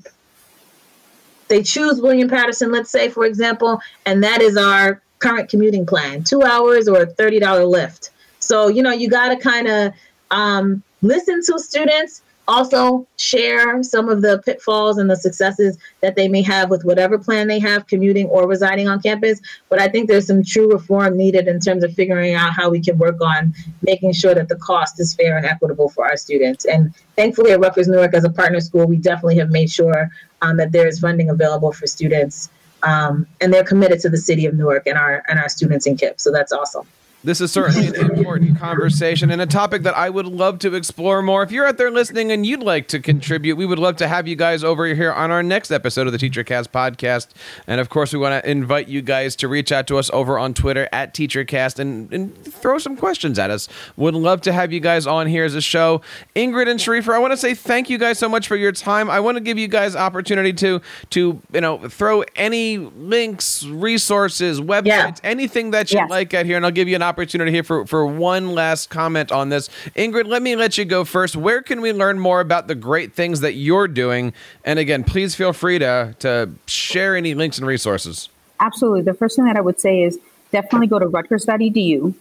they 1.48 1.63
choose 1.63 2.00
William 2.00 2.30
Paterson, 2.30 2.71
let's 2.71 2.89
say, 2.89 3.10
for 3.10 3.26
example, 3.26 3.82
and 4.06 4.24
that 4.24 4.41
is 4.41 4.56
our 4.58 5.02
current 5.19 5.50
commuting 5.50 5.86
plan 5.86 6.24
two 6.24 6.43
hours 6.43 6.88
or 6.88 7.02
a 7.02 7.08
$30 7.08 7.39
Lyft. 7.41 8.10
So, 8.39 8.67
you 8.67 8.84
know, 8.84 8.91
you 8.91 9.10
got 9.10 9.30
to 9.30 9.38
kind 9.38 9.67
of 9.67 9.93
um, 10.32 10.84
listen 11.02 11.41
to 11.45 11.60
students 11.60 12.21
also 12.47 13.08
share 13.17 13.81
some 13.84 14.10
of 14.10 14.21
the 14.21 14.41
pitfalls 14.45 14.97
and 14.97 15.10
the 15.10 15.15
successes 15.15 15.77
that 16.01 16.15
they 16.15 16.27
may 16.27 16.41
have 16.41 16.69
with 16.69 16.84
whatever 16.86 17.17
plan 17.17 17.47
they 17.47 17.60
have 17.60 17.88
commuting 17.88 18.27
or 18.27 18.47
residing 18.47 18.88
on 18.88 19.01
campus. 19.01 19.39
But 19.69 19.79
i 19.79 19.88
think 19.88 20.08
there's 20.08 20.27
some 20.27 20.43
true 20.43 20.71
reform 20.71 21.17
needed 21.17 21.47
in 21.47 21.60
terms 21.60 21.84
of 21.84 21.93
figuring 21.93 22.34
out 22.34 22.53
how 22.53 22.69
we 22.69 22.81
can 22.81 22.97
work 22.97 23.19
on 23.21 23.53
making 23.81 24.13
sure 24.13 24.36
that 24.36 24.49
the 24.49 24.58
cost 24.58 24.99
is 24.99 25.13
fair 25.13 25.38
and 25.38 25.45
equitable 25.45 25.89
for 25.89 26.05
our 26.05 26.17
students. 26.17 26.65
And 26.65 26.93
thankfully 27.15 27.51
at 27.51 27.60
rutgers 27.60 27.88
newark 27.88 28.13
as 28.13 28.23
a 28.23 28.29
partner 28.29 28.60
school 28.60 28.86
we 28.86 28.97
definitely 28.97 29.38
have 29.38 29.49
made 29.49 29.69
sure 29.69 30.10
um, 30.41 30.58
that 30.58 30.71
there 30.71 30.88
is 30.88 30.99
funding 30.99 31.29
available 31.29 31.71
for 31.71 31.88
students 31.88 32.49
um, 32.84 33.25
and 33.41 33.51
they're 33.51 33.63
committed 33.63 33.99
to 34.01 34.10
the 34.10 34.17
city 34.17 34.45
of 34.45 34.53
newark 34.53 34.86
and 34.86 34.97
our 34.97 35.23
and 35.27 35.39
our 35.39 35.49
students 35.49 35.88
in 35.88 35.97
KIPP 35.97 36.19
so 36.19 36.31
that's 36.31 36.51
awesome 36.51 36.88
this 37.25 37.41
is 37.41 37.51
certainly 37.51 37.88
an 37.88 37.95
important 37.95 38.59
conversation 38.59 39.31
and 39.31 39.41
a 39.41 39.47
topic 39.47 39.81
that 39.81 39.97
I 39.97 40.11
would 40.11 40.27
love 40.27 40.59
to 40.59 40.75
explore 40.75 41.23
more. 41.23 41.41
If 41.41 41.51
you're 41.51 41.65
out 41.65 41.77
there 41.77 41.89
listening 41.89 42.31
and 42.31 42.45
you'd 42.45 42.61
like 42.61 42.88
to 42.89 42.99
contribute, 42.99 43.55
we 43.55 43.65
would 43.65 43.79
love 43.79 43.95
to 43.97 44.07
have 44.07 44.27
you 44.27 44.35
guys 44.35 44.63
over 44.63 44.85
here 44.85 45.11
on 45.11 45.31
our 45.31 45.41
next 45.41 45.71
episode 45.71 46.05
of 46.05 46.13
the 46.13 46.19
TeacherCast 46.19 46.67
podcast. 46.67 47.29
And 47.65 47.81
of 47.81 47.89
course, 47.89 48.13
we 48.13 48.19
want 48.19 48.43
to 48.43 48.49
invite 48.49 48.88
you 48.88 49.01
guys 49.01 49.35
to 49.38 49.47
reach 49.47 49.71
out 49.71 49.88
to 49.88 49.97
us 49.97 50.11
over 50.13 50.38
on 50.38 50.53
Twitter 50.53 50.88
at 50.91 51.15
TeacherCast 51.15 51.79
and, 51.79 52.13
and 52.13 52.45
throw 52.45 52.77
some 52.77 52.95
questions 52.95 53.39
at 53.39 53.49
us. 53.49 53.67
Would 53.97 54.13
love 54.13 54.41
to 54.41 54.53
have 54.53 54.71
you 54.71 54.79
guys 54.79 55.07
on 55.07 55.25
here 55.25 55.45
as 55.45 55.55
a 55.55 55.61
show. 55.61 56.01
Ingrid 56.35 56.69
and 56.69 56.79
Sharifa, 56.79 57.11
I 57.11 57.17
want 57.17 57.33
to 57.33 57.38
say 57.38 57.55
thank 57.55 57.89
you 57.89 57.97
guys 57.97 58.19
so 58.19 58.29
much 58.29 58.47
for 58.47 58.55
your 58.55 58.71
time. 58.71 59.09
I 59.09 59.19
want 59.19 59.38
to 59.38 59.41
give 59.41 59.57
you 59.57 59.67
guys 59.67 59.95
opportunity 59.95 60.53
to 60.53 60.79
to 61.09 61.41
you 61.51 61.61
know 61.61 61.89
throw 61.89 62.23
any 62.35 62.77
links, 62.77 63.65
resources, 63.65 64.61
websites, 64.61 64.85
yeah. 64.85 65.13
anything 65.23 65.71
that 65.71 65.91
you'd 65.91 65.97
yeah. 65.97 66.05
like 66.05 66.31
out 66.35 66.45
here, 66.45 66.55
and 66.55 66.63
I'll 66.65 66.71
give 66.71 66.88
you 66.88 66.95
an 66.95 67.01
opportunity 67.01 67.14
opportunity 67.15 67.49
here 67.49 67.63
for, 67.63 67.86
for 67.86 68.06
one 68.06 68.51
last 68.51 68.89
comment 68.89 69.32
on 69.32 69.47
this. 69.47 69.69
Ingrid, 69.95 70.28
let 70.28 70.41
me 70.41 70.58
let 70.58 70.78
you 70.78 70.84
go 70.84 71.06
first. 71.06 71.38
Where 71.38 71.62
can 71.62 71.80
we 71.80 71.93
learn 71.93 72.19
more 72.19 72.41
about 72.41 72.67
the 72.67 72.75
great 72.75 73.13
things 73.13 73.39
that 73.39 73.54
you're 73.54 73.88
doing? 73.88 74.34
And 74.65 74.80
again, 74.80 75.06
please 75.06 75.34
feel 75.34 75.54
free 75.54 75.80
to, 75.80 76.13
to 76.19 76.49
share 76.65 77.15
any 77.15 77.34
links 77.34 77.58
and 77.58 77.65
resources. 77.65 78.28
Absolutely. 78.60 79.04
The 79.04 79.13
first 79.13 79.38
thing 79.38 79.45
that 79.45 79.56
I 79.56 79.62
would 79.62 79.80
say 79.80 80.01
is 80.01 80.19
definitely 80.51 80.88
go 80.88 80.99
to 80.99 81.08
rutgers.edu 81.08 82.13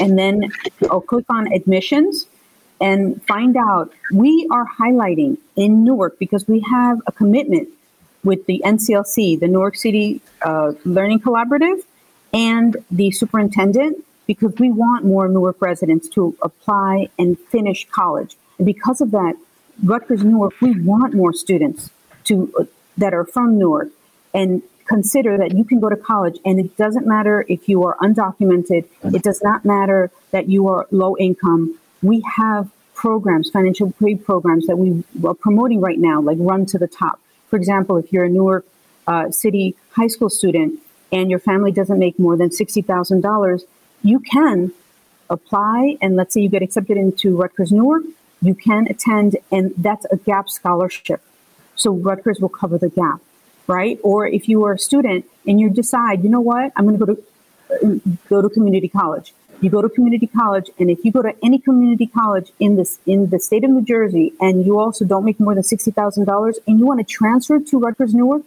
and 0.00 0.18
then 0.18 0.50
I'll 0.90 1.00
click 1.00 1.26
on 1.28 1.52
admissions 1.52 2.26
and 2.80 3.22
find 3.26 3.56
out. 3.56 3.92
We 4.12 4.48
are 4.50 4.66
highlighting 4.66 5.38
in 5.54 5.84
Newark 5.84 6.18
because 6.18 6.48
we 6.48 6.64
have 6.68 7.00
a 7.06 7.12
commitment 7.12 7.68
with 8.24 8.46
the 8.46 8.60
NCLC, 8.64 9.38
the 9.38 9.46
Newark 9.46 9.76
City 9.76 10.20
uh, 10.42 10.72
Learning 10.84 11.20
Collaborative, 11.20 11.84
and 12.32 12.76
the 12.90 13.12
superintendent 13.12 14.04
because 14.26 14.54
we 14.58 14.70
want 14.70 15.04
more 15.04 15.28
Newark 15.28 15.60
residents 15.60 16.08
to 16.10 16.36
apply 16.42 17.08
and 17.18 17.38
finish 17.38 17.86
college. 17.88 18.36
And 18.58 18.66
because 18.66 19.00
of 19.00 19.10
that, 19.10 19.34
Rutgers 19.82 20.22
Newark, 20.24 20.54
we 20.60 20.80
want 20.80 21.14
more 21.14 21.32
students 21.32 21.90
to 22.24 22.52
uh, 22.58 22.64
that 22.98 23.14
are 23.14 23.24
from 23.24 23.58
Newark 23.58 23.88
and 24.34 24.62
consider 24.86 25.38
that 25.38 25.56
you 25.56 25.64
can 25.64 25.80
go 25.80 25.88
to 25.88 25.96
college 25.96 26.38
and 26.44 26.58
it 26.60 26.76
doesn't 26.76 27.06
matter 27.06 27.44
if 27.48 27.68
you 27.68 27.82
are 27.84 27.96
undocumented, 27.98 28.84
it 29.04 29.22
does 29.22 29.42
not 29.42 29.64
matter 29.64 30.10
that 30.30 30.48
you 30.48 30.68
are 30.68 30.86
low 30.90 31.16
income. 31.16 31.78
We 32.02 32.22
have 32.36 32.68
programs, 32.94 33.50
financial 33.50 33.94
aid 34.06 34.24
programs 34.24 34.66
that 34.66 34.76
we 34.76 35.04
are 35.24 35.34
promoting 35.34 35.80
right 35.80 35.98
now, 35.98 36.20
like 36.20 36.36
Run 36.40 36.66
to 36.66 36.78
the 36.78 36.86
Top. 36.86 37.20
For 37.48 37.56
example, 37.56 37.96
if 37.96 38.12
you're 38.12 38.24
a 38.24 38.28
Newark 38.28 38.66
uh, 39.06 39.30
City 39.30 39.74
high 39.92 40.06
school 40.08 40.30
student 40.30 40.80
and 41.10 41.30
your 41.30 41.38
family 41.38 41.72
doesn't 41.72 41.98
make 41.98 42.18
more 42.18 42.36
than 42.36 42.50
$60,000, 42.50 43.62
you 44.02 44.20
can 44.20 44.72
apply 45.30 45.96
and 46.00 46.16
let's 46.16 46.34
say 46.34 46.40
you 46.40 46.48
get 46.48 46.62
accepted 46.62 46.96
into 46.96 47.36
Rutgers 47.36 47.72
Newark, 47.72 48.04
you 48.40 48.54
can 48.54 48.86
attend 48.88 49.36
and 49.50 49.72
that's 49.78 50.04
a 50.10 50.16
gap 50.16 50.50
scholarship. 50.50 51.20
So 51.74 51.92
Rutgers 51.92 52.38
will 52.40 52.48
cover 52.48 52.78
the 52.78 52.90
gap, 52.90 53.20
right? 53.66 53.98
Or 54.02 54.26
if 54.26 54.48
you 54.48 54.64
are 54.64 54.72
a 54.72 54.78
student 54.78 55.24
and 55.46 55.60
you 55.60 55.70
decide, 55.70 56.22
you 56.22 56.30
know 56.30 56.40
what, 56.40 56.72
I'm 56.76 56.86
going 56.86 56.98
to 56.98 57.06
go 57.06 57.14
to 57.14 57.22
uh, 57.72 58.12
go 58.28 58.42
to 58.42 58.48
community 58.48 58.88
college. 58.88 59.32
You 59.62 59.70
go 59.70 59.80
to 59.80 59.88
community 59.88 60.26
college, 60.26 60.70
and 60.80 60.90
if 60.90 61.04
you 61.04 61.12
go 61.12 61.22
to 61.22 61.36
any 61.40 61.56
community 61.56 62.08
college 62.08 62.50
in 62.58 62.74
this 62.74 62.98
in 63.06 63.30
the 63.30 63.38
state 63.38 63.62
of 63.62 63.70
New 63.70 63.82
Jersey, 63.82 64.32
and 64.40 64.66
you 64.66 64.80
also 64.80 65.04
don't 65.04 65.24
make 65.24 65.38
more 65.38 65.54
than 65.54 65.62
sixty 65.62 65.92
thousand 65.92 66.24
dollars, 66.24 66.58
and 66.66 66.80
you 66.80 66.84
want 66.84 66.98
to 66.98 67.04
transfer 67.04 67.60
to 67.60 67.78
Rutgers 67.78 68.12
Newark, 68.12 68.42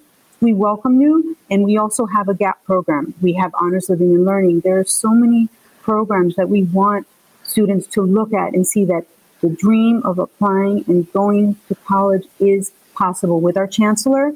we 0.46 0.54
welcome 0.54 1.02
you. 1.02 1.36
And 1.50 1.66
we 1.66 1.78
also 1.78 2.06
have 2.06 2.30
a 2.30 2.36
GAP 2.36 2.64
program. 2.66 3.16
We 3.20 3.34
have 3.34 3.52
Honors 3.60 3.90
Living 3.90 4.14
and 4.14 4.26
Learning. 4.26 4.60
There 4.60 4.80
are 4.80 4.86
so 4.86 5.10
many 5.10 5.50
programs 5.82 6.36
that 6.36 6.50
we 6.50 6.64
want 6.64 7.08
students 7.44 7.88
to 7.88 8.02
look 8.04 8.32
at 8.32 8.54
and 8.54 8.66
see 8.66 8.86
that 8.86 9.06
the 9.42 9.50
dream 9.50 10.02
of 10.06 10.20
applying 10.20 10.86
and 10.88 11.12
going 11.12 11.58
to 11.68 11.76
college 11.76 12.26
is 12.40 12.72
possible. 12.94 13.42
With 13.42 13.58
our 13.58 13.68
chancellor, 13.68 14.34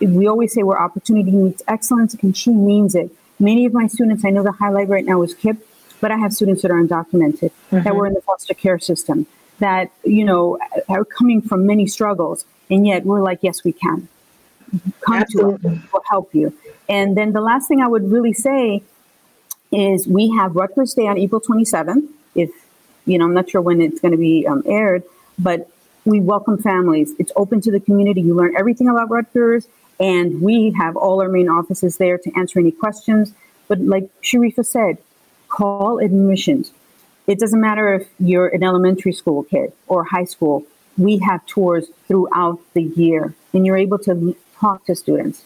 we 0.00 0.28
always 0.28 0.54
say 0.54 0.62
where 0.62 0.80
opportunity 0.80 1.32
meets 1.32 1.62
excellence, 1.66 2.14
and 2.14 2.36
she 2.36 2.50
means 2.50 2.94
it. 2.94 3.10
Many 3.40 3.66
of 3.66 3.72
my 3.72 3.88
students, 3.88 4.24
I 4.24 4.30
know 4.30 4.44
the 4.44 4.52
highlight 4.52 4.88
right 4.88 5.04
now 5.04 5.22
is 5.22 5.34
KIPP, 5.34 5.60
but 6.00 6.10
I 6.12 6.16
have 6.16 6.32
students 6.32 6.62
that 6.62 6.70
are 6.70 6.80
undocumented, 6.80 7.50
mm-hmm. 7.50 7.82
that 7.82 7.96
were 7.96 8.06
in 8.06 8.14
the 8.14 8.20
foster 8.22 8.54
care 8.54 8.78
system, 8.78 9.26
that, 9.58 9.90
you 10.04 10.24
know, 10.24 10.58
are 10.88 11.04
coming 11.04 11.42
from 11.42 11.66
many 11.66 11.86
struggles. 11.86 12.44
And 12.70 12.86
yet 12.86 13.04
we're 13.04 13.22
like, 13.22 13.40
yes, 13.42 13.64
we 13.64 13.72
can. 13.72 14.08
Come 15.00 15.14
Absolutely. 15.14 15.70
to 15.70 15.76
us, 15.76 15.82
we'll 15.92 16.02
help 16.08 16.34
you. 16.34 16.56
And 16.88 17.16
then 17.16 17.32
the 17.32 17.40
last 17.40 17.68
thing 17.68 17.80
I 17.80 17.86
would 17.86 18.10
really 18.10 18.32
say 18.32 18.82
is 19.70 20.06
we 20.06 20.30
have 20.36 20.56
Rutgers 20.56 20.94
Day 20.94 21.06
on 21.06 21.18
April 21.18 21.40
27th. 21.40 22.08
If, 22.34 22.50
you 23.04 23.18
know, 23.18 23.26
I'm 23.26 23.34
not 23.34 23.50
sure 23.50 23.60
when 23.60 23.80
it's 23.80 24.00
going 24.00 24.12
to 24.12 24.18
be 24.18 24.46
um, 24.46 24.62
aired, 24.66 25.02
but 25.38 25.70
we 26.04 26.20
welcome 26.20 26.58
families. 26.58 27.12
It's 27.18 27.32
open 27.36 27.60
to 27.62 27.70
the 27.70 27.80
community. 27.80 28.22
You 28.22 28.34
learn 28.34 28.56
everything 28.56 28.88
about 28.88 29.10
Rutgers, 29.10 29.68
and 30.00 30.40
we 30.40 30.70
have 30.72 30.96
all 30.96 31.20
our 31.20 31.28
main 31.28 31.48
offices 31.48 31.98
there 31.98 32.18
to 32.18 32.38
answer 32.38 32.58
any 32.58 32.72
questions. 32.72 33.32
But 33.66 33.80
like 33.80 34.08
Sharifa 34.22 34.64
said, 34.64 34.98
call 35.48 35.98
admissions. 35.98 36.72
It 37.26 37.38
doesn't 37.38 37.60
matter 37.60 37.92
if 37.94 38.08
you're 38.18 38.48
an 38.48 38.62
elementary 38.62 39.12
school 39.12 39.42
kid 39.42 39.72
or 39.86 40.04
high 40.04 40.24
school. 40.24 40.64
We 40.96 41.18
have 41.18 41.44
tours 41.46 41.90
throughout 42.06 42.58
the 42.72 42.82
year, 42.82 43.34
and 43.52 43.66
you're 43.66 43.76
able 43.76 43.98
to 44.00 44.34
talk 44.60 44.84
to 44.86 44.94
students. 44.94 45.44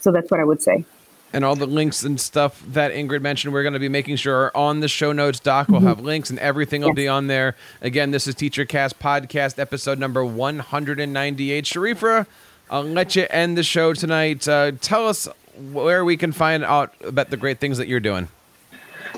So 0.00 0.10
that's 0.10 0.30
what 0.30 0.40
I 0.40 0.44
would 0.44 0.62
say 0.62 0.84
and 1.32 1.44
all 1.44 1.56
the 1.56 1.66
links 1.66 2.02
and 2.02 2.20
stuff 2.20 2.62
that 2.68 2.92
Ingrid 2.92 3.22
mentioned, 3.22 3.52
we're 3.52 3.62
going 3.62 3.72
to 3.72 3.78
be 3.78 3.88
making 3.88 4.16
sure 4.16 4.36
are 4.36 4.56
on 4.56 4.80
the 4.80 4.88
show 4.88 5.12
notes 5.12 5.40
doc. 5.40 5.68
We'll 5.68 5.80
mm-hmm. 5.80 5.88
have 5.88 6.00
links 6.00 6.30
and 6.30 6.38
everything 6.38 6.82
will 6.82 6.94
be 6.94 7.08
on 7.08 7.26
there. 7.26 7.56
Again, 7.80 8.10
this 8.10 8.26
is 8.26 8.34
Teacher 8.34 8.64
Cast 8.64 8.98
podcast 8.98 9.58
episode 9.58 9.98
number 9.98 10.24
198. 10.24 11.64
Sharifa, 11.64 12.26
I'll 12.70 12.82
let 12.82 13.16
you 13.16 13.26
end 13.30 13.56
the 13.56 13.62
show 13.62 13.94
tonight. 13.94 14.46
Uh, 14.46 14.72
tell 14.80 15.08
us 15.08 15.28
where 15.72 16.04
we 16.04 16.16
can 16.16 16.32
find 16.32 16.64
out 16.64 16.94
about 17.02 17.30
the 17.30 17.36
great 17.36 17.60
things 17.60 17.78
that 17.78 17.88
you're 17.88 18.00
doing. 18.00 18.28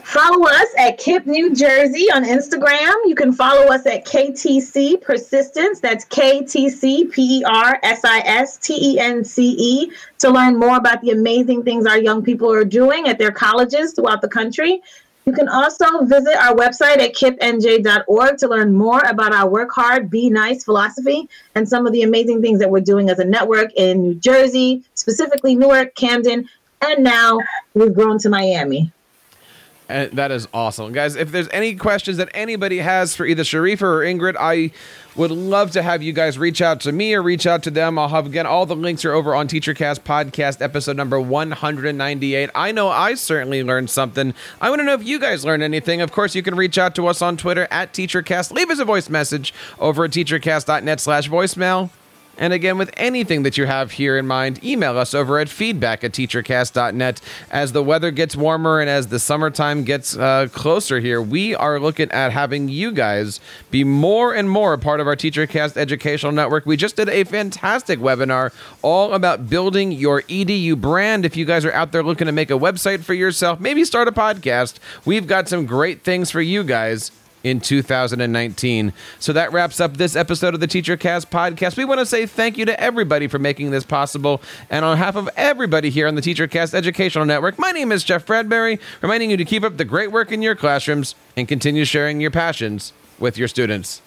Follow 0.05 0.47
us 0.47 0.69
at 0.77 1.01
KIPP 1.01 1.25
New 1.25 1.55
Jersey 1.55 2.11
on 2.13 2.25
Instagram. 2.25 2.93
You 3.07 3.15
can 3.15 3.33
follow 3.33 3.73
us 3.73 3.87
at 3.87 4.05
KTC 4.05 5.01
Persistence. 5.01 5.81
That's 5.81 6.05
K 6.05 6.45
T 6.45 6.69
C 6.69 7.07
P 7.07 7.39
E 7.41 7.45
R 7.45 7.81
S 7.83 8.05
I 8.05 8.19
S 8.21 8.59
T 8.59 8.75
E 8.75 8.99
N 9.01 9.25
C 9.25 9.57
E 9.59 9.93
to 10.19 10.29
learn 10.29 10.59
more 10.59 10.77
about 10.77 11.01
the 11.01 11.11
amazing 11.11 11.63
things 11.63 11.87
our 11.87 11.99
young 11.99 12.23
people 12.23 12.53
are 12.53 12.67
doing 12.67 13.09
at 13.09 13.19
their 13.19 13.33
colleges 13.33 13.95
throughout 13.95 14.21
the 14.21 14.29
country. 14.29 14.83
You 15.25 15.33
can 15.33 15.49
also 15.49 16.05
visit 16.05 16.37
our 16.37 16.55
website 16.55 16.99
at 16.99 17.15
kippnj.org 17.15 18.37
to 18.39 18.49
learn 18.49 18.75
more 18.75 19.01
about 19.01 19.33
our 19.33 19.49
work 19.49 19.71
hard, 19.73 20.11
be 20.11 20.29
nice 20.29 20.65
philosophy 20.65 21.31
and 21.55 21.67
some 21.67 21.87
of 21.87 21.95
the 21.95 22.03
amazing 22.03 22.43
things 22.43 22.59
that 22.59 22.71
we're 22.71 22.81
doing 22.81 23.09
as 23.09 23.21
a 23.21 23.25
network 23.25 23.73
in 23.75 24.03
New 24.03 24.15
Jersey, 24.17 24.85
specifically 24.95 25.55
Newark, 25.55 25.95
Camden, 25.95 26.47
and 26.83 27.03
now 27.03 27.41
we've 27.73 27.95
grown 27.95 28.19
to 28.19 28.29
Miami. 28.29 28.93
And 29.87 30.13
that 30.13 30.31
is 30.31 30.49
awesome. 30.55 30.93
Guys, 30.93 31.15
if 31.15 31.31
there's 31.31 31.49
any 31.51 31.75
questions 31.75 32.17
that 32.17 32.31
anybody 32.33 32.79
has 32.79 33.15
for 33.15 33.27
either 33.27 33.43
Sharifa 33.43 33.83
or 33.83 34.01
Ingrid, 34.01 34.35
I 34.41 34.71
would 35.15 35.31
love 35.31 35.73
to 35.73 35.83
have 35.83 36.03
you 36.03 36.15
guys 36.15 36.39
reach 36.39 36.63
out 36.63 36.81
to 36.81 36.93
me 36.93 37.13
or 37.13 37.23
reach 37.23 37.47
out 37.47 37.63
to 37.65 37.71
them. 37.71 37.99
I'll 37.99 38.09
have, 38.09 38.25
again, 38.25 38.47
all 38.47 38.65
the 38.65 38.75
links 38.75 39.05
are 39.05 39.13
over 39.13 39.35
on 39.35 39.47
TeacherCast 39.47 40.01
podcast, 40.01 40.63
episode 40.63 40.97
number 40.97 41.21
198. 41.21 42.49
I 42.55 42.73
know 42.73 42.89
I 42.89 43.13
certainly 43.15 43.63
learned 43.63 43.91
something. 43.91 44.33
I 44.59 44.71
want 44.71 44.81
to 44.81 44.85
know 44.85 44.95
if 44.95 45.05
you 45.05 45.19
guys 45.21 45.45
learned 45.45 45.63
anything. 45.63 46.01
Of 46.01 46.13
course, 46.13 46.35
you 46.35 46.43
can 46.43 46.57
reach 46.57 46.79
out 46.79 46.95
to 46.95 47.07
us 47.07 47.21
on 47.21 47.37
Twitter 47.37 47.69
at 47.71 47.93
TeacherCast. 47.93 48.53
Leave 48.53 48.71
us 48.71 48.79
a 48.79 48.87
voice 48.87 49.11
message 49.11 49.53
over 49.79 50.07
at 50.07 50.13
teachercast.net 50.13 50.99
slash 50.99 51.29
voicemail. 51.29 51.91
And 52.37 52.53
again, 52.53 52.79
with 52.79 52.91
anything 52.97 53.45
that 53.45 53.57
you 53.57 53.67
have 53.67 53.93
here 53.93 54.19
in 54.19 54.27
mind, 54.27 54.63
email 54.65 54.99
us 54.99 55.15
over 55.15 55.39
at 55.39 55.49
feedback 55.49 56.03
at 56.03 56.13
teachercast.net. 56.13 57.21
As 57.51 57.73
the 57.73 57.83
weather 57.83 58.11
gets 58.11 58.35
warmer 58.35 58.81
and 58.81 58.91
as 58.91 59.09
the 59.09 59.19
summertime 59.19 59.85
gets 59.85 60.17
uh, 60.17 60.49
closer 60.53 61.01
here, 61.01 61.23
we 61.23 61.55
are 61.55 61.79
looking 61.79 62.11
at 62.11 62.33
having 62.33 62.69
you 62.69 62.91
guys 62.91 63.41
be 63.71 63.85
more 63.85 64.35
and 64.35 64.51
more 64.51 64.73
a 64.73 64.79
part 64.79 65.01
of 65.01 65.07
our 65.07 65.17
TeacherCast 65.17 65.77
educational 65.77 66.33
network. 66.33 66.67
We 66.67 66.77
just 66.77 66.97
did 66.97 67.09
a 67.09 67.25
fantastic 67.25 68.01
webinar 68.01 68.53
all 68.83 69.15
about 69.15 69.49
building 69.49 69.93
your 69.93 70.23
EDU 70.23 70.81
brand. 70.81 71.25
If 71.25 71.37
you 71.37 71.45
guys 71.45 71.65
are 71.65 71.73
out 71.73 71.93
there 71.93 72.03
looking 72.03 72.27
to 72.27 72.33
make 72.33 72.51
a 72.51 72.55
website 72.55 73.05
for 73.05 73.15
yourself, 73.15 73.61
maybe 73.61 73.85
start 73.85 74.09
a 74.09 74.13
podcast, 74.13 74.79
we've 75.05 75.27
got 75.27 75.49
some 75.49 75.67
great 75.67 76.03
things 76.03 76.31
for 76.31 76.41
you 76.41 76.65
guys 76.65 77.13
in 77.45 77.61
2019. 77.61 78.93
So 79.21 79.33
that 79.35 79.53
wraps 79.53 79.79
up 79.81 79.97
this 79.97 80.17
episode 80.17 80.55
of 80.55 80.61
the 80.61 80.67
Teacher 80.67 80.97
Cast 80.97 81.31
podcast. 81.31 81.77
We 81.77 81.85
want 81.85 82.01
to 82.01 82.07
say 82.07 82.27
thank 82.27 82.59
you 82.59 82.65
to 82.65 82.81
everybody 82.81 83.29
for 83.29 83.39
making 83.39 83.71
this 83.71 83.85
possible. 83.85 84.43
And 84.71 84.85
on 84.85 84.97
behalf 84.97 85.15
of 85.15 85.29
everybody 85.37 85.91
here 85.91 86.09
on 86.09 86.17
the 86.17 86.23
Teacher 86.23 86.49
Cast 86.49 86.75
Educational 86.75 87.27
Network, 87.27 87.59
my 87.59 87.71
name 87.71 87.93
is 87.93 88.03
Jeff 88.03 88.27
Bradbury, 88.27 88.81
reminding 89.03 89.31
you 89.31 89.37
to 89.37 89.45
keep 89.45 89.63
up 89.63 89.77
the 89.77 89.85
great 89.85 90.11
work 90.11 90.33
in 90.33 90.43
your 90.43 90.57
classrooms 90.57 91.15
and 91.37 91.47
continue 91.47 91.85
sharing 91.85 92.21
your 92.21 92.31
passions 92.31 92.93
with 93.19 93.39
your 93.39 93.47
students. 93.47 94.01